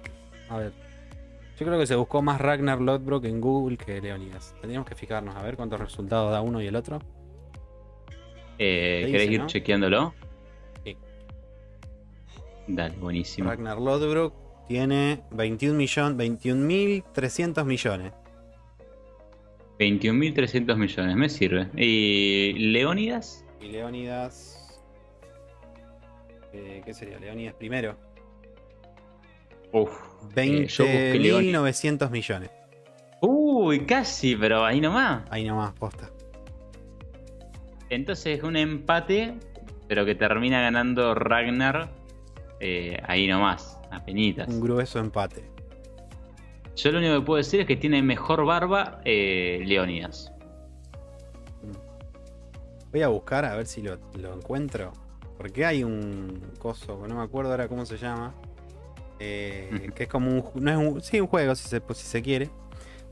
[0.48, 0.72] A ver.
[1.58, 4.54] Yo creo que se buscó más Ragnar Lodbrok en Google que Leonidas.
[4.60, 6.98] Tendríamos que fijarnos a ver cuántos resultados da uno y el otro.
[8.58, 9.46] Eh, ¿Querés dice, ir ¿no?
[9.46, 10.14] chequeándolo?
[10.84, 10.96] Sí.
[12.66, 13.50] Dale, buenísimo.
[13.50, 14.34] Ragnar Lodbrok
[14.66, 18.12] tiene 21 millones, 21.300 millones.
[19.78, 21.68] 21.300 millones, me sirve.
[21.76, 23.44] ¿Y Leónidas?
[23.60, 24.51] Y Leonidas.
[26.52, 27.18] Eh, ¿Qué sería?
[27.18, 27.96] Leonidas primero.
[29.72, 29.90] Uf.
[30.36, 31.82] eh, yo busqué Leónidas.
[31.84, 32.50] 20.900 millones.
[33.20, 35.22] Uy, casi, pero ahí nomás.
[35.30, 36.10] Ahí nomás, posta.
[37.88, 39.34] Entonces un empate,
[39.86, 41.90] pero que termina ganando Ragnar
[42.60, 44.48] eh, ahí nomás, a penitas.
[44.48, 45.44] Un grueso empate.
[46.74, 50.32] Yo lo único que puedo decir es que tiene mejor barba eh, Leónidas.
[52.90, 54.92] Voy a buscar a ver si lo, lo encuentro.
[55.38, 58.34] Porque hay un coso, no me acuerdo ahora cómo se llama.
[59.18, 60.44] eh, que es como un.
[60.64, 62.50] No es un sí, un juego, si se, pues, si se quiere.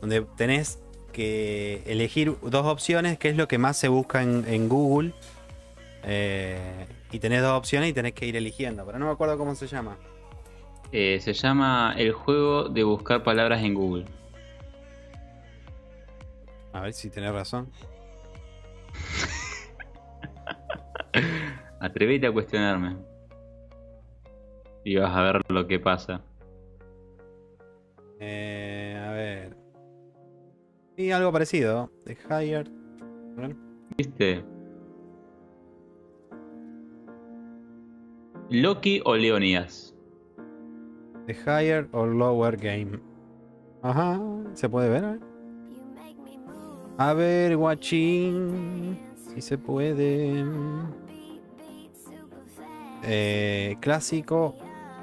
[0.00, 0.80] Donde tenés
[1.12, 5.12] que elegir dos opciones, que es lo que más se busca en, en Google.
[6.04, 9.54] Eh, y tenés dos opciones y tenés que ir eligiendo, pero no me acuerdo cómo
[9.54, 9.98] se llama.
[10.92, 14.06] Eh, se llama el juego de buscar palabras en Google.
[16.72, 17.70] A ver si tenés razón.
[21.80, 22.96] Atrevete a cuestionarme.
[24.84, 26.22] Y vas a ver lo que pasa.
[28.20, 29.56] Eh, a ver.
[30.96, 31.90] Y algo parecido.
[32.04, 32.70] The ver.
[33.96, 34.44] ¿Viste?
[38.50, 39.94] ¿Loki o Leonidas?
[41.26, 43.00] The Higher or Lower Game.
[43.82, 44.20] Ajá,
[44.52, 45.04] se puede ver.
[45.04, 45.20] A ver,
[46.98, 48.98] a ver guachín.
[49.14, 50.44] Si se puede.
[53.02, 54.56] Eh, clásico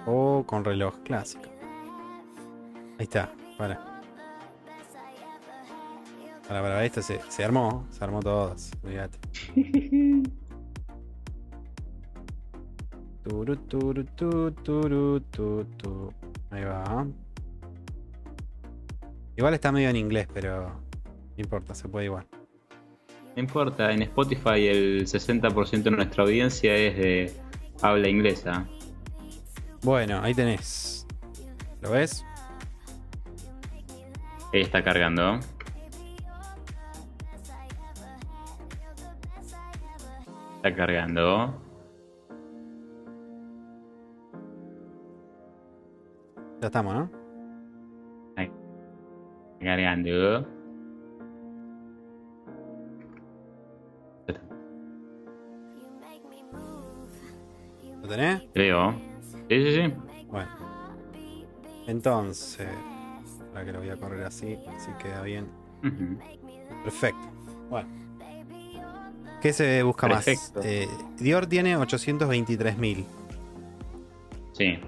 [0.06, 1.50] o con reloj clásico.
[3.00, 4.02] Ahí está, para.
[6.48, 9.20] Para, para, esto se, se armó, se armó todos, olvídate.
[13.28, 16.14] Turu, turu, tu, turu, tu, tu.
[16.50, 17.06] Ahí va.
[19.36, 22.26] Igual está medio en inglés, pero no importa, se puede igual.
[23.36, 27.34] No importa, en Spotify el 60% de nuestra audiencia es de
[27.82, 28.66] habla inglesa.
[29.84, 31.06] Bueno, ahí tenés.
[31.82, 32.26] ¿Lo ves?
[34.52, 35.40] Está cargando.
[40.58, 41.62] Está cargando.
[46.62, 47.12] Ya estamos, ¿no?
[49.60, 50.57] Cargando.
[58.08, 58.42] ¿Lo tenés?
[58.54, 58.94] Creo.
[59.50, 59.94] Sí, sí, sí.
[60.30, 60.50] Bueno.
[61.88, 62.68] Entonces.
[63.50, 65.48] Ahora que lo voy a correr así, así queda bien.
[66.84, 67.20] Perfecto.
[67.70, 67.90] Bueno.
[69.42, 70.60] ¿Qué se busca Perfecto.
[70.60, 70.66] más?
[70.66, 70.88] Eh,
[71.20, 73.06] Dior tiene 823.000.
[74.54, 74.80] Sí.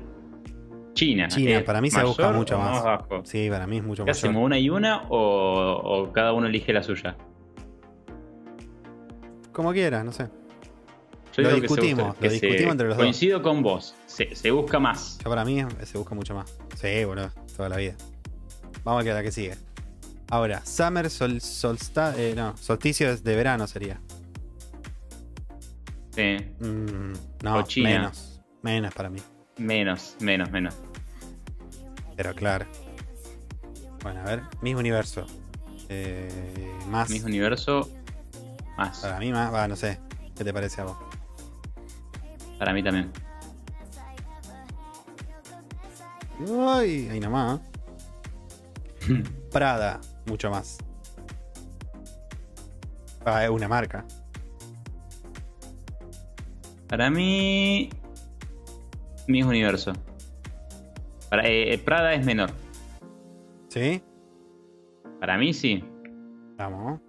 [0.93, 1.27] China.
[1.27, 2.83] China, ¿es para mí se busca mucho más.
[2.83, 3.21] bajo?
[3.25, 4.17] Sí, para mí es mucho ¿Qué mayor.
[4.17, 4.43] hacemos?
[4.45, 5.73] ¿Una y una o,
[6.03, 7.15] o cada uno elige la suya?
[9.51, 10.29] Como quieras, no sé.
[11.41, 13.03] Yo Lo se discutimos, lo se- discutimos entre los dos.
[13.05, 13.95] Coincido con vos.
[14.05, 15.17] Se, se busca más.
[15.19, 16.53] Ya para mí se busca mucho más.
[16.79, 17.95] Sí, boludo, toda la vida.
[18.83, 19.55] Vamos a la que sigue.
[20.29, 23.99] Ahora, Summer sol, solsta- eh, no, solsticio de verano sería.
[26.11, 26.37] Sí.
[26.59, 27.13] Mm,
[27.43, 27.89] no, China.
[27.89, 28.41] menos.
[28.61, 29.19] Menos para mí.
[29.57, 30.75] Menos, menos, menos.
[32.15, 32.65] Pero claro.
[34.03, 35.25] Bueno, a ver, mismo universo.
[35.89, 36.29] Eh,
[36.89, 37.09] más.
[37.09, 37.89] Mismo universo,
[38.77, 38.99] más.
[38.99, 39.99] Para mí más, va, no sé.
[40.35, 40.97] ¿Qué te parece a vos?
[42.59, 43.09] Para mí también.
[46.45, 47.61] Uy, ahí nomás.
[49.09, 49.23] ¿eh?
[49.51, 50.77] Prada, mucho más.
[53.25, 54.05] Ah, es una marca.
[56.87, 57.89] Para mí.
[59.27, 59.93] Mismo universo.
[61.29, 62.51] Para, eh, Prada es menor.
[63.69, 64.01] ¿Sí?
[65.19, 65.83] Para mí sí.
[66.57, 66.99] Vamos.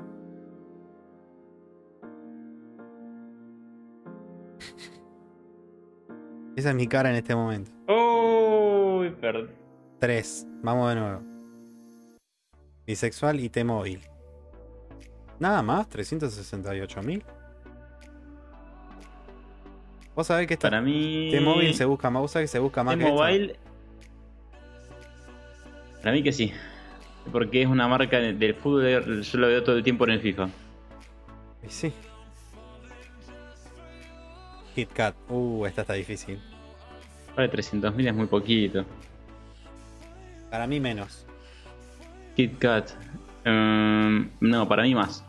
[6.60, 7.70] Esa es mi cara en este momento.
[7.90, 9.48] Uy, perdón.
[9.98, 10.46] 3.
[10.62, 11.22] Vamos de nuevo.
[12.86, 14.02] Bisexual y T-Móvil.
[15.38, 17.24] Nada más, 368 mil.
[20.14, 21.28] Vos sabés que esta Para mí.
[21.30, 22.20] T-Móvil se busca más.
[22.20, 22.98] Vos sabés que se busca más?
[22.98, 23.56] T-Mobile.
[26.00, 26.52] Para mí que sí.
[27.32, 29.22] Porque es una marca de- del fútbol.
[29.22, 30.50] Yo lo veo todo el tiempo en el FIFA.
[31.66, 31.90] Y sí.
[34.74, 35.14] Kit Kat.
[35.28, 36.40] Uh, esta está difícil.
[37.36, 38.84] Vale, 300.000 es muy poquito.
[40.50, 41.24] Para mí menos.
[42.36, 42.90] Kit Kat.
[43.44, 45.24] Ehm, no, para mí más.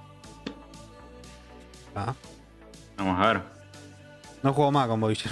[1.95, 2.13] Ah.
[2.97, 3.41] Vamos a ver.
[4.43, 5.31] No juego más con Boycher.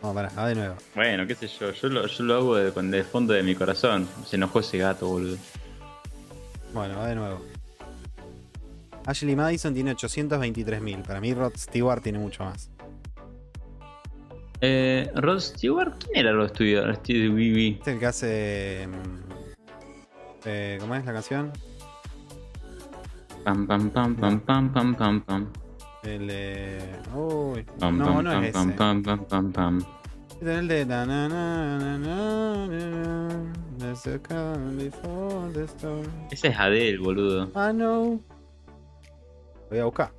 [0.00, 0.76] Vamos, pará, va de nuevo.
[0.94, 1.72] Bueno, qué sé yo.
[1.72, 4.08] Yo lo, yo lo hago de- el fondo de mi corazón.
[4.26, 5.36] Se enojó ese gato, boludo.
[6.72, 7.40] Bueno, va de nuevo.
[9.06, 11.02] Ashley Madison tiene 823.000.
[11.06, 12.70] Para mí Rod Stewart tiene mucho más.
[14.60, 15.94] Eh, Rod Stewart.
[16.04, 16.90] ¿Quién era Rod Stewart?
[16.90, 18.88] Este es el que hace.
[18.88, 19.32] mm,
[20.44, 21.50] eh, ¿Cómo es la canción?
[23.44, 25.48] Pam, pam, pam, pam, pam, pam, pam, pam.
[26.04, 26.78] El de.
[27.14, 28.78] Uy, Pam, no, pam, no pam, es pam, ese.
[28.78, 29.84] pam, pam, pam, pam.
[30.30, 30.86] Este el de.
[30.86, 36.06] na, na, na, na, na, na, na, there's a calm before the storm.
[36.30, 37.50] Ese es Adele, boludo.
[37.56, 38.20] I know.
[39.72, 40.12] Lo voy a buscar.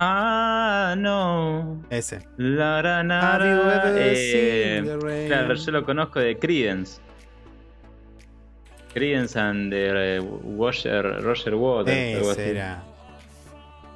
[0.00, 1.82] Ah, no.
[1.90, 2.20] Ese.
[2.38, 3.74] La, ra, na, Have you ra.
[3.90, 5.28] ever Eh, seen the rain?
[5.28, 6.98] claro, yo lo conozco de Credence.
[8.94, 10.20] Credence and the eh,
[10.56, 12.26] Roger, Roger Waters.
[12.28, 12.82] Ese era.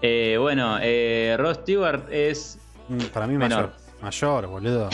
[0.02, 2.59] Eh, bueno, eh, Ross Stewart es.
[2.89, 3.73] Mm, Para mí Menor.
[4.02, 4.02] mayor.
[4.02, 4.90] Mayor, boludo.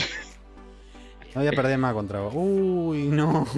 [1.35, 2.33] No voy a perder más contra vos.
[2.35, 3.45] Uy, no.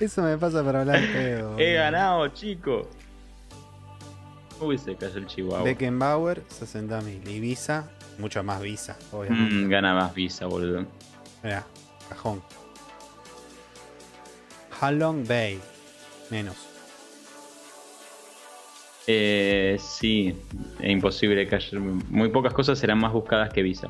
[0.00, 1.58] Eso me pasa para hablar pedo.
[1.58, 2.88] He ganado, chico.
[4.60, 5.62] Uy, se cayó el chihuahua.
[5.62, 7.28] Beckenbauer, 60.000.
[7.28, 9.54] Y Visa, mucho más Visa, obviamente.
[9.54, 10.84] Mm, gana más visa, boludo.
[11.42, 11.64] Mirá,
[12.08, 12.42] cajón.
[14.80, 15.60] Halong Bay,
[16.30, 16.56] menos.
[19.06, 20.36] Eh, sí,
[20.80, 21.78] es imposible que haya.
[21.78, 23.88] Muy pocas cosas serán más buscadas que visa.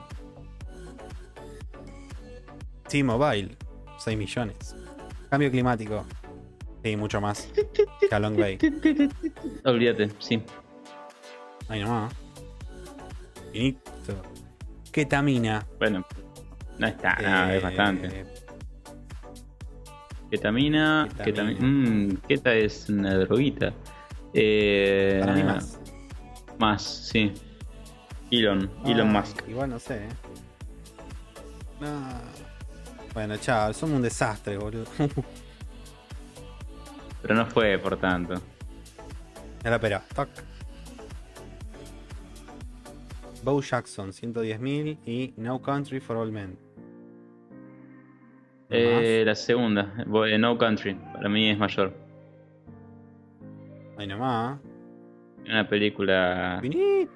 [2.89, 3.57] T-Mobile,
[3.99, 4.77] 6 millones.
[5.29, 6.07] Cambio climático,
[6.83, 7.49] sí, mucho más.
[8.09, 8.59] que Halong Bay.
[9.65, 10.43] Olvídate, sí.
[11.69, 12.15] Ahí nomás.
[13.53, 13.83] Finito.
[14.93, 15.67] Ketamina.
[15.79, 16.05] Bueno,
[16.79, 18.09] no está, nada, eh, es bastante.
[20.31, 21.09] Ketamina.
[21.09, 21.25] ketamina.
[21.25, 21.61] Ketamina.
[21.61, 23.73] Mmm, keta es una droguita.
[24.35, 25.79] Eh, Para mí más.
[26.59, 27.33] Más, sí.
[28.31, 29.49] Elon, Elon Musk.
[29.49, 30.01] Igual no sé.
[31.81, 31.89] No.
[33.15, 34.85] Bueno, chao, somos un desastre, boludo.
[37.23, 38.35] Pero no fue por tanto.
[39.65, 40.29] Era pero, toc.
[43.43, 46.59] Bo Jackson, 110.000 y No Country for All Men.
[48.71, 51.95] Eh, la segunda, voy- No Country, para mí es mayor.
[53.97, 54.59] Ahí nomás.
[55.47, 56.59] Una película.
[56.61, 57.09] Finito.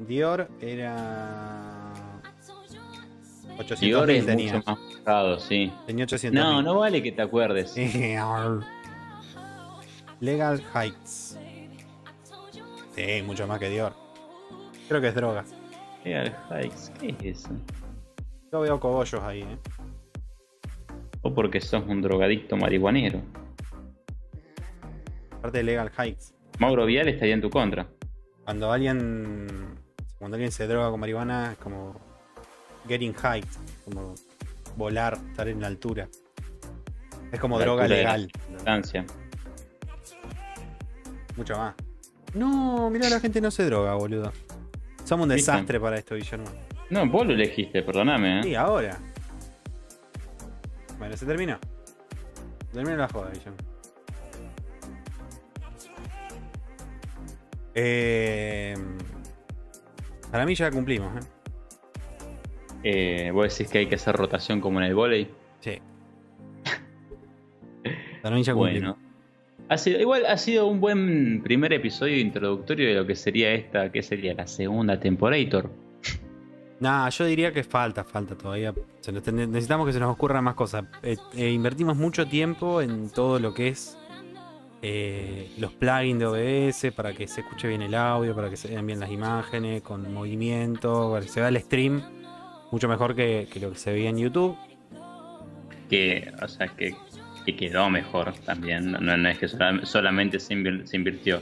[0.00, 1.92] Dior era.
[3.56, 4.54] 800 Dior es tenía.
[4.54, 5.72] mucho más buscado, sí.
[5.86, 7.74] Tenía 800 No, no vale que te acuerdes.
[10.20, 11.38] Legal Heights.
[12.94, 13.92] Sí, mucho más que Dior.
[14.88, 15.44] Creo que es droga.
[16.04, 17.50] Real Hikes, ¿qué es eso?
[18.52, 19.58] Yo veo cogollos ahí, eh.
[21.22, 23.22] O porque sos un drogadicto marihuanero.
[25.38, 26.34] Aparte de Legal Heights.
[26.58, 27.88] Mauro Vial estaría en tu contra.
[28.44, 29.74] Cuando alguien.
[30.18, 31.98] Cuando alguien se droga con marihuana es como.
[32.86, 33.46] Getting height.
[33.86, 34.14] Como
[34.76, 36.08] volar, estar en la altura.
[37.32, 38.28] Es como La droga legal.
[38.50, 39.06] la Distancia.
[41.36, 41.74] Mucho más.
[42.34, 44.32] No, mirá, la gente no se droga, boludo.
[45.04, 45.52] Somos un ¿Viste?
[45.52, 46.46] desastre para esto, Guillermo.
[46.90, 48.40] No, vos lo elegiste, perdóname.
[48.40, 48.42] ¿eh?
[48.42, 48.98] Sí, ahora.
[50.98, 51.58] Bueno, se terminó.
[52.68, 53.56] Se terminó la joda, Guillermo.
[57.74, 58.76] Eh,
[60.30, 61.26] para mí ya cumplimos, ¿eh?
[62.84, 65.30] Eh, vos decís que hay que hacer rotación como en el volei.
[65.60, 65.80] Sí.
[68.22, 68.96] Para mí ya cumplimos.
[68.96, 69.03] Bueno.
[69.68, 73.90] Ha sido, igual ha sido un buen primer episodio introductorio de lo que sería esta,
[73.90, 75.70] que sería la segunda temporator.
[76.80, 78.74] Nah, yo diría que falta, falta todavía.
[79.06, 80.84] Necesitamos que se nos ocurran más cosas.
[81.02, 83.96] Eh, eh, invertimos mucho tiempo en todo lo que es
[84.82, 88.68] eh, los plugins de OBS para que se escuche bien el audio, para que se
[88.68, 92.02] vean bien las imágenes, con movimiento, para que se vea el stream
[92.74, 94.56] mucho mejor que, que lo que se veía en YouTube.
[95.88, 96.94] Que, o sea, que,
[97.44, 98.92] que quedó mejor también.
[98.92, 101.40] No, no es que sola- solamente se, invir- se invirtió.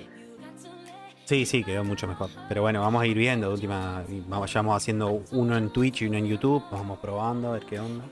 [1.24, 2.30] Sí, sí, quedó mucho mejor.
[2.48, 3.48] Pero bueno, vamos a ir viendo.
[3.48, 6.62] De última, vayamos haciendo uno en Twitch y uno en YouTube.
[6.70, 8.04] Vamos probando a ver qué onda.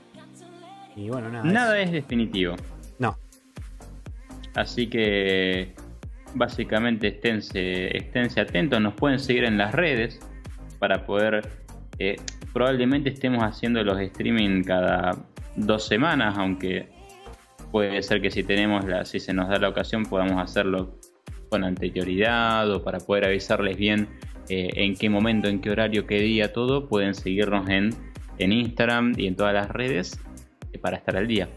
[0.95, 1.43] Y bueno, nada.
[1.43, 2.55] Nada es definitivo.
[2.99, 3.17] No.
[4.55, 5.73] Así que
[6.33, 10.19] básicamente esténse, esténse atentos, nos pueden seguir en las redes
[10.79, 11.47] para poder...
[11.99, 12.15] eh,
[12.53, 15.15] probablemente estemos haciendo los streaming cada
[15.55, 16.89] dos semanas, aunque
[17.71, 20.99] puede ser que si tenemos la, si se nos da la ocasión podamos hacerlo
[21.49, 24.07] con anterioridad o para poder avisarles bien
[24.49, 27.93] eh, en qué momento, en qué horario, qué día, todo, pueden seguirnos en,
[28.37, 30.19] en Instagram y en todas las redes
[30.71, 31.49] eh, para estar al día.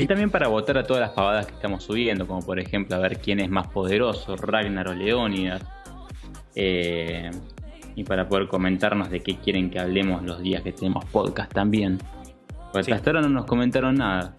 [0.00, 3.00] Y también para votar a todas las pavadas que estamos subiendo, como por ejemplo a
[3.00, 5.64] ver quién es más poderoso, Ragnar o Leónidas.
[6.54, 7.30] Eh,
[7.98, 11.98] y para poder comentarnos de qué quieren que hablemos los días que tenemos podcast también.
[12.72, 12.92] Porque Sí.
[12.92, 14.36] hasta ahora no nos comentaron nada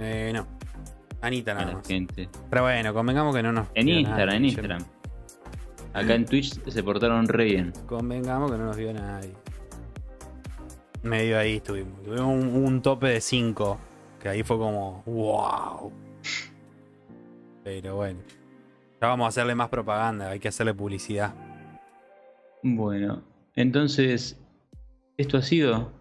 [0.00, 0.46] Eh, no.
[1.22, 1.86] Anita a nada más.
[1.86, 2.28] gente.
[2.50, 3.68] Pero bueno, convengamos que no nos.
[3.74, 4.44] En Instagram, en.
[4.46, 4.84] Instagram.
[5.94, 7.72] Acá en Twitch se portaron re bien.
[7.86, 9.32] Convengamos que no nos vio nadie.
[11.02, 12.02] Medio ahí estuvimos.
[12.02, 13.78] Tuvimos un, un tope de 5.
[14.20, 15.02] Que ahí fue como.
[15.06, 15.92] ¡Wow!
[17.64, 18.20] Pero bueno.
[19.00, 20.30] Ya vamos a hacerle más propaganda.
[20.30, 21.32] Hay que hacerle publicidad.
[22.74, 23.22] Bueno,
[23.54, 24.36] entonces,
[25.16, 25.92] esto ha sido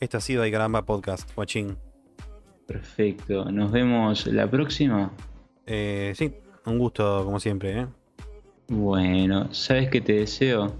[0.00, 1.76] Esto ha sido Ay Caramba Podcast, guachín.
[2.66, 3.44] perfecto.
[3.44, 5.12] Nos vemos la próxima.
[5.66, 6.34] Eh, sí,
[6.66, 7.86] un gusto como siempre, ¿eh?
[8.66, 10.74] Bueno, ¿sabes qué te deseo?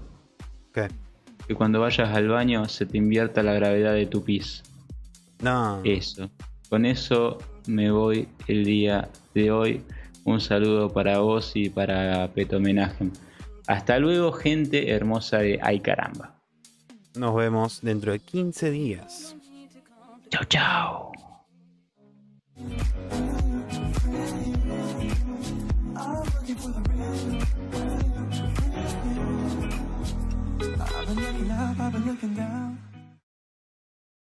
[0.73, 0.89] ¿Qué?
[1.47, 4.63] que cuando vayas al baño se te invierta la gravedad de tu pis.
[5.41, 5.79] No.
[5.85, 6.29] Eso.
[6.69, 7.37] Con eso
[7.67, 9.81] me voy el día de hoy.
[10.25, 13.09] Un saludo para vos y para Peto Homenaje.
[13.67, 16.35] Hasta luego, gente hermosa de Ay Caramba.
[17.15, 19.35] Nos vemos dentro de 15 días.
[20.29, 21.11] Chao, chao.
[31.05, 32.92] I've been looking up, I've been looking down.